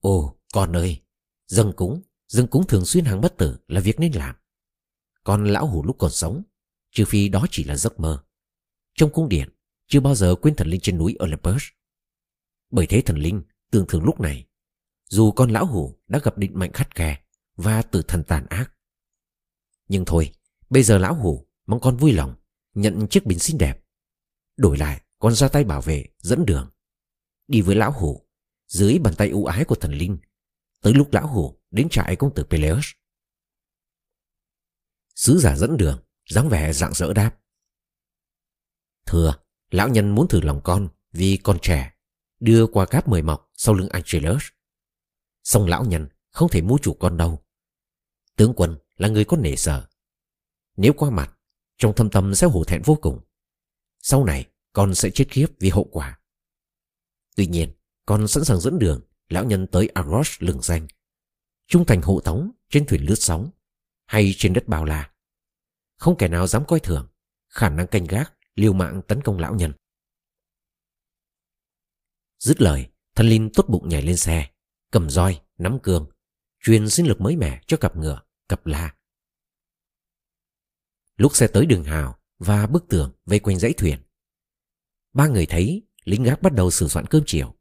Ồ 0.00 0.38
con 0.52 0.76
ơi 0.76 1.02
dâng 1.46 1.72
cúng 1.76 2.02
dâng 2.26 2.46
cúng 2.46 2.66
thường 2.66 2.84
xuyên 2.84 3.04
hàng 3.04 3.20
bất 3.20 3.36
tử 3.38 3.58
là 3.68 3.80
việc 3.80 4.00
nên 4.00 4.12
làm. 4.12 4.36
Con 5.24 5.44
lão 5.44 5.66
hủ 5.66 5.84
lúc 5.84 5.96
còn 5.98 6.10
sống 6.10 6.42
trừ 6.90 7.04
phi 7.04 7.28
đó 7.28 7.46
chỉ 7.50 7.64
là 7.64 7.76
giấc 7.76 8.00
mơ 8.00 8.25
trong 8.96 9.12
cung 9.12 9.28
điện 9.28 9.48
chưa 9.86 10.00
bao 10.00 10.14
giờ 10.14 10.34
quên 10.34 10.54
thần 10.54 10.68
linh 10.68 10.80
trên 10.80 10.98
núi 10.98 11.16
Olympus 11.22 11.62
bởi 12.70 12.86
thế 12.86 13.00
thần 13.00 13.18
linh 13.18 13.42
tưởng 13.70 13.86
thường 13.86 14.04
lúc 14.04 14.20
này 14.20 14.46
dù 15.08 15.32
con 15.32 15.50
lão 15.50 15.66
hủ 15.66 15.98
đã 16.08 16.18
gặp 16.18 16.38
định 16.38 16.58
mệnh 16.58 16.72
khắt 16.72 16.94
khe 16.94 17.20
và 17.56 17.82
tử 17.82 18.02
thần 18.08 18.24
tàn 18.24 18.46
ác. 18.46 18.72
Nhưng 19.88 20.04
thôi, 20.04 20.32
bây 20.70 20.82
giờ 20.82 20.98
lão 20.98 21.14
hủ 21.14 21.48
mong 21.66 21.80
con 21.80 21.96
vui 21.96 22.12
lòng 22.12 22.34
nhận 22.74 23.06
chiếc 23.10 23.26
bình 23.26 23.38
xinh 23.38 23.58
đẹp. 23.58 23.84
Đổi 24.56 24.78
lại, 24.78 25.02
con 25.18 25.34
ra 25.34 25.48
tay 25.48 25.64
bảo 25.64 25.80
vệ, 25.80 26.06
dẫn 26.18 26.46
đường. 26.46 26.70
Đi 27.48 27.60
với 27.60 27.76
lão 27.76 27.92
hủ, 27.92 28.28
dưới 28.68 28.98
bàn 28.98 29.14
tay 29.14 29.28
ưu 29.28 29.44
ái 29.44 29.64
của 29.64 29.74
thần 29.74 29.92
linh, 29.92 30.18
tới 30.80 30.94
lúc 30.94 31.12
lão 31.12 31.26
hủ 31.26 31.58
đến 31.70 31.88
trại 31.88 32.16
công 32.16 32.34
tử 32.34 32.44
Peleus. 32.50 32.86
Sứ 35.14 35.38
giả 35.38 35.56
dẫn 35.56 35.76
đường, 35.76 36.02
dáng 36.30 36.48
vẻ 36.48 36.72
dạng 36.72 36.94
dỡ 36.94 37.12
đáp. 37.12 37.38
Thưa, 39.06 39.34
lão 39.70 39.88
nhân 39.88 40.14
muốn 40.14 40.28
thử 40.28 40.40
lòng 40.40 40.60
con 40.64 40.88
vì 41.12 41.38
con 41.42 41.58
trẻ, 41.62 41.92
đưa 42.40 42.66
qua 42.66 42.86
cáp 42.86 43.08
mời 43.08 43.22
mọc 43.22 43.50
sau 43.54 43.74
lưng 43.74 43.88
Angelus. 43.88 44.44
Xong 45.42 45.66
lão 45.66 45.84
nhân 45.84 46.08
không 46.30 46.48
thể 46.48 46.62
mua 46.62 46.78
chủ 46.82 46.94
con 46.94 47.16
đâu. 47.16 47.42
Tướng 48.36 48.52
quân 48.56 48.78
là 48.96 49.08
người 49.08 49.24
có 49.24 49.36
nể 49.36 49.56
sợ. 49.56 49.88
Nếu 50.76 50.92
qua 50.92 51.10
mặt, 51.10 51.38
trong 51.78 51.94
thâm 51.94 52.10
tâm 52.10 52.34
sẽ 52.34 52.46
hổ 52.46 52.64
thẹn 52.64 52.82
vô 52.84 52.94
cùng. 52.94 53.20
Sau 54.02 54.24
này, 54.24 54.46
con 54.72 54.94
sẽ 54.94 55.10
chết 55.10 55.24
khiếp 55.30 55.46
vì 55.58 55.70
hậu 55.70 55.84
quả. 55.84 56.20
Tuy 57.36 57.46
nhiên, 57.46 57.72
con 58.06 58.28
sẵn 58.28 58.44
sàng 58.44 58.60
dẫn 58.60 58.78
đường 58.78 59.00
lão 59.28 59.44
nhân 59.44 59.66
tới 59.66 59.88
Argos 59.94 60.36
lừng 60.38 60.62
danh. 60.62 60.86
Trung 61.66 61.84
thành 61.84 62.02
hộ 62.02 62.20
tống 62.20 62.50
trên 62.70 62.86
thuyền 62.86 63.02
lướt 63.02 63.14
sóng 63.14 63.50
hay 64.06 64.34
trên 64.36 64.52
đất 64.52 64.68
bao 64.68 64.84
la. 64.84 65.10
Không 65.96 66.16
kẻ 66.16 66.28
nào 66.28 66.46
dám 66.46 66.64
coi 66.64 66.80
thường 66.80 67.08
khả 67.48 67.68
năng 67.68 67.86
canh 67.86 68.06
gác 68.06 68.32
liều 68.56 68.72
mạng 68.72 69.00
tấn 69.08 69.22
công 69.22 69.38
lão 69.38 69.54
nhân. 69.54 69.72
Dứt 72.38 72.60
lời, 72.60 72.90
thân 73.14 73.28
linh 73.28 73.50
tốt 73.54 73.66
bụng 73.68 73.88
nhảy 73.88 74.02
lên 74.02 74.16
xe, 74.16 74.50
cầm 74.90 75.10
roi, 75.10 75.40
nắm 75.58 75.78
cương, 75.82 76.10
truyền 76.60 76.90
sinh 76.90 77.06
lực 77.06 77.20
mới 77.20 77.36
mẻ 77.36 77.62
cho 77.66 77.76
cặp 77.76 77.96
ngựa, 77.96 78.22
cặp 78.48 78.66
la. 78.66 78.94
Lúc 81.16 81.36
xe 81.36 81.46
tới 81.46 81.66
đường 81.66 81.84
hào, 81.84 82.18
và 82.38 82.66
bức 82.66 82.88
tường 82.88 83.12
vây 83.24 83.40
quanh 83.40 83.58
dãy 83.58 83.72
thuyền. 83.72 84.02
Ba 85.12 85.28
người 85.28 85.46
thấy 85.46 85.82
lính 86.04 86.22
gác 86.22 86.42
bắt 86.42 86.52
đầu 86.52 86.70
sửa 86.70 86.88
soạn 86.88 87.06
cơm 87.06 87.22
chiều. 87.26 87.54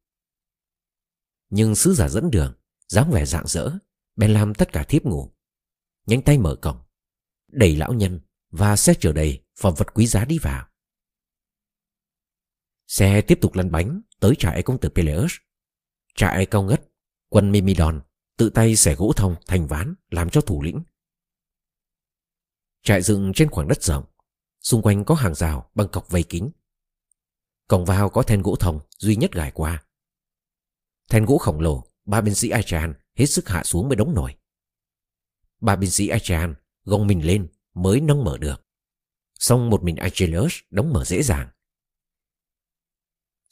Nhưng 1.50 1.76
sứ 1.76 1.94
giả 1.94 2.10
dẫn 2.10 2.32
đường, 2.32 2.54
dáng 2.88 3.12
vẻ 3.12 3.26
rạng 3.26 3.48
rỡ, 3.48 3.72
bèn 4.16 4.34
làm 4.34 4.54
tất 4.54 4.72
cả 4.72 4.84
thiếp 4.84 5.04
ngủ. 5.04 5.32
Nhanh 6.06 6.22
tay 6.22 6.38
mở 6.38 6.56
cổng, 6.62 6.78
đẩy 7.48 7.76
lão 7.76 7.94
nhân 7.94 8.20
và 8.50 8.76
xe 8.76 8.94
chở 9.00 9.14
đầy 9.14 9.44
phẩm 9.60 9.74
vật 9.78 9.94
quý 9.94 10.08
giá 10.08 10.26
đi 10.26 10.38
vào. 10.40 10.68
Xe 12.88 13.22
tiếp 13.22 13.38
tục 13.42 13.56
lăn 13.56 13.72
bánh 13.72 14.02
tới 14.20 14.36
trại 14.40 14.64
công 14.64 14.80
tử 14.80 14.90
Peleus. 14.90 15.34
Trại 16.16 16.46
cao 16.46 16.64
ngất, 16.64 16.92
quân 17.30 17.52
Mimidon 17.52 18.02
tự 18.38 18.50
tay 18.50 18.76
xẻ 18.76 18.96
gỗ 18.96 19.14
thông 19.16 19.36
thành 19.48 19.68
ván 19.68 19.96
làm 20.10 20.30
cho 20.30 20.42
thủ 20.42 20.62
lĩnh. 20.62 20.84
Trại 22.84 23.02
dựng 23.02 23.32
trên 23.36 23.50
khoảng 23.50 23.68
đất 23.68 23.84
rộng, 23.84 24.06
xung 24.62 24.82
quanh 24.82 25.06
có 25.06 25.16
hàng 25.16 25.36
rào 25.36 25.72
bằng 25.76 25.88
cọc 25.88 26.10
vây 26.10 26.24
kính. 26.24 26.52
Cổng 27.68 27.86
vào 27.86 28.10
có 28.10 28.24
then 28.24 28.42
gỗ 28.42 28.56
thông 28.60 28.80
duy 28.98 29.16
nhất 29.16 29.32
gài 29.32 29.52
qua. 29.52 29.84
Then 31.10 31.26
gỗ 31.26 31.38
khổng 31.38 31.60
lồ, 31.60 31.84
ba 32.06 32.22
binh 32.22 32.36
sĩ 32.36 32.50
Achan 32.50 32.94
hết 33.16 33.26
sức 33.26 33.50
hạ 33.50 33.64
xuống 33.64 33.90
mới 33.90 33.96
đóng 33.96 34.14
nổi. 34.14 34.36
Ba 35.62 35.76
binh 35.76 35.92
sĩ 35.92 36.08
Achan 36.08 36.56
gồng 36.84 37.08
mình 37.08 37.26
lên 37.26 37.48
mới 37.74 38.02
nâng 38.02 38.24
mở 38.24 38.38
được. 38.38 38.66
Xong 39.40 39.70
một 39.70 39.84
mình 39.84 39.96
Achilles 39.96 40.54
đóng 40.70 40.94
mở 40.94 41.06
dễ 41.06 41.24
dàng. 41.24 41.50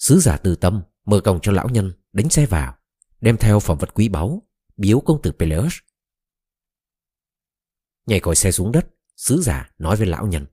Sứ 0.03 0.19
giả 0.19 0.37
từ 0.37 0.55
tâm 0.55 0.83
mở 1.05 1.21
cổng 1.21 1.39
cho 1.41 1.51
lão 1.51 1.69
nhân 1.69 1.93
đánh 2.13 2.29
xe 2.29 2.45
vào, 2.45 2.77
đem 3.21 3.37
theo 3.37 3.59
phẩm 3.59 3.77
vật 3.77 3.93
quý 3.93 4.09
báu, 4.09 4.47
biếu 4.77 4.99
công 4.99 5.21
tử 5.21 5.31
Peleus. 5.31 5.73
Nhảy 8.05 8.19
khỏi 8.19 8.35
xe 8.35 8.51
xuống 8.51 8.71
đất, 8.71 8.87
sứ 9.15 9.41
giả 9.41 9.71
nói 9.77 9.95
với 9.95 10.07
lão 10.07 10.27
nhân. 10.27 10.45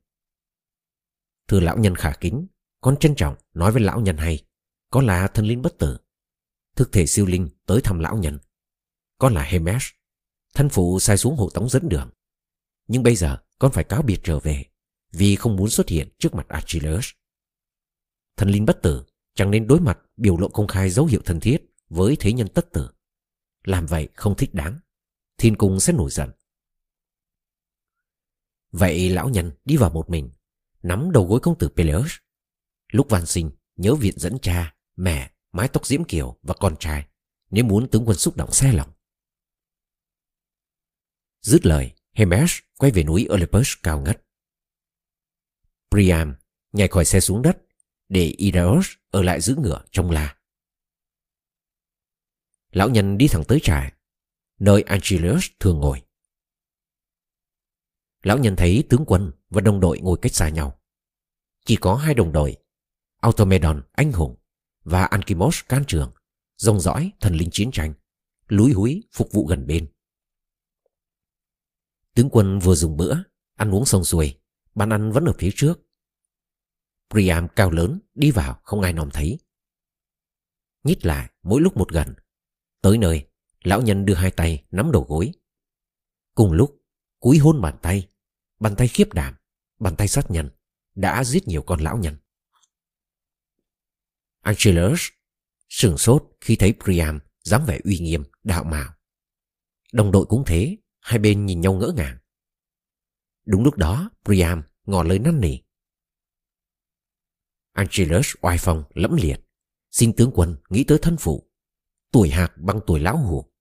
Thưa 1.48 1.60
lão 1.60 1.78
nhân 1.78 1.94
khả 1.94 2.12
kính, 2.20 2.46
con 2.80 2.96
trân 3.00 3.14
trọng 3.14 3.36
nói 3.54 3.72
với 3.72 3.82
lão 3.82 4.00
nhân 4.00 4.16
hay, 4.16 4.46
con 4.90 5.06
là 5.06 5.28
thân 5.28 5.46
linh 5.46 5.62
bất 5.62 5.78
tử. 5.78 5.98
Thực 6.76 6.92
thể 6.92 7.06
siêu 7.06 7.26
linh 7.26 7.48
tới 7.66 7.80
thăm 7.84 7.98
lão 7.98 8.16
nhân. 8.16 8.38
Con 9.18 9.34
là 9.34 9.42
Hermes, 9.42 9.84
thân 10.54 10.68
phụ 10.68 11.00
sai 11.00 11.16
xuống 11.16 11.36
hộ 11.36 11.50
tống 11.50 11.68
dẫn 11.68 11.88
đường. 11.88 12.10
Nhưng 12.86 13.02
bây 13.02 13.16
giờ 13.16 13.38
con 13.58 13.72
phải 13.72 13.84
cáo 13.84 14.02
biệt 14.02 14.20
trở 14.24 14.38
về 14.38 14.64
vì 15.12 15.36
không 15.36 15.56
muốn 15.56 15.70
xuất 15.70 15.88
hiện 15.88 16.08
trước 16.18 16.34
mặt 16.34 16.48
Achilles. 16.48 17.08
Thần 18.36 18.48
linh 18.48 18.64
bất 18.64 18.82
tử 18.82 19.04
chẳng 19.34 19.50
nên 19.50 19.66
đối 19.66 19.80
mặt 19.80 19.98
biểu 20.16 20.36
lộ 20.36 20.48
công 20.48 20.66
khai 20.66 20.90
dấu 20.90 21.06
hiệu 21.06 21.20
thân 21.24 21.40
thiết 21.40 21.58
với 21.88 22.16
thế 22.20 22.32
nhân 22.32 22.48
tất 22.54 22.72
tử. 22.72 22.90
Làm 23.64 23.86
vậy 23.86 24.08
không 24.14 24.36
thích 24.36 24.54
đáng. 24.54 24.78
Thiên 25.38 25.56
cung 25.56 25.80
sẽ 25.80 25.92
nổi 25.92 26.10
giận. 26.10 26.30
Vậy 28.72 29.10
lão 29.10 29.28
nhân 29.28 29.52
đi 29.64 29.76
vào 29.76 29.90
một 29.90 30.10
mình, 30.10 30.30
nắm 30.82 31.10
đầu 31.12 31.26
gối 31.26 31.40
công 31.42 31.58
tử 31.58 31.68
Peleus. 31.76 32.12
Lúc 32.92 33.06
van 33.10 33.26
sinh, 33.26 33.50
nhớ 33.76 33.94
viện 33.94 34.14
dẫn 34.16 34.38
cha, 34.42 34.74
mẹ, 34.96 35.30
mái 35.52 35.68
tóc 35.68 35.86
diễm 35.86 36.04
kiều 36.04 36.38
và 36.42 36.54
con 36.60 36.76
trai, 36.80 37.06
nếu 37.50 37.64
muốn 37.64 37.88
tướng 37.90 38.04
quân 38.08 38.18
xúc 38.18 38.36
động 38.36 38.52
xe 38.52 38.72
lòng. 38.72 38.92
Dứt 41.40 41.66
lời, 41.66 41.92
Hermes 42.12 42.58
quay 42.76 42.92
về 42.92 43.04
núi 43.04 43.28
Olympus 43.30 43.72
cao 43.82 44.00
ngất. 44.00 44.24
Priam 45.90 46.34
nhảy 46.72 46.88
khỏi 46.88 47.04
xe 47.04 47.20
xuống 47.20 47.42
đất 47.42 47.58
để 48.10 48.24
Idaeus 48.24 48.88
ở 49.10 49.22
lại 49.22 49.40
giữ 49.40 49.56
ngựa 49.56 49.82
trong 49.90 50.10
la. 50.10 50.36
Lão 52.72 52.88
nhân 52.88 53.18
đi 53.18 53.28
thẳng 53.28 53.44
tới 53.48 53.60
trại, 53.62 53.92
nơi 54.58 54.82
Angelus 54.82 55.46
thường 55.60 55.80
ngồi. 55.80 56.02
Lão 58.22 58.38
nhân 58.38 58.56
thấy 58.56 58.84
tướng 58.88 59.04
quân 59.06 59.32
và 59.50 59.60
đồng 59.60 59.80
đội 59.80 60.00
ngồi 60.00 60.18
cách 60.22 60.34
xa 60.34 60.48
nhau. 60.48 60.80
Chỉ 61.64 61.76
có 61.76 61.94
hai 61.94 62.14
đồng 62.14 62.32
đội, 62.32 62.56
Automedon 63.20 63.82
anh 63.92 64.12
hùng 64.12 64.36
và 64.84 65.04
Ankimos 65.04 65.60
can 65.68 65.84
trường, 65.86 66.12
dòng 66.56 66.80
dõi 66.80 67.12
thần 67.20 67.34
linh 67.34 67.48
chiến 67.52 67.70
tranh, 67.72 67.94
lúi 68.48 68.72
húi 68.72 69.02
phục 69.12 69.32
vụ 69.32 69.46
gần 69.46 69.66
bên. 69.66 69.86
Tướng 72.14 72.30
quân 72.30 72.58
vừa 72.58 72.74
dùng 72.74 72.96
bữa, 72.96 73.16
ăn 73.54 73.74
uống 73.74 73.84
xong 73.84 74.04
xuôi, 74.04 74.40
bàn 74.74 74.92
ăn 74.92 75.12
vẫn 75.12 75.24
ở 75.24 75.32
phía 75.38 75.50
trước. 75.54 75.80
Priam 77.10 77.48
cao 77.48 77.70
lớn 77.70 78.00
đi 78.14 78.30
vào 78.30 78.60
không 78.64 78.80
ai 78.80 78.92
nòm 78.92 79.10
thấy. 79.10 79.38
Nhít 80.84 81.06
lại 81.06 81.30
mỗi 81.42 81.60
lúc 81.60 81.76
một 81.76 81.92
gần. 81.92 82.14
Tới 82.82 82.98
nơi, 82.98 83.28
lão 83.62 83.82
nhân 83.82 84.04
đưa 84.04 84.14
hai 84.14 84.30
tay 84.30 84.64
nắm 84.70 84.92
đầu 84.92 85.06
gối. 85.08 85.32
Cùng 86.34 86.52
lúc, 86.52 86.82
cúi 87.18 87.38
hôn 87.38 87.60
bàn 87.60 87.78
tay, 87.82 88.08
bàn 88.60 88.74
tay 88.76 88.88
khiếp 88.88 89.12
đảm, 89.12 89.34
bàn 89.78 89.96
tay 89.96 90.08
sát 90.08 90.30
nhân, 90.30 90.50
đã 90.94 91.24
giết 91.24 91.48
nhiều 91.48 91.62
con 91.62 91.80
lão 91.80 91.98
nhân. 91.98 92.16
Angelus 94.40 95.08
sừng 95.68 95.98
sốt 95.98 96.24
khi 96.40 96.56
thấy 96.56 96.74
Priam 96.84 97.18
dáng 97.42 97.64
vẻ 97.66 97.80
uy 97.84 97.98
nghiêm, 97.98 98.22
đạo 98.42 98.64
mạo. 98.64 98.94
Đồng 99.92 100.12
đội 100.12 100.26
cũng 100.26 100.44
thế, 100.46 100.76
hai 101.00 101.18
bên 101.18 101.46
nhìn 101.46 101.60
nhau 101.60 101.72
ngỡ 101.72 101.92
ngàng. 101.96 102.18
Đúng 103.46 103.64
lúc 103.64 103.76
đó, 103.76 104.10
Priam 104.24 104.62
ngỏ 104.84 105.02
lời 105.02 105.18
năn 105.18 105.40
nỉ. 105.40 105.58
Angelus 107.80 108.34
oai 108.40 108.58
phong 108.60 108.84
lẫm 108.94 109.16
liệt, 109.16 109.40
xin 109.90 110.12
tướng 110.12 110.30
quân 110.34 110.56
nghĩ 110.70 110.84
tới 110.84 110.98
thân 111.02 111.16
phụ, 111.16 111.50
tuổi 112.12 112.30
hạc 112.30 112.52
bằng 112.58 112.80
tuổi 112.86 113.00
lão 113.00 113.16
hủ, 113.16 113.52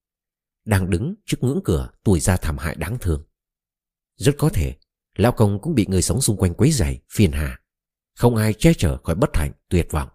đang 0.66 0.90
đứng 0.90 1.16
trước 1.26 1.38
ngưỡng 1.42 1.62
cửa 1.64 1.90
tuổi 2.04 2.20
ra 2.20 2.38
thảm 2.38 2.58
hại 2.58 2.76
đáng 2.76 2.98
thương. 3.02 3.24
Rất 4.16 4.36
có 4.38 4.50
thể, 4.50 4.78
lão 5.16 5.32
công 5.32 5.62
cũng 5.62 5.76
bị 5.76 5.86
người 5.90 6.02
sống 6.02 6.22
xung 6.22 6.38
quanh 6.38 6.54
quấy 6.54 6.72
rầy, 6.72 7.00
phiền 7.12 7.32
hà, 7.32 7.60
không 8.16 8.36
ai 8.36 8.54
che 8.54 8.74
chở 8.74 8.98
khỏi 9.04 9.16
bất 9.16 9.30
hạnh, 9.34 9.52
tuyệt 9.70 9.88
vọng. 9.92 10.10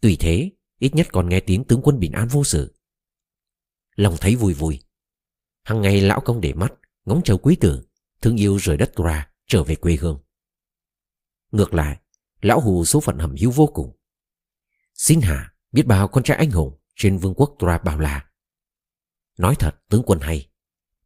Tùy 0.00 0.16
thế, 0.20 0.50
ít 0.78 0.94
nhất 0.94 1.06
còn 1.12 1.28
nghe 1.28 1.40
tiếng 1.40 1.64
tướng 1.64 1.80
quân 1.82 1.98
bình 1.98 2.12
an 2.12 2.28
vô 2.28 2.44
sự. 2.44 2.74
Lòng 3.96 4.16
thấy 4.20 4.36
vui 4.36 4.54
vui. 4.54 4.80
Hằng 5.62 5.80
ngày 5.80 6.00
lão 6.00 6.20
công 6.20 6.40
để 6.40 6.52
mắt, 6.52 6.72
ngóng 7.04 7.20
chờ 7.24 7.36
quý 7.36 7.56
tử, 7.56 7.86
thương 8.20 8.36
yêu 8.36 8.58
rời 8.58 8.76
đất 8.76 8.96
ra, 8.96 9.30
trở 9.46 9.64
về 9.64 9.74
quê 9.74 9.96
hương. 10.00 10.20
Ngược 11.50 11.74
lại, 11.74 12.00
lão 12.40 12.60
hù 12.60 12.84
số 12.84 13.00
phận 13.00 13.18
hầm 13.18 13.34
hiu 13.34 13.50
vô 13.50 13.66
cùng. 13.66 13.96
Xin 14.94 15.20
hạ 15.20 15.54
biết 15.72 15.86
bao 15.86 16.08
con 16.08 16.24
trai 16.24 16.36
anh 16.36 16.50
hùng 16.50 16.78
trên 16.96 17.18
vương 17.18 17.34
quốc 17.34 17.56
Tra 17.60 17.78
bao 17.78 17.98
la. 17.98 18.30
Nói 19.38 19.54
thật 19.58 19.80
tướng 19.88 20.02
quân 20.06 20.20
hay, 20.20 20.50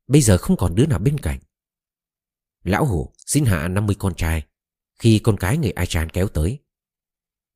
bây 0.07 0.23
giờ 0.23 0.39
không 0.39 0.57
còn 0.57 0.75
đứa 0.75 0.87
nào 0.87 0.99
bên 0.99 1.19
cạnh. 1.19 1.39
Lão 2.65 2.85
hù 2.87 3.13
xin 3.27 3.45
hạ 3.45 3.69
50 3.69 3.97
con 3.99 4.15
trai, 4.15 4.47
khi 4.99 5.19
con 5.19 5.37
cái 5.37 5.59
người 5.59 5.71
Achan 5.71 6.11
kéo 6.11 6.29
tới. 6.29 6.59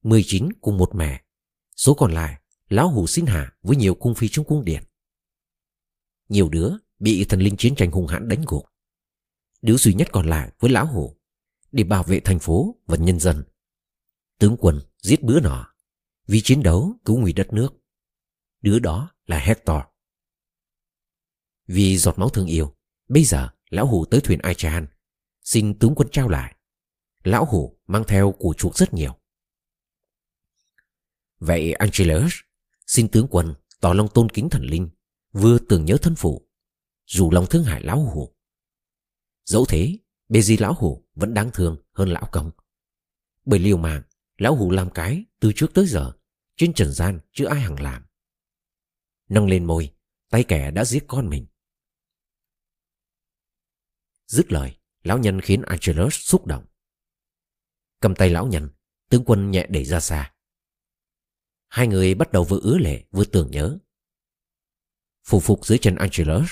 19 0.03 0.53
cùng 0.61 0.79
một 0.79 0.95
mẹ, 0.95 1.23
số 1.77 1.95
còn 1.95 2.13
lại 2.13 2.41
lão 2.69 2.89
hù 2.89 3.07
xin 3.07 3.27
hạ 3.27 3.53
với 3.63 3.77
nhiều 3.77 3.95
cung 3.95 4.15
phi 4.15 4.29
trong 4.29 4.45
cung 4.45 4.65
điện. 4.65 4.83
Nhiều 6.29 6.49
đứa 6.49 6.71
bị 6.99 7.25
thần 7.25 7.41
linh 7.41 7.57
chiến 7.57 7.75
tranh 7.75 7.91
hung 7.91 8.07
hãn 8.07 8.29
đánh 8.29 8.45
gục. 8.47 8.65
Đứa 9.63 9.77
duy 9.77 9.95
nhất 9.95 10.09
còn 10.13 10.27
lại 10.27 10.53
với 10.61 10.71
lão 10.71 10.87
hù 10.87 11.17
để 11.73 11.85
bảo 11.85 12.03
vệ 12.03 12.21
thành 12.21 12.39
phố 12.39 12.77
và 12.87 12.97
nhân 12.97 13.21
dân 13.21 13.45
Tướng 14.39 14.57
quân 14.59 14.81
giết 15.03 15.23
bữa 15.23 15.41
nọ 15.41 15.75
vì 16.27 16.41
chiến 16.41 16.63
đấu 16.63 16.93
cứu 17.05 17.19
nguy 17.19 17.33
đất 17.33 17.53
nước. 17.53 17.73
Đứa 18.61 18.79
đó 18.79 19.11
là 19.27 19.39
Hector. 19.39 19.83
Vì 21.67 21.99
giọt 21.99 22.19
máu 22.19 22.29
thương 22.29 22.47
yêu, 22.47 22.77
bây 23.09 23.25
giờ 23.25 23.49
lão 23.71 23.87
hủ 23.87 24.05
tới 24.05 24.21
thuyền 24.21 24.39
Aichan, 24.39 24.87
xin 25.43 25.79
tướng 25.79 25.95
quân 25.95 26.09
trao 26.13 26.29
lại. 26.29 26.57
Lão 27.25 27.45
hủ 27.45 27.79
mang 27.87 28.05
theo 28.09 28.33
của 28.39 28.55
chuộc 28.59 28.77
rất 28.77 28.95
nhiều. 28.95 29.19
Vậy 31.39 31.73
Angelus, 31.73 32.35
xin 32.87 33.09
tướng 33.09 33.27
quân 33.31 33.55
tỏ 33.81 33.93
lòng 33.93 34.09
tôn 34.15 34.29
kính 34.29 34.49
thần 34.51 34.63
linh, 34.63 34.89
vừa 35.33 35.59
tưởng 35.59 35.85
nhớ 35.85 35.97
thân 36.03 36.15
phụ, 36.15 36.49
dù 37.07 37.31
lòng 37.31 37.47
thương 37.51 37.65
hại 37.65 37.83
lão 37.83 38.01
hủ. 38.01 38.37
Dẫu 39.45 39.65
thế, 39.69 39.99
bê 40.29 40.41
di 40.41 40.57
lão 40.57 40.75
hủ 40.75 41.09
vẫn 41.15 41.35
đáng 41.35 41.51
thương 41.55 41.77
hơn 41.93 42.09
lão 42.09 42.29
công. 42.33 42.51
Bởi 43.45 43.61
liều 43.61 43.77
mạng 43.77 44.03
Lão 44.39 44.57
hủ 44.57 44.71
làm 44.71 44.91
cái 44.91 45.25
từ 45.41 45.53
trước 45.57 45.75
tới 45.75 45.87
giờ, 45.87 46.13
Trên 46.57 46.75
trần 46.75 46.93
gian 46.93 47.21
chưa 47.33 47.47
ai 47.47 47.61
hằng 47.61 47.81
làm. 47.81 48.07
Nâng 49.29 49.49
lên 49.49 49.65
môi, 49.65 49.95
Tay 50.31 50.45
kẻ 50.49 50.71
đã 50.71 50.85
giết 50.85 51.05
con 51.09 51.29
mình. 51.29 51.47
Dứt 54.27 54.53
lời, 54.53 54.77
Lão 55.03 55.19
nhân 55.19 55.41
khiến 55.41 55.63
Angelus 55.63 56.15
xúc 56.15 56.47
động. 56.47 56.67
Cầm 58.01 58.15
tay 58.15 58.31
lão 58.31 58.47
nhân, 58.47 58.71
Tướng 59.09 59.25
quân 59.27 59.51
nhẹ 59.51 59.67
đẩy 59.71 59.85
ra 59.85 60.01
xa. 60.01 60.35
Hai 61.69 61.87
người 61.87 62.15
bắt 62.15 62.33
đầu 62.33 62.45
vừa 62.45 62.61
ứa 62.63 62.79
lệ, 62.79 63.05
vừa 63.11 63.25
tưởng 63.25 63.51
nhớ. 63.51 63.79
Phù 65.25 65.41
phục 65.41 65.67
dưới 65.67 65.79
chân 65.79 65.97
Angelus 65.97 66.51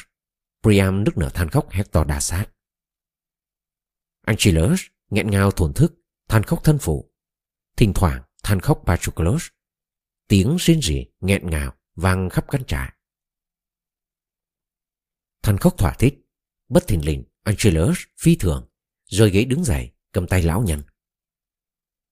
Priam 0.62 1.04
nức 1.04 1.16
nở 1.16 1.30
than 1.34 1.48
khóc 1.48 1.70
Hector 1.70 2.06
đà 2.06 2.20
sát. 2.20 2.46
Angelus 4.20 4.82
nghẹn 5.10 5.30
ngào 5.30 5.50
thổn 5.50 5.72
thức, 5.72 5.94
than 6.28 6.42
khóc 6.42 6.64
thân 6.64 6.78
phụ. 6.80 7.13
Thỉnh 7.76 7.92
thoảng 7.94 8.22
than 8.42 8.60
khóc 8.60 8.82
Patroclus 8.86 9.46
Tiếng 10.28 10.56
rên 10.60 10.80
rỉ 10.82 11.06
nghẹn 11.20 11.50
ngào 11.50 11.74
vang 11.94 12.28
khắp 12.30 12.44
căn 12.48 12.64
trại 12.64 12.92
Than 15.42 15.58
khóc 15.58 15.78
thỏa 15.78 15.94
thích 15.98 16.14
Bất 16.68 16.86
thình 16.86 17.04
lình 17.04 17.24
Angelus 17.42 17.98
phi 18.16 18.36
thường 18.36 18.68
rồi 19.04 19.30
ghế 19.30 19.44
đứng 19.44 19.64
dậy 19.64 19.90
cầm 20.12 20.26
tay 20.26 20.42
lão 20.42 20.62
nhân. 20.62 20.82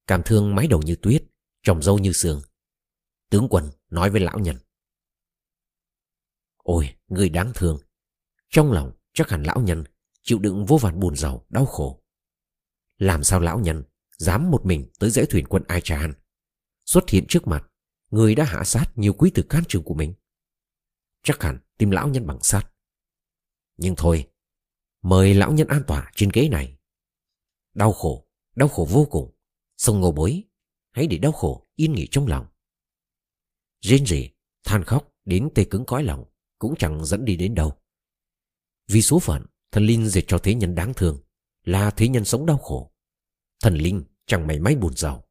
Cảm 0.07 0.23
thương 0.25 0.55
mái 0.55 0.67
đầu 0.67 0.83
như 0.83 0.97
tuyết, 0.97 1.25
trồng 1.63 1.83
râu 1.83 1.99
như 1.99 2.13
sương. 2.13 2.43
Tướng 3.31 3.47
quân 3.51 3.71
nói 3.91 4.11
với 4.11 4.21
lão 4.21 4.39
nhân. 4.39 4.57
Ôi, 6.57 6.95
người 7.09 7.29
đáng 7.29 7.53
thương. 7.55 7.79
Trong 8.49 8.73
lòng 8.73 8.93
chắc 9.13 9.31
hẳn 9.31 9.43
lão 9.43 9.61
nhân 9.61 9.85
chịu 10.23 10.39
đựng 10.39 10.67
vô 10.67 10.77
vàn 10.77 11.01
buồn 11.01 11.17
giàu, 11.17 11.47
đau 11.49 11.67
khổ. 11.67 12.03
Làm 12.99 13.25
sao 13.25 13.41
lão 13.41 13.59
nhân 13.59 13.83
dám 14.23 14.51
một 14.51 14.67
mình 14.67 14.91
tới 14.99 15.11
dãy 15.11 15.27
thuyền 15.27 15.47
quân 15.47 15.63
Ai 15.69 15.81
Chan, 15.81 16.13
xuất 16.85 17.11
hiện 17.11 17.25
trước 17.29 17.47
mặt, 17.47 17.71
người 18.11 18.35
đã 18.35 18.45
hạ 18.45 18.65
sát 18.65 18.87
nhiều 18.97 19.13
quý 19.13 19.31
tử 19.35 19.43
can 19.43 19.63
trường 19.69 19.83
của 19.83 19.95
mình. 19.95 20.15
Chắc 21.23 21.43
hẳn 21.43 21.59
tìm 21.79 21.91
lão 21.91 22.09
nhân 22.09 22.27
bằng 22.27 22.43
sắt 22.43 22.73
Nhưng 23.77 23.95
thôi, 23.97 24.31
mời 25.03 25.35
lão 25.35 25.53
nhân 25.53 25.69
an 25.69 25.83
tỏa 25.87 26.11
trên 26.15 26.31
ghế 26.33 26.49
này. 26.49 26.79
Đau 27.75 27.93
khổ, 27.93 28.29
đau 28.55 28.69
khổ 28.69 28.87
vô 28.91 29.09
cùng. 29.11 29.37
Sông 29.77 30.01
ngô 30.01 30.13
bối, 30.13 30.45
hãy 30.91 31.07
để 31.07 31.19
đau 31.19 31.33
khổ 31.33 31.69
yên 31.75 31.93
nghỉ 31.93 32.09
trong 32.11 32.27
lòng. 32.27 32.47
Rên 33.81 34.07
rỉ, 34.07 34.31
than 34.65 34.85
khóc 34.85 35.15
đến 35.25 35.49
tê 35.55 35.65
cứng 35.65 35.85
cõi 35.85 36.05
lòng 36.05 36.25
cũng 36.59 36.75
chẳng 36.79 37.05
dẫn 37.05 37.25
đi 37.25 37.37
đến 37.37 37.55
đâu. 37.55 37.73
Vì 38.89 39.03
số 39.03 39.19
phận, 39.19 39.47
thần 39.73 39.87
linh 39.87 40.09
dệt 40.09 40.25
cho 40.27 40.39
thế 40.39 40.55
nhân 40.55 40.75
đáng 40.75 40.95
thương 40.95 41.23
là 41.65 41.91
thế 41.91 42.09
nhân 42.09 42.25
sống 42.25 42.47
đau 42.47 42.59
khổ. 42.59 42.93
Thần 43.61 43.75
linh 43.75 44.05
chẳng 44.27 44.47
mảy 44.47 44.59
may 44.59 44.77
buồn 44.77 44.97
giàu. 44.97 45.29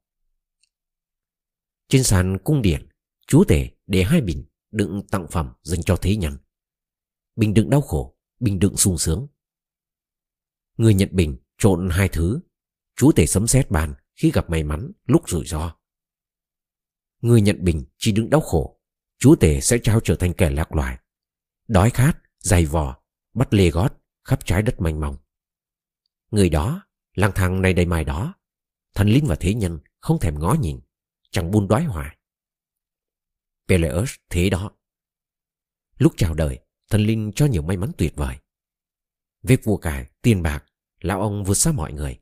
Trên 1.88 2.04
sàn 2.04 2.38
cung 2.44 2.62
điện, 2.62 2.88
chúa 3.26 3.44
tể 3.44 3.70
để 3.86 4.02
hai 4.02 4.20
bình 4.20 4.44
đựng 4.70 5.02
tặng 5.10 5.26
phẩm 5.30 5.52
dành 5.62 5.82
cho 5.82 5.96
thế 5.96 6.16
nhân. 6.16 6.38
Bình 7.36 7.54
đựng 7.54 7.70
đau 7.70 7.80
khổ, 7.80 8.16
bình 8.40 8.58
đựng 8.58 8.76
sung 8.76 8.98
sướng. 8.98 9.26
Người 10.76 10.94
nhận 10.94 11.08
bình 11.12 11.36
trộn 11.58 11.88
hai 11.90 12.08
thứ, 12.08 12.40
chúa 12.96 13.12
tể 13.12 13.26
sấm 13.26 13.46
sét 13.46 13.70
bàn 13.70 13.94
khi 14.14 14.30
gặp 14.30 14.50
may 14.50 14.64
mắn 14.64 14.92
lúc 15.04 15.28
rủi 15.28 15.46
ro. 15.46 15.76
Người 17.20 17.40
nhận 17.40 17.64
bình 17.64 17.84
chỉ 17.98 18.12
đựng 18.12 18.30
đau 18.30 18.40
khổ, 18.40 18.80
chúa 19.18 19.36
tể 19.36 19.60
sẽ 19.60 19.78
trao 19.82 20.00
trở 20.00 20.16
thành 20.16 20.34
kẻ 20.34 20.50
lạc 20.50 20.72
loài. 20.72 20.98
Đói 21.68 21.90
khát, 21.90 22.18
dày 22.38 22.66
vò, 22.66 23.02
bắt 23.34 23.54
lê 23.54 23.70
gót 23.70 23.92
khắp 24.24 24.44
trái 24.44 24.62
đất 24.62 24.80
mênh 24.80 25.00
mông. 25.00 25.16
Người 26.30 26.48
đó, 26.48 26.86
lang 27.14 27.32
thang 27.34 27.62
này 27.62 27.74
đây 27.74 27.86
mai 27.86 28.04
đó, 28.04 28.34
thần 28.94 29.08
linh 29.08 29.26
và 29.26 29.36
thế 29.40 29.54
nhân 29.54 29.78
không 30.00 30.18
thèm 30.20 30.38
ngó 30.38 30.56
nhìn, 30.60 30.80
chẳng 31.30 31.50
buôn 31.50 31.68
đói 31.68 31.84
hoài. 31.84 32.18
Peleus 33.68 34.14
thế 34.28 34.50
đó. 34.50 34.70
Lúc 35.98 36.12
chào 36.16 36.34
đời, 36.34 36.58
thần 36.90 37.00
linh 37.00 37.32
cho 37.34 37.46
nhiều 37.46 37.62
may 37.62 37.76
mắn 37.76 37.92
tuyệt 37.98 38.12
vời. 38.16 38.36
Việc 39.42 39.60
vua 39.64 39.76
cải, 39.76 40.10
tiền 40.22 40.42
bạc, 40.42 40.64
lão 41.00 41.20
ông 41.20 41.44
vượt 41.44 41.54
xa 41.54 41.72
mọi 41.72 41.92
người. 41.92 42.20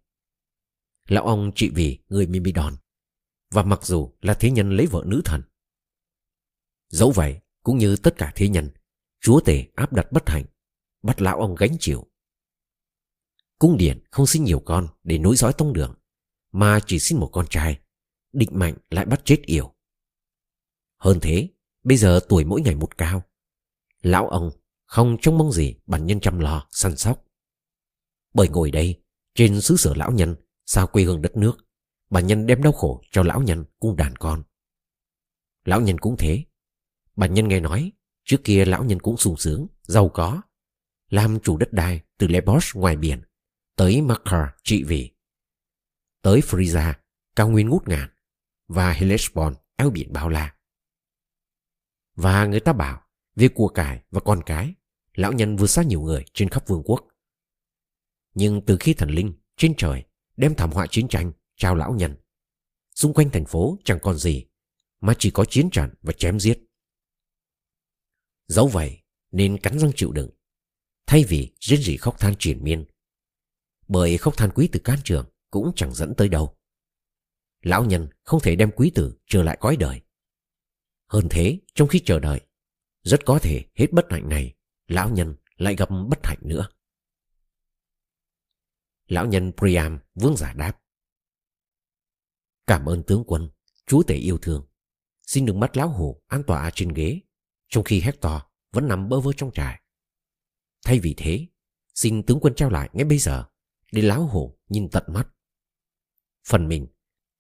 Lão 1.09 1.25
ông 1.25 1.53
trị 1.55 1.71
vì 1.75 1.99
người 2.09 2.27
Mimidon, 2.27 2.77
và 3.51 3.63
mặc 3.63 3.85
dù 3.85 4.13
là 4.21 4.35
thế 4.35 4.51
nhân 4.51 4.71
lấy 4.71 4.87
vợ 4.87 5.05
nữ 5.07 5.23
thần. 5.25 5.43
Dẫu 6.89 7.11
vậy, 7.11 7.41
cũng 7.63 7.79
như 7.79 7.97
tất 7.97 8.15
cả 8.19 8.33
thế 8.35 8.49
nhân, 8.49 8.71
chúa 9.21 9.41
tể 9.41 9.67
áp 9.75 9.93
đặt 9.93 10.13
bất 10.13 10.29
hạnh, 10.29 10.45
bắt 11.03 11.21
lão 11.21 11.41
ông 11.41 11.55
gánh 11.55 11.77
chịu. 11.81 12.07
Cung 13.59 13.77
điện 13.77 14.05
không 14.11 14.27
sinh 14.27 14.45
nhiều 14.45 14.63
con 14.65 14.89
để 15.03 15.19
nối 15.19 15.37
dõi 15.37 15.53
tông 15.59 15.73
đường, 15.73 15.95
mà 16.53 16.79
chỉ 16.87 16.99
sinh 16.99 17.21
một 17.21 17.31
con 17.33 17.47
trai, 17.51 17.81
định 18.33 18.51
mạnh 18.53 18.75
lại 18.91 19.05
bắt 19.07 19.21
chết 19.25 19.43
yểu. 19.43 19.75
Hơn 20.99 21.19
thế, 21.23 21.49
bây 21.83 21.97
giờ 21.97 22.21
tuổi 22.29 22.45
mỗi 22.45 22.61
ngày 22.61 22.75
một 22.75 22.99
cao. 22.99 23.23
Lão 24.03 24.29
ông 24.29 24.51
không 24.87 25.17
trông 25.21 25.39
mong 25.39 25.53
gì 25.53 25.75
bản 25.87 26.07
nhân 26.07 26.21
chăm 26.21 26.39
lo, 26.39 26.67
săn 26.71 26.97
sóc. 26.97 27.25
Bởi 28.35 28.49
ngồi 28.49 28.71
đây, 28.71 29.03
trên 29.35 29.61
xứ 29.61 29.77
sở 29.77 29.95
lão 29.95 30.13
nhân, 30.13 30.37
sao 30.67 30.87
quê 30.87 31.03
hương 31.03 31.23
đất 31.23 31.37
nước, 31.37 31.57
bản 32.11 32.27
nhân 32.27 32.47
đem 32.47 32.63
đau 32.63 32.73
khổ 32.73 33.03
cho 33.11 33.23
lão 33.23 33.43
nhân 33.43 33.65
cùng 33.79 33.97
đàn 33.97 34.17
con. 34.17 34.43
Lão 35.65 35.81
nhân 35.81 35.99
cũng 35.99 36.17
thế. 36.19 36.45
Bản 37.17 37.35
nhân 37.35 37.49
nghe 37.49 37.61
nói, 37.61 37.93
trước 38.25 38.37
kia 38.45 38.65
lão 38.65 38.85
nhân 38.85 39.01
cũng 39.01 39.17
sung 39.17 39.37
sướng, 39.37 39.67
giàu 39.83 40.09
có. 40.09 40.43
Làm 41.09 41.41
chủ 41.41 41.57
đất 41.57 41.73
đai 41.73 42.01
từ 42.19 42.27
Lesbos 42.27 42.77
ngoài 42.77 42.97
biển, 42.97 43.23
tới 43.77 44.03
Makar 44.03 44.49
trị 44.65 44.83
vì. 44.85 45.11
Tới 46.23 46.41
Frisia, 46.41 46.95
cao 47.37 47.49
nguyên 47.49 47.69
ngút 47.69 47.89
ngàn, 47.89 48.09
và 48.69 48.93
Hellespont, 48.93 49.57
eo 49.77 49.91
biển 49.91 50.13
bao 50.13 50.29
la. 50.29 50.55
Và 52.21 52.47
người 52.47 52.61
ta 52.61 52.73
bảo 52.73 53.03
Việc 53.35 53.55
của 53.55 53.69
cải 53.69 54.03
và 54.11 54.21
con 54.21 54.43
cái 54.47 54.75
Lão 55.15 55.33
nhân 55.33 55.57
vừa 55.57 55.67
xa 55.67 55.83
nhiều 55.83 56.01
người 56.03 56.25
trên 56.35 56.49
khắp 56.49 56.69
vương 56.69 56.83
quốc 56.85 57.09
Nhưng 58.35 58.65
từ 58.67 58.77
khi 58.81 58.95
thần 58.95 59.11
linh 59.11 59.35
Trên 59.57 59.75
trời 59.77 60.05
đem 60.37 60.55
thảm 60.55 60.71
họa 60.71 60.87
chiến 60.91 61.09
tranh 61.09 61.33
Trao 61.57 61.75
lão 61.75 61.95
nhân 61.95 62.17
Xung 62.95 63.15
quanh 63.15 63.31
thành 63.31 63.45
phố 63.45 63.79
chẳng 63.85 63.99
còn 64.03 64.17
gì 64.19 64.47
Mà 65.01 65.15
chỉ 65.19 65.31
có 65.31 65.45
chiến 65.45 65.71
trận 65.73 65.95
và 66.03 66.13
chém 66.13 66.41
giết 66.41 66.59
Dẫu 68.47 68.69
vậy 68.69 69.03
Nên 69.31 69.59
cắn 69.59 69.79
răng 69.79 69.93
chịu 69.97 70.13
đựng 70.13 70.31
Thay 71.07 71.25
vì 71.25 71.55
rên 71.61 71.83
rỉ 71.83 71.97
khóc 71.97 72.19
than 72.19 72.35
triển 72.39 72.65
miên 72.65 72.85
Bởi 73.89 74.19
khóc 74.19 74.37
than 74.37 74.51
quý 74.55 74.69
từ 74.73 74.81
can 74.85 74.99
trường 75.05 75.27
cũng 75.51 75.73
chẳng 75.77 75.95
dẫn 75.95 76.15
tới 76.17 76.29
đâu 76.29 76.57
Lão 77.63 77.85
nhân 77.85 78.09
không 78.23 78.41
thể 78.41 78.57
đem 78.57 78.71
quý 78.71 78.93
tử 78.95 79.19
trở 79.27 79.43
lại 79.43 79.59
cõi 79.61 79.77
đời 79.77 80.03
hơn 81.11 81.27
thế, 81.31 81.59
trong 81.75 81.89
khi 81.89 82.03
chờ 82.05 82.19
đợi, 82.19 82.41
rất 83.03 83.21
có 83.27 83.39
thể 83.39 83.65
hết 83.75 83.87
bất 83.93 84.07
hạnh 84.11 84.29
này, 84.29 84.55
lão 84.89 85.11
nhân 85.11 85.37
lại 85.57 85.77
gặp 85.77 85.89
bất 86.09 86.19
hạnh 86.27 86.39
nữa. 86.43 86.69
Lão 89.07 89.27
nhân 89.27 89.53
Priam 89.57 89.99
vương 90.15 90.37
giả 90.37 90.53
đáp. 90.53 90.81
Cảm 92.67 92.87
ơn 92.89 93.03
tướng 93.03 93.25
quân, 93.27 93.51
chúa 93.87 94.03
tể 94.03 94.15
yêu 94.15 94.39
thương. 94.39 94.67
Xin 95.27 95.47
đừng 95.47 95.61
bắt 95.61 95.77
lão 95.77 95.89
hổ 95.89 96.23
an 96.27 96.43
tỏa 96.47 96.71
trên 96.75 96.93
ghế, 96.93 97.21
trong 97.69 97.85
khi 97.85 98.01
Hector 98.01 98.43
vẫn 98.73 98.89
nằm 98.89 99.09
bơ 99.09 99.21
vơ 99.21 99.33
trong 99.37 99.51
trại. 99.53 99.81
Thay 100.85 101.01
vì 101.01 101.15
thế, 101.17 101.47
xin 101.95 102.23
tướng 102.23 102.41
quân 102.41 102.55
trao 102.57 102.71
lại 102.71 102.91
ngay 102.93 103.05
bây 103.05 103.19
giờ, 103.19 103.45
để 103.93 104.03
lão 104.03 104.27
hổ 104.27 104.59
nhìn 104.69 104.89
tận 104.93 105.05
mắt. 105.07 105.29
Phần 106.49 106.69
mình, 106.69 106.87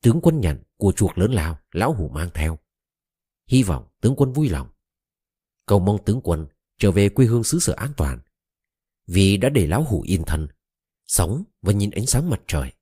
tướng 0.03 0.21
quân 0.23 0.41
nhận 0.41 0.63
của 0.77 0.93
chuộc 0.97 1.19
lớn 1.19 1.33
lao 1.33 1.59
lão 1.73 1.95
hủ 1.95 2.09
mang 2.09 2.31
theo. 2.35 2.59
Hy 3.47 3.63
vọng 3.63 3.89
tướng 4.01 4.17
quân 4.17 4.33
vui 4.33 4.49
lòng. 4.49 4.69
Cầu 5.67 5.79
mong 5.79 6.05
tướng 6.05 6.21
quân 6.25 6.47
trở 6.79 6.91
về 6.91 7.09
quê 7.09 7.27
hương 7.27 7.45
xứ 7.45 7.59
sở 7.59 7.73
an 7.73 7.93
toàn. 7.97 8.21
Vì 9.07 9.37
đã 9.37 9.49
để 9.49 9.67
lão 9.67 9.85
hủ 9.85 10.03
yên 10.03 10.23
thân 10.27 10.49
Sống 11.07 11.45
và 11.63 11.73
nhìn 11.73 11.91
ánh 11.91 12.07
sáng 12.07 12.31
mặt 12.31 12.41
trời. 12.47 12.73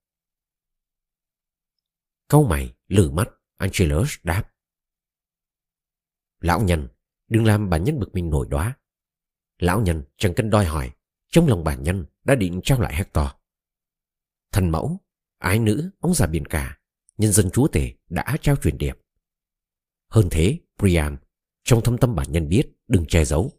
Câu 2.28 2.44
mày 2.44 2.74
lử 2.88 3.10
mắt 3.10 3.28
Angelus 3.56 4.16
đáp. 4.22 4.52
Lão 6.40 6.60
nhân 6.60 6.88
Đừng 7.28 7.44
làm 7.44 7.70
bản 7.70 7.84
nhân 7.84 7.98
bực 7.98 8.14
mình 8.14 8.30
nổi 8.30 8.46
đoá. 8.50 8.76
Lão 9.58 9.80
nhân 9.80 10.02
chẳng 10.16 10.34
cần 10.34 10.50
đòi 10.50 10.64
hỏi 10.64 10.92
Trong 11.28 11.48
lòng 11.48 11.64
bản 11.64 11.82
nhân 11.82 12.06
đã 12.24 12.34
định 12.34 12.60
trao 12.64 12.80
lại 12.80 12.94
Hector. 12.94 13.26
Thần 14.52 14.70
mẫu 14.70 15.00
Ái 15.38 15.58
nữ 15.58 15.90
Ông 16.00 16.14
già 16.14 16.26
biển 16.26 16.46
cả 16.46 16.78
Nhân 17.16 17.32
dân 17.32 17.50
chúa 17.50 17.68
tể 17.68 17.92
đã 18.08 18.36
trao 18.42 18.56
truyền 18.56 18.78
điệp 18.78 18.98
hơn 20.08 20.28
thế, 20.30 20.58
Priam, 20.78 21.16
trong 21.64 21.80
thâm 21.82 21.98
tâm 21.98 22.14
bản 22.14 22.32
nhân 22.32 22.48
biết, 22.48 22.62
đừng 22.88 23.06
che 23.06 23.24
giấu. 23.24 23.52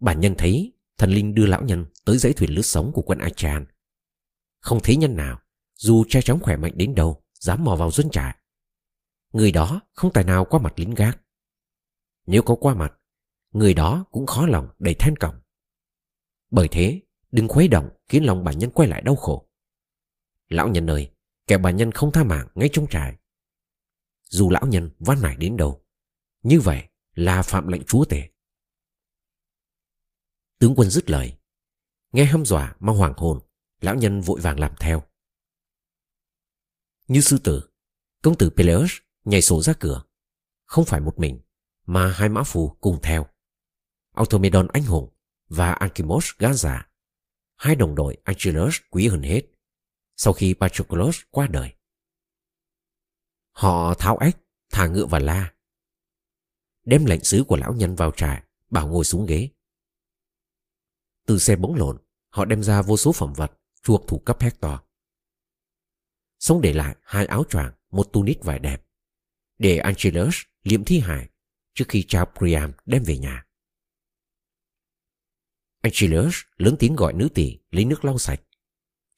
Bản 0.00 0.20
nhân 0.20 0.34
thấy 0.38 0.72
thần 0.98 1.10
linh 1.10 1.34
đưa 1.34 1.46
lão 1.46 1.62
nhân 1.62 1.86
tới 2.04 2.18
dãy 2.18 2.32
thuyền 2.32 2.50
lướt 2.50 2.62
sóng 2.62 2.92
của 2.94 3.02
quân 3.02 3.18
Achan. 3.18 3.66
Không 4.60 4.80
thấy 4.82 4.96
nhân 4.96 5.16
nào, 5.16 5.40
dù 5.74 6.04
che 6.08 6.22
chóng 6.22 6.40
khỏe 6.40 6.56
mạnh 6.56 6.72
đến 6.76 6.94
đâu, 6.94 7.24
dám 7.40 7.64
mò 7.64 7.76
vào 7.76 7.90
dân 7.90 8.10
trại. 8.10 8.36
Người 9.32 9.52
đó 9.52 9.80
không 9.92 10.12
tài 10.12 10.24
nào 10.24 10.44
qua 10.44 10.60
mặt 10.60 10.72
lính 10.76 10.94
gác. 10.94 11.20
Nếu 12.26 12.42
có 12.42 12.54
qua 12.54 12.74
mặt, 12.74 12.92
người 13.52 13.74
đó 13.74 14.04
cũng 14.10 14.26
khó 14.26 14.46
lòng 14.46 14.68
đầy 14.78 14.94
than 14.94 15.16
cổng. 15.16 15.34
Bởi 16.50 16.68
thế, 16.68 17.02
đừng 17.30 17.48
khuấy 17.48 17.68
động 17.68 17.88
khiến 18.08 18.24
lòng 18.24 18.44
bản 18.44 18.58
nhân 18.58 18.70
quay 18.70 18.88
lại 18.88 19.02
đau 19.02 19.16
khổ. 19.16 19.48
Lão 20.48 20.68
nhân 20.68 20.90
ơi, 20.90 21.10
kẻ 21.46 21.58
bà 21.58 21.70
nhân 21.70 21.92
không 21.92 22.12
tha 22.12 22.24
mạng 22.24 22.48
ngay 22.54 22.68
trong 22.72 22.86
trại 22.90 23.16
dù 24.34 24.50
lão 24.50 24.66
nhân 24.66 24.90
van 24.98 25.22
nải 25.22 25.36
đến 25.36 25.56
đâu. 25.56 25.84
Như 26.42 26.60
vậy 26.60 26.88
là 27.14 27.42
phạm 27.42 27.68
lệnh 27.68 27.84
chúa 27.84 28.04
tể. 28.04 28.28
Tướng 30.58 30.74
quân 30.76 30.90
dứt 30.90 31.10
lời. 31.10 31.38
Nghe 32.12 32.24
hăm 32.24 32.44
dọa 32.44 32.76
mà 32.80 32.92
hoàng 32.92 33.12
hồn, 33.16 33.40
lão 33.80 33.94
nhân 33.94 34.20
vội 34.20 34.40
vàng 34.40 34.60
làm 34.60 34.74
theo. 34.80 35.02
Như 37.08 37.20
sư 37.20 37.38
tử, 37.44 37.70
công 38.22 38.38
tử 38.38 38.50
Peleus 38.50 38.92
nhảy 39.24 39.42
sổ 39.42 39.62
ra 39.62 39.72
cửa. 39.80 40.04
Không 40.64 40.84
phải 40.84 41.00
một 41.00 41.18
mình, 41.18 41.40
mà 41.86 42.12
hai 42.12 42.28
mã 42.28 42.42
phù 42.42 42.76
cùng 42.80 42.98
theo. 43.02 43.26
Automedon 44.14 44.68
anh 44.72 44.84
hùng 44.84 45.14
và 45.48 45.72
Anchimos 45.72 46.30
gan 46.38 46.54
giả. 46.54 46.90
Hai 47.56 47.76
đồng 47.76 47.94
đội 47.94 48.16
Angelus 48.24 48.76
quý 48.90 49.08
hơn 49.08 49.22
hết. 49.22 49.42
Sau 50.16 50.32
khi 50.32 50.54
Patroclus 50.54 51.20
qua 51.30 51.46
đời. 51.46 51.74
Họ 53.50 53.94
tháo 53.94 54.18
ếch, 54.18 54.36
thả 54.70 54.86
ngựa 54.86 55.06
và 55.06 55.18
la. 55.18 55.54
Đem 56.84 57.04
lệnh 57.04 57.24
sứ 57.24 57.44
của 57.48 57.56
lão 57.56 57.74
nhân 57.74 57.94
vào 57.94 58.10
trại, 58.10 58.42
bảo 58.70 58.88
ngồi 58.88 59.04
xuống 59.04 59.26
ghế. 59.26 59.48
Từ 61.26 61.38
xe 61.38 61.56
bóng 61.56 61.74
lộn, 61.74 61.98
họ 62.28 62.44
đem 62.44 62.62
ra 62.62 62.82
vô 62.82 62.96
số 62.96 63.12
phẩm 63.12 63.32
vật 63.32 63.52
chuộc 63.82 64.08
thủ 64.08 64.18
cấp 64.18 64.40
Hector. 64.40 64.72
Xong 66.44 66.60
để 66.60 66.72
lại 66.72 66.96
hai 67.02 67.26
áo 67.26 67.44
choàng 67.48 67.72
Một 67.90 68.12
tunic 68.12 68.44
vải 68.44 68.58
đẹp 68.58 68.86
Để 69.58 69.78
Angelus 69.78 70.36
liệm 70.62 70.84
thi 70.84 71.00
hài 71.00 71.28
Trước 71.74 71.84
khi 71.88 72.04
cha 72.08 72.24
Priam 72.24 72.72
đem 72.86 73.02
về 73.02 73.18
nhà 73.18 73.46
Angelus 75.80 76.36
lớn 76.56 76.76
tiếng 76.78 76.96
gọi 76.96 77.12
nữ 77.12 77.28
tỷ 77.34 77.58
lấy 77.70 77.84
nước 77.84 78.04
lau 78.04 78.18
sạch 78.18 78.40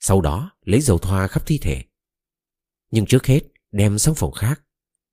sau 0.01 0.21
đó, 0.21 0.51
lấy 0.61 0.81
dầu 0.81 0.99
thoa 0.99 1.29
khắp 1.29 1.47
thi 1.47 1.59
thể. 1.59 1.85
Nhưng 2.91 3.07
trước 3.07 3.27
hết, 3.27 3.41
đem 3.73 3.99
sang 3.99 4.15
phòng 4.15 4.33
khác, 4.33 4.63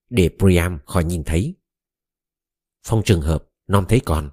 Để 0.09 0.29
Priam 0.39 0.79
khỏi 0.85 1.03
nhìn 1.03 1.23
thấy. 1.23 1.55
Phong 2.83 3.01
trường 3.05 3.21
hợp 3.21 3.49
non 3.67 3.85
thấy 3.89 4.01
còn. 4.05 4.29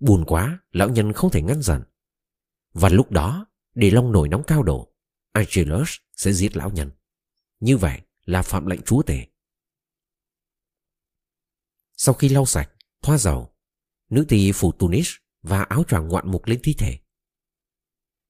Buồn 0.00 0.24
quá, 0.26 0.60
Lão 0.72 0.88
nhân 0.88 1.12
không 1.12 1.30
thể 1.30 1.42
ngăn 1.42 1.62
dần 1.62 1.82
Và 2.72 2.88
lúc 2.88 3.10
đó, 3.10 3.46
Để 3.74 3.90
long 3.90 4.12
nổi 4.12 4.28
nóng 4.28 4.42
cao 4.46 4.62
độ, 4.62 4.94
Angelus 5.32 5.90
sẽ 6.16 6.32
giết 6.32 6.56
lão 6.56 6.70
nhân. 6.70 6.90
Như 7.60 7.76
vậy 7.76 8.00
là 8.24 8.42
phạm 8.42 8.66
lệnh 8.66 8.82
chúa 8.82 9.02
tể. 9.02 9.26
Sau 11.96 12.14
khi 12.14 12.28
lau 12.28 12.46
sạch, 12.46 12.70
Thoa 13.02 13.18
dầu, 13.18 13.54
Nữ 14.10 14.24
tỳ 14.28 14.52
phủ 14.52 14.72
tunis 14.72 15.10
Và 15.42 15.62
áo 15.62 15.84
choàng 15.88 16.08
ngoạn 16.08 16.30
mục 16.30 16.46
lên 16.46 16.60
thi 16.62 16.74
thể. 16.78 16.98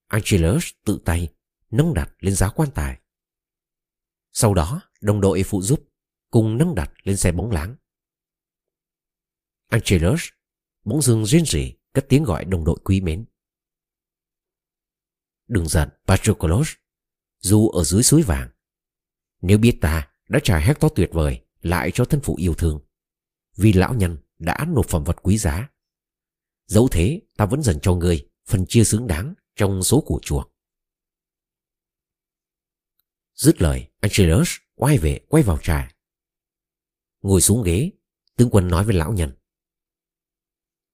Angelus 0.09 0.67
tự 0.85 1.01
tay 1.05 1.29
Nâng 1.71 1.95
đặt 1.95 2.11
lên 2.19 2.35
giá 2.35 2.49
quan 2.49 2.69
tài 2.75 3.01
Sau 4.33 4.55
đó 4.55 4.81
đồng 5.01 5.21
đội 5.21 5.43
phụ 5.43 5.63
giúp 5.63 5.89
Cùng 6.31 6.59
nâng 6.59 6.75
đặt 6.75 6.93
lên 7.03 7.17
xe 7.17 7.33
bóng 7.33 7.51
láng 7.51 7.77
Angelus 9.69 10.29
bỗng 10.85 11.03
dưng 11.03 11.27
rên 11.27 11.45
rỉ 11.45 11.73
cất 11.93 12.07
tiếng 12.09 12.25
gọi 12.25 12.45
đồng 12.45 12.65
đội 12.65 12.77
quý 12.85 13.01
mến. 13.01 13.25
Đừng 15.49 15.69
giận, 15.69 15.89
Patroclus, 16.07 16.73
dù 17.41 17.69
ở 17.69 17.85
dưới 17.85 18.03
suối 18.03 18.23
vàng. 18.23 18.51
Nếu 19.41 19.59
biết 19.59 19.79
ta 19.81 20.11
đã 20.29 20.41
trả 20.45 20.59
Hector 20.59 20.93
tuyệt 20.95 21.11
vời 21.13 21.45
lại 21.61 21.91
cho 21.95 22.05
thân 22.05 22.21
phụ 22.21 22.37
yêu 22.39 22.55
thương, 22.55 22.81
vì 23.57 23.73
lão 23.73 23.95
nhân 23.95 24.19
đã 24.39 24.67
nộp 24.69 24.87
phẩm 24.87 25.05
vật 25.05 25.17
quý 25.23 25.39
giá. 25.39 25.69
Dẫu 26.67 26.89
thế, 26.89 27.21
ta 27.37 27.47
vẫn 27.47 27.63
dành 27.63 27.81
cho 27.81 27.95
ngươi 27.95 28.29
phần 28.47 28.67
chia 28.67 28.85
xứng 28.85 29.07
đáng 29.07 29.35
trong 29.59 29.83
số 29.83 30.01
của 30.07 30.21
chùa. 30.23 30.45
Dứt 33.35 33.63
lời, 33.63 33.89
Angelus 34.01 34.51
quay 34.75 34.99
về 34.99 35.21
quay 35.29 35.43
vào 35.43 35.59
trà, 35.63 35.99
Ngồi 37.23 37.41
xuống 37.41 37.63
ghế, 37.63 37.91
tướng 38.37 38.49
quân 38.51 38.69
nói 38.69 38.85
với 38.85 38.95
lão 38.95 39.13
nhân. 39.13 39.33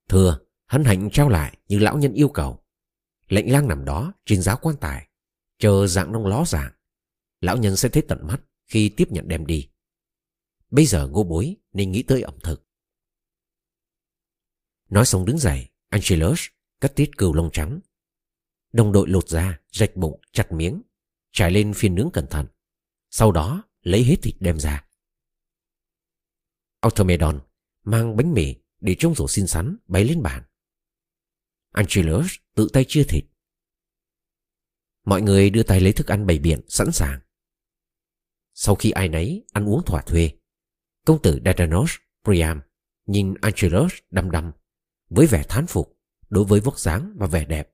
Thưa, 0.08 0.38
hân 0.66 0.84
hạnh 0.84 1.08
trao 1.12 1.28
lại 1.28 1.58
như 1.68 1.78
lão 1.78 1.98
nhân 1.98 2.12
yêu 2.12 2.28
cầu. 2.28 2.64
Lệnh 3.28 3.52
lang 3.52 3.68
nằm 3.68 3.84
đó 3.84 4.12
trên 4.24 4.42
giá 4.42 4.54
quan 4.54 4.76
tài, 4.80 5.08
chờ 5.58 5.86
dạng 5.86 6.12
nông 6.12 6.26
ló 6.26 6.44
dạng. 6.46 6.72
Lão 7.40 7.56
nhân 7.56 7.76
sẽ 7.76 7.88
thấy 7.88 8.02
tận 8.08 8.26
mắt 8.26 8.40
khi 8.66 8.88
tiếp 8.96 9.08
nhận 9.10 9.28
đem 9.28 9.46
đi. 9.46 9.68
Bây 10.70 10.86
giờ 10.86 11.08
ngô 11.08 11.24
bối 11.24 11.56
nên 11.72 11.92
nghĩ 11.92 12.02
tới 12.02 12.22
ẩm 12.22 12.34
thực. 12.42 12.66
Nói 14.88 15.06
xong 15.06 15.24
đứng 15.24 15.38
dậy, 15.38 15.68
Angelus 15.88 16.40
cắt 16.80 16.92
tiết 16.96 17.10
cừu 17.18 17.34
lông 17.34 17.50
trắng. 17.52 17.80
Đồng 18.74 18.92
đội 18.92 19.08
lột 19.08 19.28
ra, 19.28 19.60
rạch 19.72 19.96
bụng, 19.96 20.20
chặt 20.32 20.52
miếng, 20.52 20.82
trải 21.32 21.50
lên 21.50 21.72
phiên 21.74 21.94
nướng 21.94 22.10
cẩn 22.12 22.26
thận. 22.26 22.46
Sau 23.10 23.32
đó 23.32 23.62
lấy 23.82 24.04
hết 24.04 24.16
thịt 24.22 24.34
đem 24.40 24.58
ra. 24.58 24.84
Automedon 26.80 27.40
mang 27.84 28.16
bánh 28.16 28.32
mì 28.32 28.54
để 28.80 28.96
trong 28.98 29.14
rổ 29.14 29.28
xin 29.28 29.46
sắn 29.46 29.76
bày 29.86 30.04
lên 30.04 30.22
bàn. 30.22 30.42
Angelus 31.72 32.32
tự 32.54 32.68
tay 32.72 32.84
chia 32.88 33.04
thịt. 33.04 33.24
Mọi 35.04 35.22
người 35.22 35.50
đưa 35.50 35.62
tay 35.62 35.80
lấy 35.80 35.92
thức 35.92 36.06
ăn 36.06 36.26
bày 36.26 36.38
biện 36.38 36.60
sẵn 36.68 36.92
sàng. 36.92 37.20
Sau 38.54 38.74
khi 38.74 38.90
ai 38.90 39.08
nấy 39.08 39.44
ăn 39.52 39.68
uống 39.68 39.84
thỏa 39.86 40.02
thuê, 40.02 40.30
công 41.04 41.22
tử 41.22 41.40
Dardanos 41.44 41.92
Priam 42.24 42.60
nhìn 43.06 43.34
Angelus 43.40 43.92
đăm 44.10 44.30
đăm 44.30 44.52
với 45.08 45.26
vẻ 45.26 45.44
thán 45.48 45.66
phục 45.66 45.98
đối 46.28 46.44
với 46.44 46.60
vóc 46.60 46.78
dáng 46.78 47.14
và 47.16 47.26
vẻ 47.26 47.44
đẹp 47.44 47.73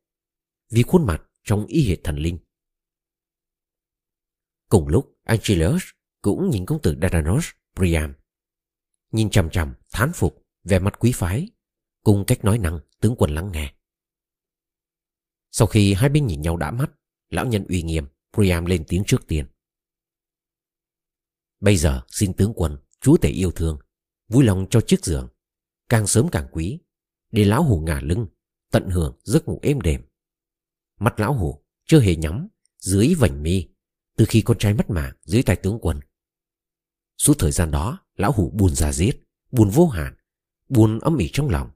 vì 0.70 0.82
khuôn 0.82 1.06
mặt 1.06 1.22
trong 1.44 1.66
y 1.66 1.88
hệt 1.88 1.98
thần 2.04 2.16
linh. 2.16 2.38
Cùng 4.68 4.88
lúc 4.88 5.18
Angelus 5.22 5.82
cũng 6.22 6.50
nhìn 6.50 6.66
công 6.66 6.82
tử 6.82 6.96
Dadanos 7.02 7.46
Priam 7.76 8.14
nhìn 9.12 9.30
chằm 9.30 9.50
chằm 9.50 9.74
thán 9.92 10.12
phục 10.14 10.46
vẻ 10.64 10.78
mặt 10.78 10.94
quý 10.98 11.12
phái, 11.14 11.48
cùng 12.04 12.24
cách 12.26 12.44
nói 12.44 12.58
năng 12.58 12.80
tướng 13.00 13.14
quân 13.18 13.34
lắng 13.34 13.50
nghe. 13.52 13.74
Sau 15.50 15.66
khi 15.66 15.94
hai 15.94 16.08
bên 16.08 16.26
nhìn 16.26 16.42
nhau 16.42 16.56
đã 16.56 16.70
mắt, 16.70 16.90
lão 17.30 17.46
nhân 17.46 17.64
uy 17.68 17.82
nghiêm, 17.82 18.06
Priam 18.32 18.64
lên 18.64 18.84
tiếng 18.88 19.02
trước 19.06 19.26
tiên. 19.26 19.46
Bây 21.60 21.76
giờ 21.76 22.02
xin 22.08 22.32
tướng 22.32 22.52
quân, 22.56 22.78
chúa 23.00 23.16
tể 23.16 23.28
yêu 23.28 23.50
thương, 23.50 23.78
vui 24.28 24.44
lòng 24.44 24.66
cho 24.70 24.80
chiếc 24.80 25.04
giường, 25.04 25.28
càng 25.88 26.06
sớm 26.06 26.28
càng 26.32 26.48
quý, 26.52 26.80
để 27.30 27.44
lão 27.44 27.64
hủ 27.64 27.80
ngả 27.80 28.00
lưng, 28.02 28.26
tận 28.70 28.90
hưởng 28.90 29.18
giấc 29.24 29.48
ngủ 29.48 29.58
êm 29.62 29.80
đềm. 29.80 30.02
Mắt 31.00 31.20
lão 31.20 31.34
hủ 31.34 31.64
chưa 31.84 32.00
hề 32.00 32.16
nhắm, 32.16 32.48
dưới 32.78 33.14
vành 33.18 33.42
mi, 33.42 33.68
từ 34.16 34.24
khi 34.28 34.42
con 34.42 34.58
trai 34.58 34.74
mất 34.74 34.90
mạng 34.90 35.14
dưới 35.22 35.42
tay 35.42 35.56
tướng 35.56 35.78
quân. 35.82 36.00
Suốt 37.18 37.34
thời 37.38 37.52
gian 37.52 37.70
đó, 37.70 38.06
lão 38.14 38.32
hủ 38.32 38.50
buồn 38.50 38.74
ra 38.74 38.92
giết, 38.92 39.22
buồn 39.50 39.70
vô 39.70 39.86
hạn, 39.86 40.14
buồn 40.68 40.98
âm 40.98 41.16
ỉ 41.16 41.30
trong 41.32 41.48
lòng 41.48 41.70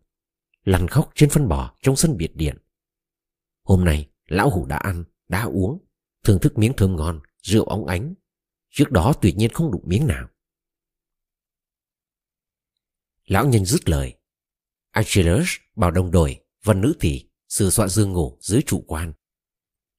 lăn 0.64 0.88
khóc 0.88 1.12
trên 1.14 1.30
phân 1.30 1.48
bò 1.48 1.76
trong 1.82 1.96
sân 1.96 2.16
biệt 2.16 2.36
điện. 2.36 2.58
Hôm 3.62 3.84
nay 3.84 4.10
lão 4.26 4.50
hủ 4.50 4.66
đã 4.66 4.76
ăn 4.76 5.04
đã 5.28 5.42
uống 5.42 5.84
thưởng 6.24 6.38
thức 6.42 6.58
miếng 6.58 6.72
thơm 6.76 6.96
ngon 6.96 7.20
rượu 7.42 7.64
óng 7.64 7.86
ánh 7.86 8.14
trước 8.70 8.90
đó 8.90 9.12
tuyệt 9.22 9.36
nhiên 9.36 9.50
không 9.52 9.72
đủ 9.72 9.82
miếng 9.86 10.06
nào. 10.06 10.28
Lão 13.24 13.46
nhân 13.46 13.64
dứt 13.64 13.88
lời. 13.88 14.14
Achilles 14.90 15.48
bảo 15.76 15.90
đồng 15.90 16.10
đội 16.10 16.40
và 16.62 16.74
nữ 16.74 16.94
tỷ 17.00 17.24
sửa 17.54 17.70
soạn 17.70 17.88
giường 17.88 18.12
ngủ 18.12 18.38
dưới 18.40 18.62
trụ 18.66 18.84
quan 18.86 19.12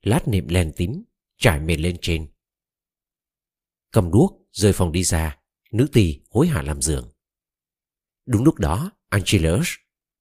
lát 0.02 0.28
nệm 0.28 0.48
len 0.48 0.72
tím 0.76 1.04
trải 1.38 1.60
mền 1.60 1.80
lên 1.80 1.98
trên 2.02 2.28
cầm 3.92 4.12
đuốc 4.12 4.48
rời 4.52 4.74
phòng 4.74 4.92
đi 4.92 5.04
ra 5.04 5.38
nữ 5.72 5.88
tỳ 5.94 6.22
hối 6.30 6.48
hả 6.48 6.62
làm 6.62 6.82
giường 6.82 7.16
Đúng 8.26 8.44
lúc 8.44 8.60
đó, 8.60 8.92
Angelus 9.10 9.68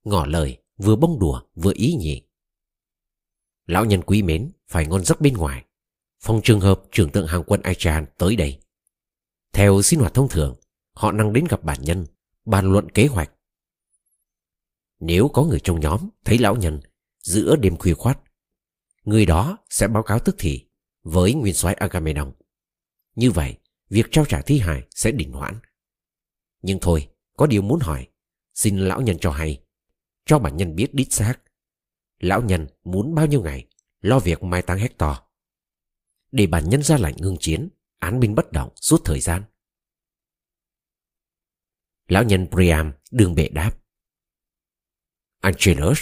ngỏ 0.04 0.26
lời 0.26 0.62
vừa 0.76 0.96
bông 0.96 1.18
đùa 1.18 1.42
vừa 1.54 1.72
ý 1.74 1.94
nhị. 1.94 2.22
Lão 3.66 3.84
nhân 3.84 4.02
quý 4.02 4.22
mến 4.22 4.52
phải 4.68 4.86
ngon 4.86 5.04
giấc 5.04 5.20
bên 5.20 5.34
ngoài. 5.34 5.64
Phòng 6.20 6.40
trường 6.44 6.60
hợp 6.60 6.82
trưởng 6.92 7.10
tượng 7.10 7.26
hàng 7.26 7.42
quân 7.46 7.62
Aichan 7.62 8.06
tới 8.18 8.36
đây. 8.36 8.60
Theo 9.52 9.82
sinh 9.82 10.00
hoạt 10.00 10.14
thông 10.14 10.28
thường, 10.28 10.56
họ 10.92 11.12
năng 11.12 11.32
đến 11.32 11.44
gặp 11.50 11.62
bản 11.62 11.78
nhân, 11.82 12.06
bàn 12.44 12.72
luận 12.72 12.90
kế 12.90 13.06
hoạch. 13.06 13.30
Nếu 15.00 15.28
có 15.28 15.44
người 15.44 15.60
trong 15.60 15.80
nhóm 15.80 16.08
thấy 16.24 16.38
lão 16.38 16.56
nhân 16.56 16.80
giữa 17.24 17.56
đêm 17.56 17.76
khuya 17.76 17.94
khoát, 17.94 18.18
người 19.04 19.26
đó 19.26 19.58
sẽ 19.70 19.88
báo 19.88 20.02
cáo 20.02 20.18
tức 20.18 20.34
thì 20.38 20.68
với 21.02 21.34
nguyên 21.34 21.54
soái 21.54 21.74
Agamemnon. 21.74 22.32
Như 23.14 23.30
vậy, 23.30 23.58
việc 23.88 24.06
trao 24.10 24.24
trả 24.24 24.42
thi 24.42 24.58
hài 24.58 24.86
sẽ 24.94 25.10
đình 25.12 25.32
hoãn. 25.32 25.60
Nhưng 26.62 26.78
thôi, 26.80 27.08
có 27.36 27.46
điều 27.46 27.62
muốn 27.62 27.80
hỏi 27.80 28.08
Xin 28.54 28.78
lão 28.78 29.00
nhân 29.00 29.16
cho 29.20 29.30
hay 29.30 29.64
Cho 30.26 30.38
bản 30.38 30.56
nhân 30.56 30.76
biết 30.76 30.94
đích 30.94 31.12
xác 31.12 31.34
Lão 32.18 32.42
nhân 32.42 32.66
muốn 32.84 33.14
bao 33.14 33.26
nhiêu 33.26 33.42
ngày 33.42 33.68
Lo 34.00 34.18
việc 34.18 34.42
mai 34.42 34.62
táng 34.62 34.78
Hector 34.78 35.16
Để 36.32 36.46
bản 36.46 36.68
nhân 36.68 36.82
ra 36.82 36.96
lệnh 36.96 37.16
ngưng 37.16 37.36
chiến 37.40 37.68
Án 37.98 38.20
binh 38.20 38.34
bất 38.34 38.52
động 38.52 38.70
suốt 38.76 39.00
thời 39.04 39.20
gian 39.20 39.42
Lão 42.08 42.24
nhân 42.24 42.46
Priam 42.50 42.92
đương 43.10 43.34
bệ 43.34 43.48
đáp 43.48 43.78
Angelus 45.40 46.00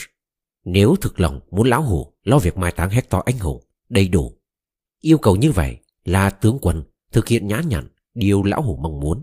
nếu 0.65 0.97
thực 1.01 1.21
lòng 1.21 1.41
muốn 1.51 1.69
lão 1.69 1.83
hủ 1.83 2.13
Lo 2.23 2.39
việc 2.39 2.57
mai 2.57 2.73
táng 2.73 2.91
Hector 2.91 3.23
anh 3.25 3.39
hùng 3.39 3.65
Đầy 3.89 4.09
đủ, 4.09 4.41
Yêu 5.01 5.19
cầu 5.19 5.37
như 5.37 5.53
vậy 5.53 5.79
là 6.05 6.31
tướng 6.31 6.59
quân 6.63 6.85
Thực 7.13 7.29
hiện 7.29 7.47
nhã 7.47 7.61
nhặn 7.67 7.89
Điều 8.15 8.43
lão 8.43 8.63
hủ 8.63 8.77
mong 8.77 9.01
muốn. 9.01 9.23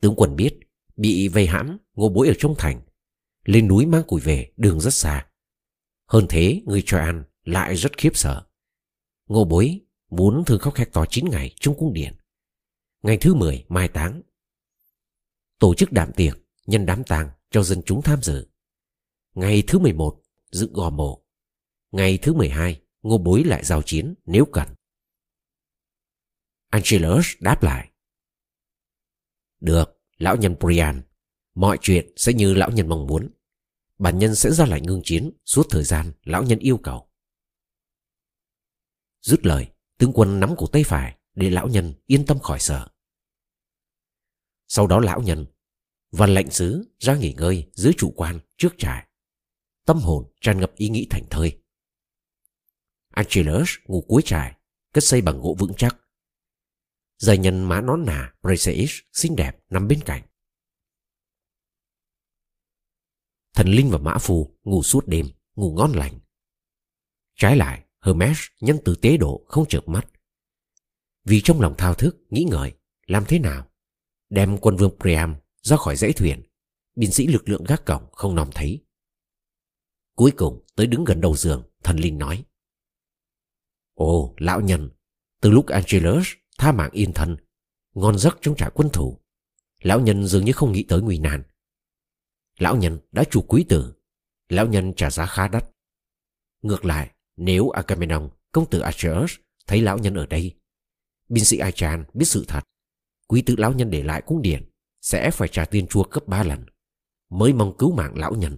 Tướng 0.00 0.14
quân 0.16 0.36
biết 0.36 0.58
Bị 0.96 1.28
vây 1.28 1.46
hãm 1.46 1.78
Ngô 1.94 2.08
bối 2.08 2.28
ở 2.28 2.34
trong 2.38 2.54
thành, 2.58 2.80
Lên 3.44 3.68
núi 3.68 3.86
mang 3.86 4.02
củi 4.06 4.20
về 4.20 4.52
đường 4.56 4.80
rất 4.80 4.94
xa. 4.94 5.26
Hơn 6.06 6.26
thế, 6.28 6.62
người 6.66 6.82
cho 6.86 6.98
ăn 6.98 7.24
lại 7.44 7.74
rất 7.74 7.98
khiếp 7.98 8.16
sợ. 8.16 8.46
Ngô 9.26 9.44
bối 9.44 9.80
muốn 10.10 10.44
thương 10.44 10.58
khóc 10.58 10.74
to 10.92 11.04
9 11.10 11.30
ngày 11.30 11.54
trong 11.60 11.74
cung 11.78 11.92
điện. 11.92 12.14
Ngày 13.02 13.16
thứ 13.16 13.34
10 13.34 13.64
mai 13.68 13.88
táng, 13.88 14.22
Tổ 15.58 15.74
chức 15.74 15.92
đạm 15.92 16.12
tiệc 16.12 16.38
nhân 16.66 16.86
đám 16.86 17.04
tang 17.04 17.30
cho 17.50 17.62
dân 17.62 17.82
chúng 17.86 18.02
tham 18.02 18.22
dự. 18.22 18.48
Ngày 19.36 19.62
thứ 19.66 19.78
11 19.78 20.22
dựng 20.50 20.72
gò 20.72 20.90
mộ 20.90 21.24
Ngày 21.90 22.18
thứ 22.22 22.32
12 22.32 22.82
ngô 23.02 23.18
bối 23.18 23.44
lại 23.44 23.64
giao 23.64 23.82
chiến, 23.82 24.14
nếu 24.24 24.44
cần. 24.52 24.68
Angelus 26.70 27.26
đáp 27.40 27.62
lại. 27.62 27.92
Được, 29.60 30.00
Lão 30.18 30.36
nhân 30.36 30.56
Priam 30.60 31.02
Mọi 31.54 31.78
chuyện 31.80 32.12
sẽ 32.16 32.32
như 32.32 32.54
lão 32.54 32.70
nhân 32.70 32.88
mong 32.88 33.06
muốn. 33.06 33.30
Bản 33.98 34.18
nhân 34.18 34.34
sẽ 34.34 34.50
ra 34.50 34.66
lệnh 34.66 34.82
ngưng 34.82 35.02
chiến, 35.04 35.30
Suốt 35.44 35.66
thời 35.70 35.84
gian 35.84 36.12
lão 36.24 36.42
nhân 36.42 36.58
yêu 36.58 36.78
cầu. 36.78 37.10
Dứt 39.22 39.46
lời, 39.46 39.66
Tướng 39.98 40.12
quân 40.14 40.40
nắm 40.40 40.54
cổ 40.56 40.66
tay 40.66 40.84
phải 40.84 41.18
để 41.34 41.50
lão 41.50 41.68
nhân 41.68 41.94
yên 42.06 42.26
tâm 42.26 42.38
khỏi 42.38 42.60
sợ. 42.60 42.88
Sau 44.68 44.86
đó 44.86 45.00
lão 45.00 45.22
nhân 45.22 45.46
và 46.10 46.26
lệnh 46.26 46.50
sứ 46.50 46.94
ra 46.98 47.16
nghỉ 47.16 47.32
ngơi 47.32 47.70
dưới 47.72 47.92
trụ 47.98 48.12
quan 48.16 48.40
trước 48.56 48.74
trại. 48.78 49.05
Tâm 49.86 49.98
hồn 49.98 50.32
tràn 50.40 50.60
ngập 50.60 50.74
ý 50.76 50.88
nghĩ 50.88 51.06
thành 51.10 51.24
thơi. 51.30 51.58
Angelus 53.08 53.70
ngủ 53.84 54.04
cuối 54.08 54.22
trại, 54.24 54.58
cất 54.92 55.04
xây 55.04 55.20
bằng 55.20 55.40
gỗ 55.40 55.56
vững 55.58 55.72
chắc. 55.76 55.96
Giày 57.18 57.38
nhân 57.38 57.64
má 57.64 57.80
nón 57.80 58.04
nà 58.06 58.34
Briseis 58.42 58.90
xinh 59.12 59.36
đẹp 59.36 59.56
nằm 59.70 59.88
bên 59.88 60.00
cạnh. 60.04 60.22
Thần 63.54 63.68
Linh 63.68 63.90
và 63.90 63.98
Mã 63.98 64.18
Phù 64.20 64.58
ngủ 64.64 64.82
suốt 64.82 65.06
đêm, 65.06 65.26
ngủ 65.54 65.74
ngon 65.76 65.92
lành. 65.92 66.18
Trái 67.34 67.56
lại, 67.56 67.84
Hermes 68.00 68.38
nhân 68.60 68.78
từ 68.84 68.94
tế 68.94 69.16
độ 69.16 69.44
không 69.48 69.68
chợp 69.68 69.88
mắt. 69.88 70.06
Vì 71.24 71.40
trong 71.44 71.60
lòng 71.60 71.74
thao 71.78 71.94
thức, 71.94 72.16
nghĩ 72.30 72.46
ngợi, 72.50 72.72
làm 73.06 73.24
thế 73.28 73.38
nào? 73.38 73.70
Đem 74.30 74.58
quân 74.58 74.76
vương 74.76 74.96
Priam 75.00 75.36
ra 75.62 75.76
khỏi 75.76 75.96
dãy 75.96 76.12
thuyền, 76.12 76.42
binh 76.96 77.12
sĩ 77.12 77.26
lực 77.26 77.48
lượng 77.48 77.64
gác 77.64 77.84
cổng 77.86 78.12
không 78.12 78.34
nòm 78.34 78.50
thấy. 78.54 78.85
Cuối 80.16 80.32
cùng 80.36 80.64
tới 80.76 80.86
đứng 80.86 81.04
gần 81.04 81.20
đầu 81.20 81.36
giường, 81.36 81.62
thần 81.84 81.96
linh 81.96 82.18
nói. 82.18 82.44
Ồ, 83.94 84.34
lão 84.38 84.60
nhân, 84.60 84.90
từ 85.40 85.50
lúc 85.50 85.66
Angelus 85.66 86.28
tha 86.58 86.72
mạng 86.72 86.90
yên 86.92 87.12
thân, 87.12 87.36
ngon 87.94 88.18
giấc 88.18 88.38
trong 88.40 88.56
trại 88.56 88.70
quân 88.74 88.88
thủ, 88.92 89.20
lão 89.82 90.00
nhân 90.00 90.26
dường 90.26 90.44
như 90.44 90.52
không 90.52 90.72
nghĩ 90.72 90.84
tới 90.88 91.02
nguy 91.02 91.18
nan. 91.18 91.42
Lão 92.58 92.76
nhân 92.76 92.98
đã 93.12 93.24
chủ 93.30 93.42
quý 93.48 93.64
tử, 93.68 93.94
lão 94.48 94.66
nhân 94.66 94.92
trả 94.96 95.10
giá 95.10 95.26
khá 95.26 95.48
đắt. 95.48 95.64
Ngược 96.62 96.84
lại, 96.84 97.14
nếu 97.36 97.68
Agamemnon, 97.70 98.30
công 98.52 98.70
tử 98.70 98.80
Achilles 98.80 99.34
thấy 99.66 99.82
lão 99.82 99.98
nhân 99.98 100.14
ở 100.14 100.26
đây, 100.26 100.60
binh 101.28 101.44
sĩ 101.44 101.58
Achan 101.58 102.04
biết 102.14 102.24
sự 102.24 102.44
thật, 102.48 102.60
quý 103.28 103.42
tử 103.42 103.54
lão 103.58 103.72
nhân 103.72 103.90
để 103.90 104.02
lại 104.02 104.22
cung 104.26 104.42
điện 104.42 104.70
sẽ 105.00 105.30
phải 105.30 105.48
trả 105.48 105.64
tiền 105.64 105.86
chua 105.86 106.04
cấp 106.04 106.22
ba 106.26 106.42
lần 106.42 106.66
mới 107.30 107.52
mong 107.52 107.76
cứu 107.78 107.92
mạng 107.92 108.12
lão 108.16 108.34
nhân. 108.34 108.56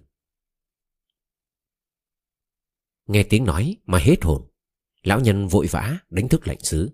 Nghe 3.09 3.23
tiếng 3.23 3.45
nói 3.45 3.77
mà 3.85 3.99
hết 3.99 4.15
hồn, 4.23 4.51
lão 5.03 5.19
nhân 5.19 5.47
vội 5.47 5.67
vã 5.71 5.97
đánh 6.09 6.29
thức 6.29 6.47
lệnh 6.47 6.59
sứ. 6.59 6.89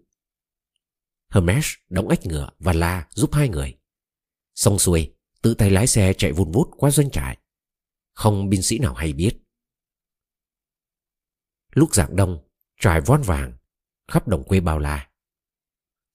Hermes 1.29 1.65
đóng 1.89 2.09
ếch 2.09 2.25
ngựa 2.25 2.49
và 2.59 2.73
la 2.73 3.07
giúp 3.09 3.33
hai 3.33 3.49
người. 3.49 3.77
Xong 4.53 4.79
xuôi, 4.79 5.15
tự 5.41 5.53
tay 5.53 5.69
lái 5.69 5.87
xe 5.87 6.13
chạy 6.17 6.31
vun 6.31 6.51
vút 6.51 6.69
qua 6.77 6.91
doanh 6.91 7.11
trại. 7.11 7.37
Không 8.13 8.49
binh 8.49 8.61
sĩ 8.61 8.79
nào 8.79 8.93
hay 8.93 9.13
biết. 9.13 9.37
Lúc 11.71 11.95
dạng 11.95 12.15
đông, 12.15 12.47
trải 12.79 13.01
von 13.01 13.21
vàng, 13.21 13.57
khắp 14.07 14.27
đồng 14.27 14.43
quê 14.43 14.59
bao 14.59 14.79
la. 14.79 15.09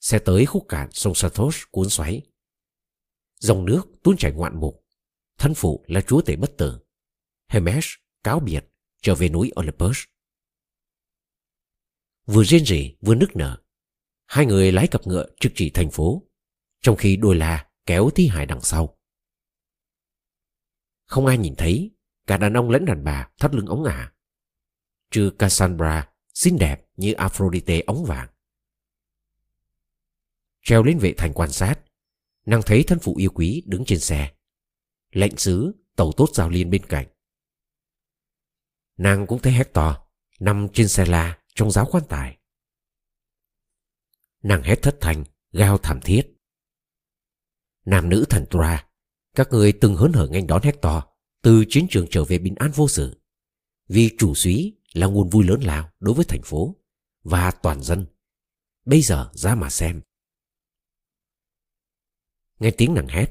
Xe 0.01 0.19
tới 0.19 0.47
khúc 0.47 0.65
cạn 0.69 0.89
sông 0.93 1.15
Sathos 1.15 1.63
cuốn 1.71 1.89
xoáy. 1.89 2.23
Dòng 3.39 3.65
nước 3.65 3.83
tuôn 4.03 4.17
chảy 4.17 4.33
ngoạn 4.33 4.61
mục. 4.61 4.87
Thân 5.39 5.55
phụ 5.55 5.85
là 5.89 6.01
chúa 6.01 6.23
tể 6.23 6.37
bất 6.37 6.57
tử. 6.57 6.79
Hermes 7.49 7.87
cáo 8.23 8.41
biệt 8.41 8.70
trở 9.01 9.15
về 9.15 9.29
núi 9.29 9.53
Olympus. 9.61 9.99
Vừa 12.27 12.45
rên 12.45 12.65
rỉ 12.65 12.97
vừa 13.01 13.15
nức 13.15 13.37
nở. 13.37 13.63
Hai 14.27 14.47
người 14.47 14.73
lái 14.73 14.87
cặp 14.87 15.07
ngựa 15.07 15.27
trực 15.41 15.53
chỉ 15.55 15.71
thành 15.71 15.91
phố, 15.91 16.23
trong 16.81 16.97
khi 16.97 17.17
đôi 17.17 17.37
la 17.37 17.69
kéo 17.87 18.11
thi 18.15 18.27
hài 18.27 18.47
đằng 18.47 18.61
sau. 18.61 18.99
Không 21.05 21.27
ai 21.27 21.39
nhìn 21.39 21.55
thấy, 21.59 21.91
cả 22.27 22.37
đàn 22.37 22.53
ông 22.53 22.71
lẫn 22.71 22.85
đàn 22.85 23.05
bà 23.05 23.29
thắt 23.39 23.55
lưng 23.55 23.67
ống 23.67 23.85
ả. 23.85 24.13
Trừ 25.11 25.31
Cassandra, 25.39 26.09
xinh 26.35 26.59
đẹp 26.59 26.87
như 26.97 27.13
Aphrodite 27.13 27.81
ống 27.87 28.05
vàng. 28.05 28.29
Treo 30.63 30.83
lên 30.83 30.99
vệ 30.99 31.15
thành 31.17 31.33
quan 31.35 31.53
sát, 31.53 31.81
nàng 32.47 32.63
thấy 32.67 32.85
thân 32.87 32.99
phụ 33.03 33.17
yêu 33.17 33.31
quý 33.35 33.63
đứng 33.67 33.85
trên 33.85 34.01
xe. 34.01 34.33
Lệnh 35.11 35.37
sứ, 35.37 35.73
tàu 35.97 36.13
tốt 36.17 36.29
giao 36.35 36.49
liên 36.49 36.71
bên 36.71 36.87
cạnh. 36.87 37.07
Nàng 39.01 39.27
cũng 39.27 39.43
thấy 39.43 39.53
Hector 39.53 39.95
nằm 40.41 40.69
trên 40.73 40.89
xe 40.89 41.07
la 41.07 41.39
trong 41.55 41.71
giáo 41.71 41.89
quan 41.91 42.05
tài. 42.09 42.39
Nàng 44.43 44.63
hét 44.63 44.83
thất 44.83 44.97
thành, 45.01 45.25
gao 45.53 45.79
thảm 45.79 46.01
thiết. 46.01 46.23
Nam 47.85 48.09
nữ 48.09 48.25
thần 48.31 48.47
Tra, 48.51 48.89
các 49.35 49.49
người 49.51 49.73
từng 49.73 49.97
hớn 49.97 50.13
hở 50.13 50.29
nghênh 50.29 50.47
đón 50.47 50.63
Hector 50.63 51.03
từ 51.43 51.65
chiến 51.69 51.87
trường 51.91 52.07
trở 52.11 52.25
về 52.25 52.39
bình 52.39 52.55
an 52.55 52.71
vô 52.75 52.89
sự. 52.89 53.21
Vì 53.89 54.17
chủ 54.19 54.35
suý 54.35 54.79
là 54.93 55.07
nguồn 55.07 55.29
vui 55.29 55.45
lớn 55.45 55.61
lao 55.63 55.91
đối 56.01 56.15
với 56.15 56.25
thành 56.29 56.43
phố 56.43 56.77
và 57.23 57.51
toàn 57.51 57.83
dân. 57.83 58.07
Bây 58.85 59.03
giờ 59.03 59.31
ra 59.35 59.55
mà 59.55 59.71
xem. 59.71 60.01
Nghe 62.59 62.71
tiếng 62.71 62.95
nàng 62.95 63.09
hét, 63.09 63.27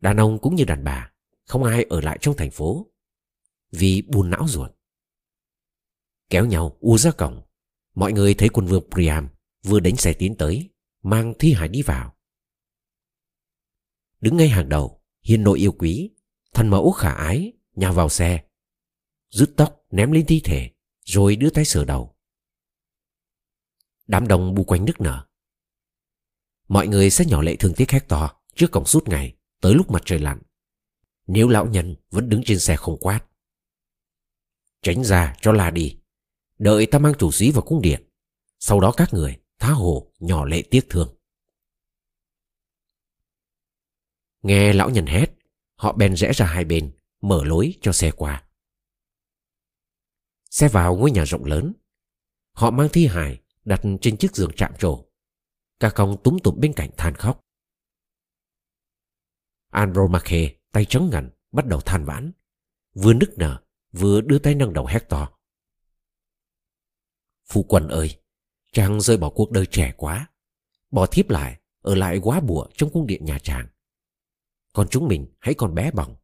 đàn 0.00 0.16
ông 0.16 0.38
cũng 0.38 0.54
như 0.54 0.64
đàn 0.64 0.84
bà, 0.84 1.12
không 1.44 1.64
ai 1.64 1.84
ở 1.84 2.00
lại 2.00 2.18
trong 2.20 2.36
thành 2.36 2.50
phố. 2.50 2.92
Vì 3.70 4.02
buồn 4.02 4.30
não 4.30 4.48
ruột. 4.48 4.75
Kéo 6.30 6.46
nhau 6.46 6.76
u 6.80 6.98
ra 6.98 7.10
cổng, 7.10 7.42
mọi 7.94 8.12
người 8.12 8.34
thấy 8.34 8.48
quân 8.48 8.66
vương 8.66 8.90
Priam 8.90 9.28
vừa 9.62 9.80
đánh 9.80 9.96
xe 9.96 10.12
tiến 10.12 10.36
tới, 10.36 10.70
mang 11.02 11.34
thi 11.38 11.52
hải 11.52 11.68
đi 11.68 11.82
vào. 11.82 12.16
Đứng 14.20 14.36
ngay 14.36 14.48
hàng 14.48 14.68
đầu, 14.68 15.02
hiền 15.22 15.42
nội 15.42 15.58
yêu 15.58 15.72
quý, 15.72 16.10
thần 16.54 16.68
mẫu 16.68 16.92
khả 16.92 17.10
ái, 17.10 17.52
nhào 17.74 17.92
vào 17.92 18.08
xe, 18.08 18.44
rứt 19.30 19.50
tóc 19.56 19.86
ném 19.90 20.12
lên 20.12 20.26
thi 20.26 20.40
thể, 20.44 20.70
rồi 21.04 21.36
đưa 21.36 21.50
tay 21.50 21.64
sửa 21.64 21.84
đầu. 21.84 22.16
Đám 24.06 24.28
đông 24.28 24.54
bu 24.54 24.64
quanh 24.64 24.84
nức 24.84 25.00
nở. 25.00 25.26
Mọi 26.68 26.86
người 26.86 27.10
sẽ 27.10 27.24
nhỏ 27.24 27.42
lệ 27.42 27.56
thương 27.56 27.74
tiếc 27.74 27.90
Hector 27.90 28.30
trước 28.54 28.70
cổng 28.72 28.86
suốt 28.86 29.08
ngày, 29.08 29.36
tới 29.60 29.74
lúc 29.74 29.90
mặt 29.90 30.02
trời 30.04 30.18
lặn. 30.18 30.42
Nếu 31.26 31.48
lão 31.48 31.66
nhân 31.66 31.96
vẫn 32.10 32.28
đứng 32.28 32.42
trên 32.44 32.58
xe 32.58 32.76
không 32.76 32.98
quát. 33.00 33.20
Tránh 34.82 35.04
ra 35.04 35.36
cho 35.40 35.52
la 35.52 35.70
đi. 35.70 35.98
Đợi 36.58 36.86
ta 36.86 36.98
mang 36.98 37.12
chủ 37.18 37.32
sĩ 37.32 37.50
vào 37.50 37.62
cung 37.62 37.82
điện. 37.82 38.10
Sau 38.58 38.80
đó 38.80 38.92
các 38.96 39.08
người 39.12 39.40
tha 39.58 39.72
hồ 39.72 40.12
nhỏ 40.18 40.44
lệ 40.44 40.62
tiếc 40.70 40.86
thương. 40.88 41.16
Nghe 44.42 44.72
lão 44.72 44.90
nhân 44.90 45.06
hét, 45.06 45.26
họ 45.74 45.92
bèn 45.92 46.16
rẽ 46.16 46.32
ra 46.32 46.46
hai 46.46 46.64
bên, 46.64 46.96
mở 47.20 47.44
lối 47.44 47.74
cho 47.80 47.92
xe 47.92 48.10
qua. 48.10 48.48
Xe 50.50 50.68
vào 50.68 50.96
ngôi 50.96 51.10
nhà 51.10 51.24
rộng 51.24 51.44
lớn. 51.44 51.72
Họ 52.52 52.70
mang 52.70 52.88
thi 52.92 53.06
hài 53.06 53.40
đặt 53.64 53.80
trên 54.00 54.16
chiếc 54.16 54.36
giường 54.36 54.50
chạm 54.56 54.72
trổ. 54.78 55.04
Ca 55.80 55.90
công 55.90 56.22
túm 56.22 56.38
tụm 56.38 56.60
bên 56.60 56.72
cạnh 56.72 56.90
than 56.96 57.14
khóc. 57.14 57.40
Andromache 59.70 60.54
tay 60.72 60.84
trắng 60.84 61.10
ngần 61.12 61.30
bắt 61.52 61.66
đầu 61.66 61.80
than 61.80 62.04
vãn. 62.04 62.32
Vừa 62.94 63.14
nức 63.14 63.38
nở, 63.38 63.62
vừa 63.92 64.20
đưa 64.20 64.38
tay 64.38 64.54
nâng 64.54 64.72
đầu 64.72 64.86
hét 64.86 65.08
to. 65.08 65.35
Phu 67.46 67.62
quân 67.62 67.88
ơi, 67.88 68.20
chàng 68.72 69.00
rơi 69.00 69.16
bỏ 69.16 69.30
cuộc 69.30 69.50
đời 69.50 69.66
trẻ 69.66 69.94
quá. 69.96 70.28
Bỏ 70.90 71.06
thiếp 71.06 71.30
lại, 71.30 71.60
ở 71.80 71.94
lại 71.94 72.18
quá 72.22 72.40
bùa 72.40 72.66
trong 72.76 72.90
cung 72.90 73.06
điện 73.06 73.24
nhà 73.24 73.38
chàng. 73.38 73.68
Còn 74.72 74.88
chúng 74.88 75.08
mình 75.08 75.26
hãy 75.38 75.54
còn 75.54 75.74
bé 75.74 75.90
bỏng. 75.90 76.16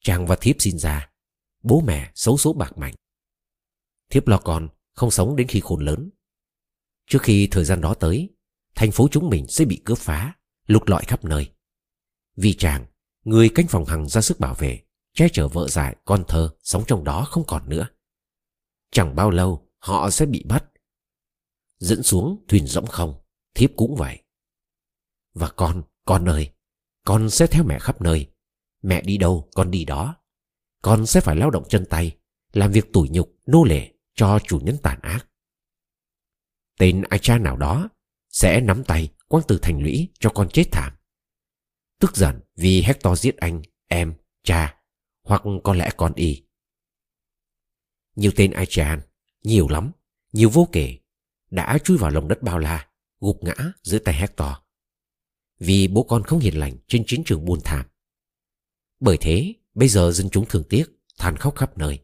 Chàng 0.00 0.26
và 0.26 0.36
thiếp 0.36 0.56
xin 0.58 0.78
ra, 0.78 1.10
bố 1.62 1.80
mẹ 1.80 2.12
xấu 2.14 2.36
số 2.36 2.52
bạc 2.52 2.78
mạnh. 2.78 2.94
Thiếp 4.10 4.28
lo 4.28 4.38
con, 4.38 4.68
không 4.92 5.10
sống 5.10 5.36
đến 5.36 5.48
khi 5.48 5.60
khôn 5.60 5.80
lớn. 5.80 6.10
Trước 7.06 7.22
khi 7.22 7.48
thời 7.50 7.64
gian 7.64 7.80
đó 7.80 7.94
tới, 7.94 8.30
thành 8.74 8.90
phố 8.90 9.08
chúng 9.10 9.28
mình 9.28 9.46
sẽ 9.46 9.64
bị 9.64 9.80
cướp 9.84 9.98
phá, 9.98 10.34
lục 10.66 10.88
lọi 10.88 11.04
khắp 11.04 11.24
nơi. 11.24 11.52
Vì 12.36 12.54
chàng, 12.54 12.86
người 13.24 13.48
canh 13.48 13.66
phòng 13.66 13.84
hằng 13.84 14.08
ra 14.08 14.20
sức 14.20 14.40
bảo 14.40 14.54
vệ, 14.54 14.80
che 15.14 15.28
chở 15.32 15.48
vợ 15.48 15.68
dại, 15.68 15.96
con 16.04 16.24
thơ 16.28 16.50
sống 16.62 16.84
trong 16.86 17.04
đó 17.04 17.24
không 17.24 17.44
còn 17.46 17.68
nữa. 17.68 17.88
Chẳng 18.90 19.16
bao 19.16 19.30
lâu 19.30 19.68
họ 19.82 20.10
sẽ 20.10 20.26
bị 20.26 20.44
bắt. 20.48 20.64
Dẫn 21.78 22.02
xuống 22.02 22.44
thuyền 22.48 22.66
rỗng 22.66 22.86
không, 22.86 23.22
thiếp 23.54 23.70
cũng 23.76 23.96
vậy. 23.96 24.22
Và 25.34 25.48
con, 25.48 25.82
con 26.04 26.28
ơi, 26.28 26.52
con 27.04 27.30
sẽ 27.30 27.46
theo 27.46 27.64
mẹ 27.64 27.78
khắp 27.78 28.00
nơi. 28.00 28.30
Mẹ 28.82 29.00
đi 29.00 29.16
đâu, 29.16 29.50
con 29.54 29.70
đi 29.70 29.84
đó. 29.84 30.16
Con 30.82 31.06
sẽ 31.06 31.20
phải 31.20 31.36
lao 31.36 31.50
động 31.50 31.64
chân 31.68 31.84
tay, 31.90 32.16
làm 32.52 32.72
việc 32.72 32.92
tủi 32.92 33.08
nhục, 33.08 33.36
nô 33.46 33.64
lệ 33.64 33.92
cho 34.14 34.38
chủ 34.48 34.60
nhân 34.62 34.76
tàn 34.82 35.00
ác. 35.02 35.26
Tên 36.78 37.02
ai 37.10 37.18
cha 37.18 37.38
nào 37.38 37.56
đó 37.56 37.88
sẽ 38.28 38.60
nắm 38.60 38.84
tay 38.84 39.14
quăng 39.28 39.44
từ 39.48 39.58
thành 39.62 39.82
lũy 39.82 40.08
cho 40.20 40.30
con 40.34 40.48
chết 40.52 40.64
thảm. 40.72 40.92
Tức 41.98 42.16
giận 42.16 42.40
vì 42.56 42.82
Hector 42.82 43.20
giết 43.20 43.36
anh, 43.36 43.62
em, 43.88 44.14
cha, 44.42 44.80
hoặc 45.22 45.42
có 45.64 45.74
lẽ 45.74 45.90
con 45.96 46.14
y. 46.14 46.46
Nhiều 48.16 48.32
tên 48.36 48.50
Aichan, 48.50 49.00
nhiều 49.42 49.68
lắm, 49.68 49.92
nhiều 50.32 50.50
vô 50.50 50.68
kể, 50.72 50.98
đã 51.50 51.78
chui 51.84 51.98
vào 51.98 52.10
lòng 52.10 52.28
đất 52.28 52.42
bao 52.42 52.58
la, 52.58 52.88
gục 53.20 53.44
ngã 53.44 53.54
dưới 53.82 54.00
tay 54.00 54.14
Hector. 54.14 54.48
Vì 55.58 55.88
bố 55.88 56.02
con 56.02 56.22
không 56.22 56.38
hiền 56.38 56.58
lành 56.58 56.76
trên 56.88 57.04
chiến 57.06 57.22
trường 57.24 57.44
buồn 57.44 57.60
thảm. 57.64 57.86
Bởi 59.00 59.16
thế, 59.20 59.54
bây 59.74 59.88
giờ 59.88 60.12
dân 60.12 60.30
chúng 60.30 60.46
thường 60.46 60.64
tiếc, 60.68 60.84
than 61.18 61.36
khóc 61.36 61.56
khắp 61.56 61.78
nơi. 61.78 61.98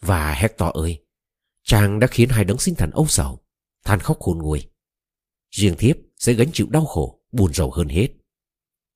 Và 0.00 0.34
Hector 0.34 0.70
ơi, 0.74 1.04
chàng 1.62 1.98
đã 1.98 2.06
khiến 2.06 2.28
hai 2.28 2.44
đấng 2.44 2.58
sinh 2.58 2.74
thần 2.74 2.90
âu 2.90 3.06
sầu, 3.06 3.44
than 3.84 4.00
khóc 4.00 4.18
khôn 4.20 4.38
nguôi. 4.38 4.70
Riêng 5.50 5.76
thiếp 5.78 5.96
sẽ 6.16 6.32
gánh 6.32 6.52
chịu 6.52 6.66
đau 6.70 6.84
khổ, 6.84 7.24
buồn 7.32 7.52
rầu 7.54 7.70
hơn 7.70 7.88
hết. 7.88 8.08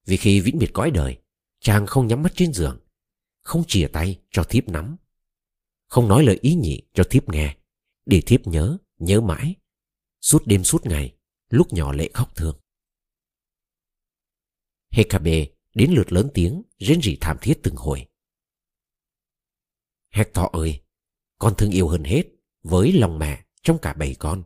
Vì 0.06 0.16
khi 0.16 0.40
vĩnh 0.40 0.58
biệt 0.58 0.70
cõi 0.72 0.90
đời, 0.90 1.18
chàng 1.60 1.86
không 1.86 2.06
nhắm 2.06 2.22
mắt 2.22 2.32
trên 2.36 2.52
giường, 2.52 2.80
không 3.42 3.64
chìa 3.68 3.88
tay 3.92 4.20
cho 4.30 4.44
thiếp 4.44 4.68
nắm, 4.68 4.96
không 5.86 6.08
nói 6.08 6.24
lời 6.24 6.38
ý 6.42 6.54
nhị 6.54 6.82
cho 6.94 7.04
thiếp 7.10 7.28
nghe, 7.28 7.56
để 8.06 8.22
thiếp 8.26 8.46
nhớ, 8.46 8.78
nhớ 8.98 9.20
mãi, 9.20 9.54
suốt 10.20 10.42
đêm 10.46 10.64
suốt 10.64 10.86
ngày, 10.86 11.16
lúc 11.48 11.72
nhỏ 11.72 11.92
lệ 11.92 12.10
khóc 12.14 12.36
thương. 12.36 12.60
Hekabe 14.90 15.46
đến 15.74 15.92
lượt 15.92 16.12
lớn 16.12 16.28
tiếng, 16.34 16.62
rên 16.78 17.02
rỉ 17.02 17.16
thảm 17.20 17.36
thiết 17.40 17.60
từng 17.62 17.76
hồi. 17.76 18.06
Hector 20.10 20.46
ơi, 20.52 20.82
con 21.38 21.54
thương 21.58 21.70
yêu 21.70 21.88
hơn 21.88 22.04
hết, 22.04 22.22
với 22.62 22.92
lòng 22.92 23.18
mẹ 23.18 23.44
trong 23.62 23.78
cả 23.78 23.92
bảy 23.92 24.16
con. 24.18 24.42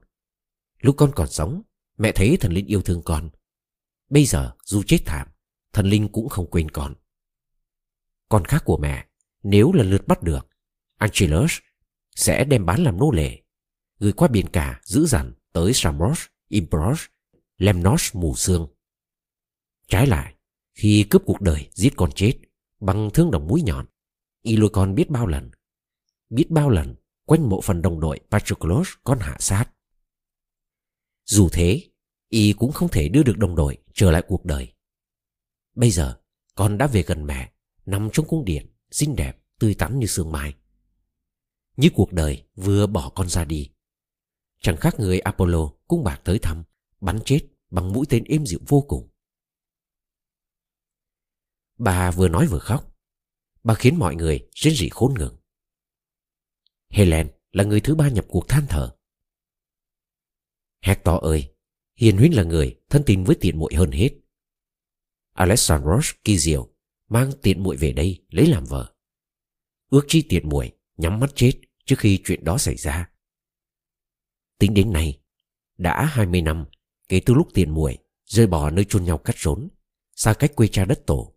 Lúc 0.79 0.95
con 0.99 1.13
còn 1.15 1.29
sống, 1.29 1.63
mẹ 1.99 2.13
thấy 2.15 2.37
thần 2.41 2.53
linh 2.53 2.67
yêu 2.67 2.83
thương 2.83 3.03
con. 3.05 3.31
Bây 4.09 4.25
giờ, 4.25 4.57
dù 4.65 4.83
chết 4.87 4.99
thảm, 5.07 5.29
thần 5.73 5.87
linh 5.87 6.09
cũng 6.13 6.29
không 6.29 6.51
quên 6.51 6.71
con. 6.71 6.95
Con 8.29 8.45
khác 8.45 8.63
của 8.65 8.77
mẹ, 8.77 9.07
nếu 9.43 9.73
lần 9.73 9.91
lượt 9.91 10.07
bắt 10.07 10.23
được, 10.23 10.50
Angelus 11.01 11.59
sẽ 12.17 12.45
đem 12.45 12.67
bán 12.67 12.83
làm 12.83 12.99
nô 12.99 13.11
lệ, 13.11 13.43
gửi 13.99 14.13
qua 14.13 14.29
biển 14.29 14.49
cả 14.49 14.81
giữ 14.85 15.07
dằn 15.07 15.33
tới 15.53 15.73
Samos, 15.75 16.21
Imbros, 16.49 17.01
Lemnos 17.59 18.15
mù 18.15 18.35
xương. 18.35 18.69
Trái 19.89 20.07
lại, 20.07 20.35
khi 20.75 21.07
cướp 21.11 21.23
cuộc 21.27 21.41
đời 21.41 21.69
giết 21.73 21.93
con 21.97 22.11
chết 22.15 22.35
bằng 22.81 23.11
thương 23.15 23.31
đồng 23.31 23.47
mũi 23.47 23.63
nhọn, 23.63 23.87
y 24.43 24.57
biết 24.95 25.11
bao 25.11 25.27
lần, 25.27 25.51
biết 26.31 26.51
bao 26.51 26.71
lần 26.71 26.95
quanh 27.25 27.49
mộ 27.49 27.61
phần 27.61 27.83
đồng 27.83 28.01
đội 28.01 28.21
Patroclus 28.31 28.89
con 29.05 29.19
hạ 29.19 29.37
sát. 29.41 29.65
Dù 31.25 31.49
thế, 31.53 31.91
y 32.29 32.53
cũng 32.53 32.73
không 32.73 32.89
thể 32.89 33.09
đưa 33.09 33.23
được 33.23 33.39
đồng 33.39 33.55
đội 33.55 33.79
trở 33.95 34.11
lại 34.11 34.23
cuộc 34.29 34.45
đời. 34.45 34.75
Bây 35.75 35.91
giờ, 35.91 36.21
con 36.55 36.79
đã 36.79 36.87
về 36.87 37.03
gần 37.03 37.27
mẹ, 37.27 37.53
nằm 37.87 38.09
trong 38.13 38.27
cung 38.29 38.45
điện, 38.45 38.67
xinh 38.91 39.17
đẹp, 39.17 39.39
tươi 39.59 39.75
tắn 39.75 39.99
như 39.99 40.07
sương 40.07 40.33
mai. 40.33 40.55
Như 41.77 41.91
cuộc 41.95 42.13
đời 42.13 42.45
vừa 42.55 42.87
bỏ 42.87 43.13
con 43.15 43.29
ra 43.29 43.45
đi. 43.45 43.71
Chẳng 44.61 44.77
khác 44.77 44.95
người 44.99 45.21
Apollo 45.21 45.71
cũng 45.89 46.05
bạc 46.05 46.21
tới 46.25 46.39
thăm, 46.39 46.65
bắn 47.01 47.19
chết 47.25 47.41
bằng 47.71 47.93
mũi 47.93 48.07
tên 48.09 48.25
êm 48.25 48.47
dịu 48.47 48.59
vô 48.69 48.85
cùng. 48.89 49.11
Bà 51.79 52.11
vừa 52.11 52.29
nói 52.29 52.47
vừa 52.47 52.59
khóc. 52.59 52.97
Bà 53.65 53.75
khiến 53.75 53.99
mọi 53.99 54.15
người 54.15 54.49
rên 54.55 54.75
rỉ 54.75 54.89
khốn 54.89 55.15
ngừng. 55.15 55.37
Helen 56.89 57.29
là 57.53 57.65
người 57.65 57.81
thứ 57.81 57.95
ba 57.95 58.09
nhập 58.09 58.25
cuộc 58.29 58.49
than 58.49 58.67
thở. 58.69 58.97
Hector 60.81 61.23
ơi, 61.23 61.55
Hiền 61.97 62.17
Huynh 62.17 62.37
là 62.37 62.43
người 62.43 62.81
thân 62.91 63.03
tin 63.07 63.25
với 63.25 63.37
tiện 63.41 63.59
muội 63.59 63.75
hơn 63.75 63.91
hết. 63.91 64.11
Alexandros 65.33 66.11
kỳ 66.25 66.39
diệu 66.39 66.75
mang 67.09 67.33
tiện 67.43 67.63
muội 67.63 67.77
về 67.77 67.93
đây 67.93 68.25
lấy 68.31 68.47
làm 68.47 68.65
vợ. 68.65 68.95
Ước 69.91 70.05
chi 70.09 70.23
tiện 70.29 70.49
muội 70.49 70.73
nhắm 71.01 71.21
mắt 71.21 71.31
chết 71.35 71.53
trước 71.85 71.97
khi 71.99 72.21
chuyện 72.25 72.45
đó 72.45 72.59
xảy 72.59 72.77
ra. 72.77 73.11
Tính 74.59 74.75
đến 74.75 74.93
nay, 74.93 75.21
đã 75.79 76.05
20 76.05 76.43
năm 76.43 76.65
kể 77.09 77.21
từ 77.27 77.35
lúc 77.35 77.49
tiện 77.55 77.71
muội 77.75 77.99
rơi 78.25 78.47
bỏ 78.47 78.71
nơi 78.71 78.85
chôn 78.85 79.05
nhau 79.05 79.19
cắt 79.19 79.39
rốn, 79.39 79.69
xa 80.17 80.35
cách 80.35 80.57
quê 80.57 80.69
cha 80.69 80.85
đất 80.85 81.07
tổ. 81.07 81.37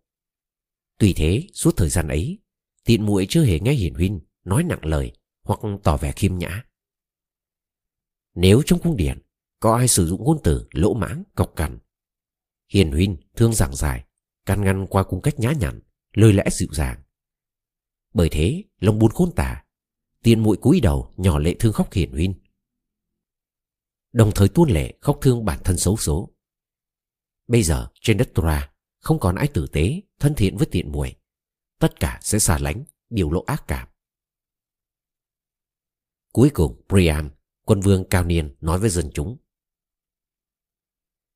Tuy 0.98 1.12
thế, 1.12 1.46
suốt 1.52 1.76
thời 1.76 1.88
gian 1.88 2.08
ấy, 2.08 2.38
tiện 2.84 3.06
muội 3.06 3.26
chưa 3.28 3.44
hề 3.44 3.60
nghe 3.60 3.72
Hiền 3.72 3.94
Huynh 3.94 4.20
nói 4.44 4.64
nặng 4.64 4.84
lời 4.84 5.12
hoặc 5.42 5.60
tỏ 5.82 5.96
vẻ 5.96 6.12
khiêm 6.12 6.38
nhã. 6.38 6.64
Nếu 8.34 8.62
trong 8.66 8.78
cung 8.78 8.96
điện 8.96 9.18
có 9.60 9.76
ai 9.76 9.88
sử 9.88 10.06
dụng 10.06 10.24
ngôn 10.24 10.38
từ 10.44 10.68
lỗ 10.72 10.94
mãng, 10.94 11.22
cọc 11.34 11.52
cằn, 11.56 11.78
Hiền 12.68 12.92
Huynh 12.92 13.16
thương 13.36 13.52
giảng 13.52 13.74
dài, 13.74 14.04
can 14.46 14.64
ngăn 14.64 14.86
qua 14.86 15.02
cung 15.02 15.22
cách 15.22 15.38
nhã 15.38 15.52
nhặn, 15.52 15.80
lời 16.12 16.32
lẽ 16.32 16.44
dịu 16.50 16.68
dàng. 16.72 17.02
Bởi 18.14 18.28
thế, 18.28 18.64
lòng 18.78 18.98
buồn 18.98 19.10
khôn 19.10 19.32
tả, 19.36 19.64
tiền 20.22 20.42
muội 20.42 20.56
cúi 20.56 20.80
đầu 20.80 21.12
nhỏ 21.16 21.38
lệ 21.38 21.56
thương 21.58 21.72
khóc 21.72 21.92
Hiền 21.92 22.12
Huynh. 22.12 22.34
Đồng 24.12 24.32
thời 24.34 24.48
tuôn 24.48 24.70
lệ 24.70 24.94
khóc 25.00 25.18
thương 25.20 25.44
bản 25.44 25.60
thân 25.64 25.76
xấu 25.76 25.96
số. 25.96 26.30
Bây 27.46 27.62
giờ 27.62 27.88
trên 28.00 28.16
đất 28.16 28.30
Tura 28.34 28.72
không 28.98 29.20
còn 29.20 29.34
ai 29.34 29.48
tử 29.48 29.66
tế, 29.72 30.00
thân 30.18 30.34
thiện 30.34 30.56
với 30.56 30.66
tiện 30.70 30.92
muội, 30.92 31.16
tất 31.78 32.00
cả 32.00 32.18
sẽ 32.22 32.38
xa 32.38 32.58
lánh, 32.58 32.84
biểu 33.10 33.30
lộ 33.30 33.44
ác 33.46 33.64
cảm. 33.66 33.88
Cuối 36.32 36.50
cùng, 36.54 36.82
Priam, 36.88 37.30
quân 37.64 37.80
vương 37.80 38.04
cao 38.10 38.24
niên 38.24 38.56
nói 38.60 38.78
với 38.78 38.90
dân 38.90 39.10
chúng. 39.14 39.36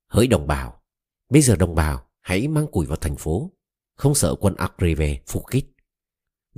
Hỡi 0.06 0.26
đồng 0.26 0.46
bào, 0.46 0.82
bây 1.28 1.42
giờ 1.42 1.56
đồng 1.56 1.74
bào 1.74 2.10
hãy 2.20 2.48
mang 2.48 2.66
củi 2.66 2.86
vào 2.86 2.96
thành 2.96 3.16
phố, 3.16 3.52
không 3.94 4.14
sợ 4.14 4.34
quân 4.40 4.54
Agrive 4.54 5.22
phục 5.26 5.44
kích. 5.50 5.66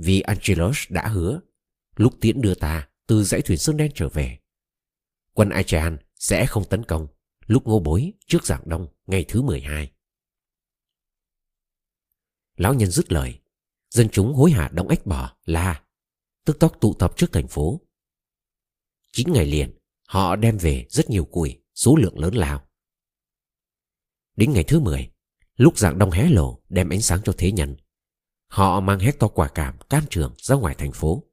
Vì 0.03 0.21
Angelos 0.21 0.77
đã 0.89 1.07
hứa, 1.07 1.39
lúc 1.95 2.13
tiễn 2.21 2.41
đưa 2.41 2.55
ta 2.55 2.89
từ 3.07 3.23
dãy 3.23 3.41
thuyền 3.41 3.57
sơn 3.57 3.77
đen 3.77 3.91
trở 3.95 4.09
về. 4.09 4.39
Quân 5.33 5.49
Achean 5.49 5.97
sẽ 6.15 6.45
không 6.45 6.63
tấn 6.69 6.85
công 6.85 7.07
lúc 7.47 7.67
ngô 7.67 7.79
bối 7.79 8.13
trước 8.27 8.45
giảng 8.45 8.61
đông 8.65 8.87
ngày 9.07 9.25
thứ 9.27 9.41
12. 9.41 9.91
Lão 12.55 12.73
nhân 12.73 12.91
dứt 12.91 13.11
lời, 13.11 13.39
dân 13.89 14.09
chúng 14.11 14.33
hối 14.33 14.51
hả 14.51 14.69
đóng 14.73 14.87
ếch 14.87 15.05
bò, 15.05 15.37
la, 15.45 15.83
tức 16.45 16.59
tốc 16.59 16.77
tụ 16.81 16.93
tập 16.93 17.13
trước 17.17 17.31
thành 17.31 17.47
phố. 17.47 17.81
Chín 19.11 19.31
ngày 19.31 19.45
liền, 19.45 19.77
họ 20.07 20.35
đem 20.35 20.57
về 20.57 20.85
rất 20.89 21.09
nhiều 21.09 21.25
củi, 21.25 21.61
số 21.75 21.95
lượng 21.95 22.19
lớn 22.19 22.35
lao. 22.35 22.67
Đến 24.35 24.53
ngày 24.53 24.63
thứ 24.63 24.79
10, 24.79 25.11
lúc 25.55 25.77
dạng 25.77 25.97
đông 25.97 26.11
hé 26.11 26.29
lộ 26.29 26.61
đem 26.69 26.89
ánh 26.89 27.01
sáng 27.01 27.19
cho 27.23 27.33
thế 27.37 27.51
nhân, 27.51 27.75
họ 28.51 28.79
mang 28.79 28.99
hết 28.99 29.19
to 29.19 29.27
quả 29.27 29.47
cảm 29.47 29.77
can 29.89 30.03
trường 30.09 30.33
ra 30.37 30.55
ngoài 30.55 30.75
thành 30.77 30.91
phố. 30.91 31.23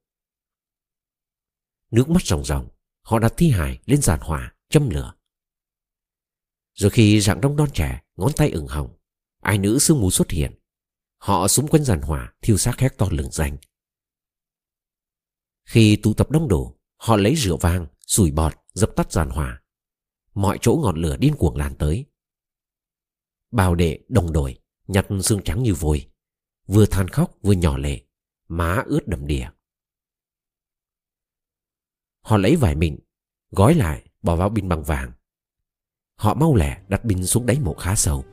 Nước 1.90 2.08
mắt 2.08 2.22
ròng 2.22 2.44
ròng, 2.44 2.68
họ 3.02 3.18
đặt 3.18 3.32
thi 3.36 3.50
hài 3.50 3.78
lên 3.86 4.02
giàn 4.02 4.20
hỏa, 4.20 4.54
châm 4.68 4.90
lửa. 4.90 5.14
Rồi 6.74 6.90
khi 6.90 7.20
dạng 7.20 7.40
đông 7.40 7.56
non 7.56 7.68
trẻ, 7.74 8.02
ngón 8.16 8.32
tay 8.36 8.50
ửng 8.50 8.66
hồng, 8.66 8.98
ai 9.40 9.58
nữ 9.58 9.78
sương 9.78 10.00
mù 10.00 10.10
xuất 10.10 10.30
hiện, 10.30 10.60
họ 11.16 11.48
xung 11.48 11.68
quanh 11.68 11.84
giàn 11.84 12.02
hỏa 12.02 12.32
thiêu 12.42 12.56
xác 12.56 12.78
hét 12.78 12.98
to 12.98 13.08
lừng 13.10 13.30
danh. 13.30 13.56
Khi 15.64 15.96
tụ 15.96 16.14
tập 16.14 16.30
đông 16.30 16.48
đủ, 16.48 16.78
họ 16.96 17.16
lấy 17.16 17.34
rượu 17.34 17.56
vang, 17.56 17.86
sủi 18.06 18.30
bọt, 18.30 18.54
dập 18.72 18.90
tắt 18.96 19.12
giàn 19.12 19.30
hỏa. 19.30 19.62
Mọi 20.34 20.58
chỗ 20.60 20.80
ngọn 20.82 20.96
lửa 20.96 21.16
điên 21.16 21.34
cuồng 21.38 21.56
lan 21.56 21.74
tới. 21.78 22.04
Bào 23.50 23.74
đệ 23.74 23.98
đồng 24.08 24.32
đội, 24.32 24.58
nhặt 24.86 25.06
xương 25.22 25.42
trắng 25.44 25.62
như 25.62 25.74
vôi, 25.74 26.10
vừa 26.68 26.86
than 26.86 27.08
khóc 27.08 27.34
vừa 27.42 27.52
nhỏ 27.52 27.78
lệ, 27.78 28.00
má 28.48 28.82
ướt 28.86 29.08
đầm 29.08 29.26
đìa. 29.26 29.48
Họ 32.22 32.36
lấy 32.36 32.56
vải 32.56 32.74
mịn, 32.74 32.98
gói 33.50 33.74
lại, 33.74 34.10
bỏ 34.22 34.36
vào 34.36 34.48
bình 34.48 34.68
bằng 34.68 34.82
vàng. 34.82 35.12
Họ 36.16 36.34
mau 36.34 36.54
lẻ 36.54 36.82
đặt 36.88 37.04
bình 37.04 37.26
xuống 37.26 37.46
đáy 37.46 37.58
mộ 37.60 37.74
khá 37.74 37.94
sâu. 37.94 38.24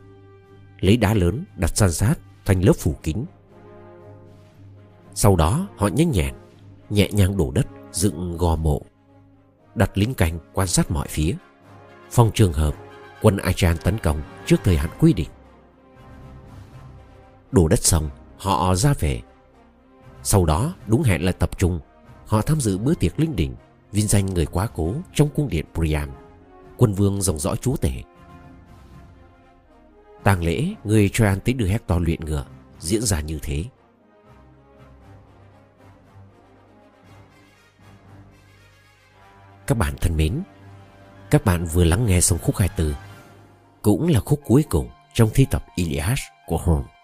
Lấy 0.80 0.98
đá 0.98 1.14
lớn 1.14 1.46
đặt 1.58 1.78
san 1.78 1.92
sát 1.92 2.16
thành 2.46 2.62
lớp 2.62 2.74
phủ 2.74 2.96
kín. 3.04 3.26
Sau 5.14 5.36
đó 5.36 5.68
họ 5.78 5.88
nhanh 5.88 6.12
nhẹn, 6.12 6.36
nhẹ 6.90 7.10
nhàng 7.12 7.38
đổ 7.38 7.52
đất 7.52 7.68
dựng 7.92 8.38
gò 8.38 8.56
mộ. 8.56 8.82
Đặt 9.76 9.98
lính 9.98 10.14
canh 10.14 10.40
quan 10.54 10.68
sát 10.68 10.92
mọi 10.92 11.08
phía. 11.08 11.36
Phòng 12.12 12.32
trường 12.34 12.54
hợp 12.54 12.76
quân 13.22 13.38
Achan 13.38 13.78
tấn 13.84 13.98
công 13.98 14.22
trước 14.46 14.58
thời 14.64 14.78
hạn 14.78 14.90
quy 15.00 15.14
định. 15.14 15.30
Đổ 17.52 17.68
đất 17.68 17.80
xong, 17.80 18.10
họ 18.46 18.76
ra 18.76 18.94
về. 19.00 19.22
Sau 20.24 20.46
đó 20.46 20.74
đúng 20.88 21.04
hẹn 21.04 21.26
là 21.26 21.32
tập 21.32 21.58
trung, 21.58 21.80
họ 22.26 22.42
tham 22.42 22.62
dự 22.62 22.78
bữa 22.78 22.94
tiệc 22.94 23.20
linh 23.20 23.36
đình 23.36 23.56
vinh 23.92 24.08
danh 24.08 24.26
người 24.26 24.46
quá 24.46 24.68
cố 24.76 24.94
trong 25.14 25.30
cung 25.36 25.50
điện 25.50 25.66
Priam, 25.74 26.10
quân 26.78 26.94
vương 26.94 27.22
dòng 27.22 27.40
dõi 27.40 27.58
chúa 27.58 27.76
tể. 27.78 28.04
tang 30.24 30.44
lễ 30.44 30.74
người 30.84 31.10
Troyan 31.10 31.40
tính 31.40 31.58
đưa 31.58 31.68
Hector 31.68 32.02
luyện 32.02 32.26
ngựa 32.26 32.46
diễn 32.80 33.02
ra 33.02 33.22
như 33.22 33.40
thế. 33.42 33.66
Các 39.68 39.78
bạn 39.78 39.94
thân 40.02 40.18
mến, 40.18 40.42
các 41.30 41.46
bạn 41.46 41.66
vừa 41.66 41.84
lắng 41.84 42.06
nghe 42.06 42.22
xong 42.22 42.40
khúc 42.40 42.58
24, 42.58 42.94
cũng 43.82 44.08
là 44.08 44.20
khúc 44.20 44.42
cuối 44.46 44.64
cùng 44.70 44.90
trong 45.14 45.30
thi 45.34 45.46
tập 45.52 45.66
Iliad 45.76 46.20
của 46.48 46.58
Holmes. 46.58 46.95